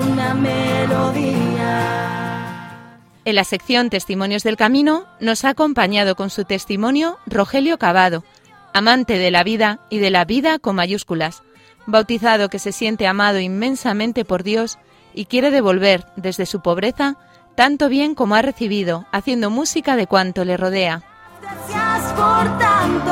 una 0.00 0.34
melodía. 0.34 1.38
En 3.24 3.36
la 3.36 3.44
sección 3.44 3.88
Testimonios 3.88 4.42
del 4.42 4.56
Camino 4.56 5.06
nos 5.20 5.44
ha 5.44 5.50
acompañado 5.50 6.16
con 6.16 6.28
su 6.28 6.44
testimonio 6.44 7.18
Rogelio 7.26 7.78
Cavado, 7.78 8.24
amante 8.74 9.16
de 9.16 9.30
la 9.30 9.44
vida 9.44 9.78
y 9.90 9.98
de 9.98 10.10
la 10.10 10.24
vida 10.24 10.58
con 10.58 10.74
mayúsculas, 10.74 11.42
bautizado 11.88 12.50
que 12.50 12.58
se 12.58 12.70
siente 12.70 13.06
amado 13.06 13.40
inmensamente 13.40 14.24
por 14.24 14.42
Dios 14.42 14.78
y 15.14 15.24
quiere 15.24 15.50
devolver 15.50 16.06
desde 16.16 16.46
su 16.46 16.60
pobreza 16.60 17.16
tanto 17.56 17.88
bien 17.88 18.14
como 18.14 18.36
ha 18.36 18.42
recibido, 18.42 19.06
haciendo 19.10 19.50
música 19.50 19.96
de 19.96 20.06
cuanto 20.06 20.44
le 20.44 20.56
rodea. 20.56 21.02
Gracias 21.42 22.12
por 22.12 22.58
tanto. 22.58 23.10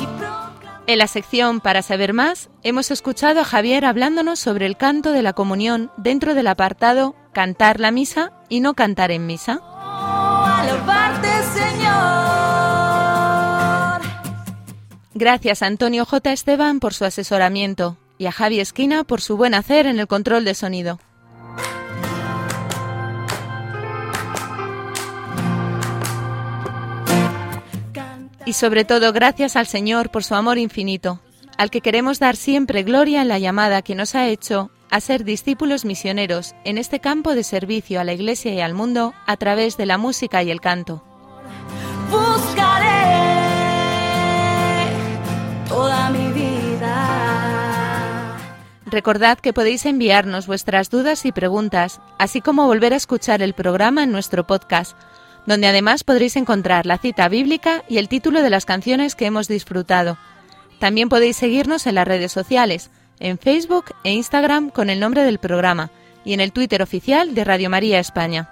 Y 0.00 0.06
proclamar 0.06 0.82
En 0.86 0.98
la 0.98 1.06
sección 1.06 1.60
Para 1.60 1.82
saber 1.82 2.14
más, 2.14 2.48
hemos 2.62 2.90
escuchado 2.90 3.40
a 3.40 3.44
Javier 3.44 3.84
hablándonos 3.84 4.38
sobre 4.38 4.64
el 4.64 4.76
canto 4.76 5.12
de 5.12 5.22
la 5.22 5.34
comunión 5.34 5.90
dentro 5.98 6.34
del 6.34 6.46
apartado 6.46 7.14
Cantar 7.34 7.80
la 7.80 7.90
misa 7.90 8.32
y 8.48 8.60
no 8.60 8.74
cantar 8.74 9.10
en 9.10 9.26
misa. 9.26 9.60
alabarte, 9.60 11.28
Señor. 11.52 12.43
Gracias 15.14 15.62
a 15.62 15.66
Antonio 15.66 16.04
J. 16.04 16.32
Esteban 16.32 16.80
por 16.80 16.92
su 16.92 17.04
asesoramiento 17.04 17.96
y 18.18 18.26
a 18.26 18.32
Javi 18.32 18.58
Esquina 18.58 19.04
por 19.04 19.20
su 19.20 19.36
buen 19.36 19.54
hacer 19.54 19.86
en 19.86 20.00
el 20.00 20.08
control 20.08 20.44
de 20.44 20.54
sonido. 20.54 20.98
Y 28.44 28.54
sobre 28.54 28.84
todo 28.84 29.12
gracias 29.12 29.54
al 29.54 29.66
Señor 29.68 30.10
por 30.10 30.24
su 30.24 30.34
amor 30.34 30.58
infinito, 30.58 31.20
al 31.56 31.70
que 31.70 31.80
queremos 31.80 32.18
dar 32.18 32.34
siempre 32.34 32.82
gloria 32.82 33.22
en 33.22 33.28
la 33.28 33.38
llamada 33.38 33.82
que 33.82 33.94
nos 33.94 34.16
ha 34.16 34.26
hecho 34.26 34.70
a 34.90 35.00
ser 35.00 35.24
discípulos 35.24 35.84
misioneros 35.84 36.54
en 36.64 36.76
este 36.76 36.98
campo 36.98 37.34
de 37.34 37.44
servicio 37.44 38.00
a 38.00 38.04
la 38.04 38.12
Iglesia 38.12 38.52
y 38.52 38.60
al 38.60 38.74
mundo 38.74 39.14
a 39.26 39.36
través 39.36 39.76
de 39.76 39.86
la 39.86 39.96
música 39.96 40.42
y 40.42 40.50
el 40.50 40.60
canto. 40.60 41.04
Toda 45.74 46.10
mi 46.10 46.32
vida. 46.32 46.94
Recordad 48.86 49.38
que 49.38 49.52
podéis 49.52 49.86
enviarnos 49.86 50.46
vuestras 50.46 50.88
dudas 50.88 51.26
y 51.26 51.32
preguntas, 51.32 52.00
así 52.18 52.40
como 52.40 52.66
volver 52.66 52.92
a 52.92 52.96
escuchar 52.96 53.42
el 53.42 53.54
programa 53.54 54.04
en 54.04 54.12
nuestro 54.12 54.46
podcast, 54.46 54.96
donde 55.46 55.66
además 55.66 56.04
podréis 56.04 56.36
encontrar 56.36 56.86
la 56.86 56.98
cita 56.98 57.28
bíblica 57.28 57.82
y 57.88 57.98
el 57.98 58.08
título 58.08 58.40
de 58.40 58.50
las 58.50 58.66
canciones 58.66 59.16
que 59.16 59.26
hemos 59.26 59.48
disfrutado. 59.48 60.16
También 60.78 61.08
podéis 61.08 61.36
seguirnos 61.36 61.88
en 61.88 61.96
las 61.96 62.06
redes 62.06 62.30
sociales, 62.30 62.90
en 63.18 63.38
Facebook 63.38 63.86
e 64.04 64.12
Instagram 64.12 64.70
con 64.70 64.90
el 64.90 65.00
nombre 65.00 65.24
del 65.24 65.38
programa 65.38 65.90
y 66.24 66.34
en 66.34 66.40
el 66.40 66.52
Twitter 66.52 66.82
oficial 66.82 67.34
de 67.34 67.44
Radio 67.44 67.68
María 67.68 67.98
España. 67.98 68.48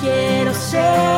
Quiero 0.00 0.54
ser 0.54 1.17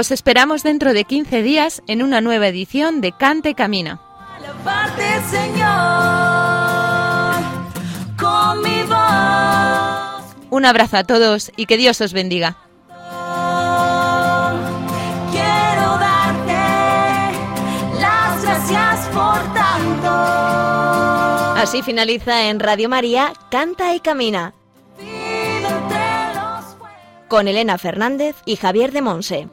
Os 0.00 0.10
esperamos 0.10 0.62
dentro 0.62 0.94
de 0.94 1.04
15 1.04 1.42
días 1.42 1.82
en 1.86 2.02
una 2.02 2.22
nueva 2.22 2.48
edición 2.48 3.02
de 3.02 3.12
Cante 3.12 3.54
Camina. 3.54 4.00
Un 10.48 10.64
abrazo 10.64 10.96
a 10.96 11.04
todos 11.04 11.52
y 11.54 11.66
que 11.66 11.76
Dios 11.76 12.00
os 12.00 12.14
bendiga. 12.14 12.56
Quiero 15.30 15.98
darte 15.98 16.62
las 18.00 18.42
gracias 18.42 19.06
por 19.08 19.52
tanto. 19.52 20.10
Así 21.60 21.82
finaliza 21.82 22.48
en 22.48 22.58
Radio 22.58 22.88
María 22.88 23.34
Canta 23.50 23.94
y 23.94 24.00
Camina 24.00 24.54
con 27.30 27.46
Elena 27.46 27.78
Fernández 27.78 28.36
y 28.44 28.56
Javier 28.56 28.90
de 28.90 29.02
Monse. 29.02 29.48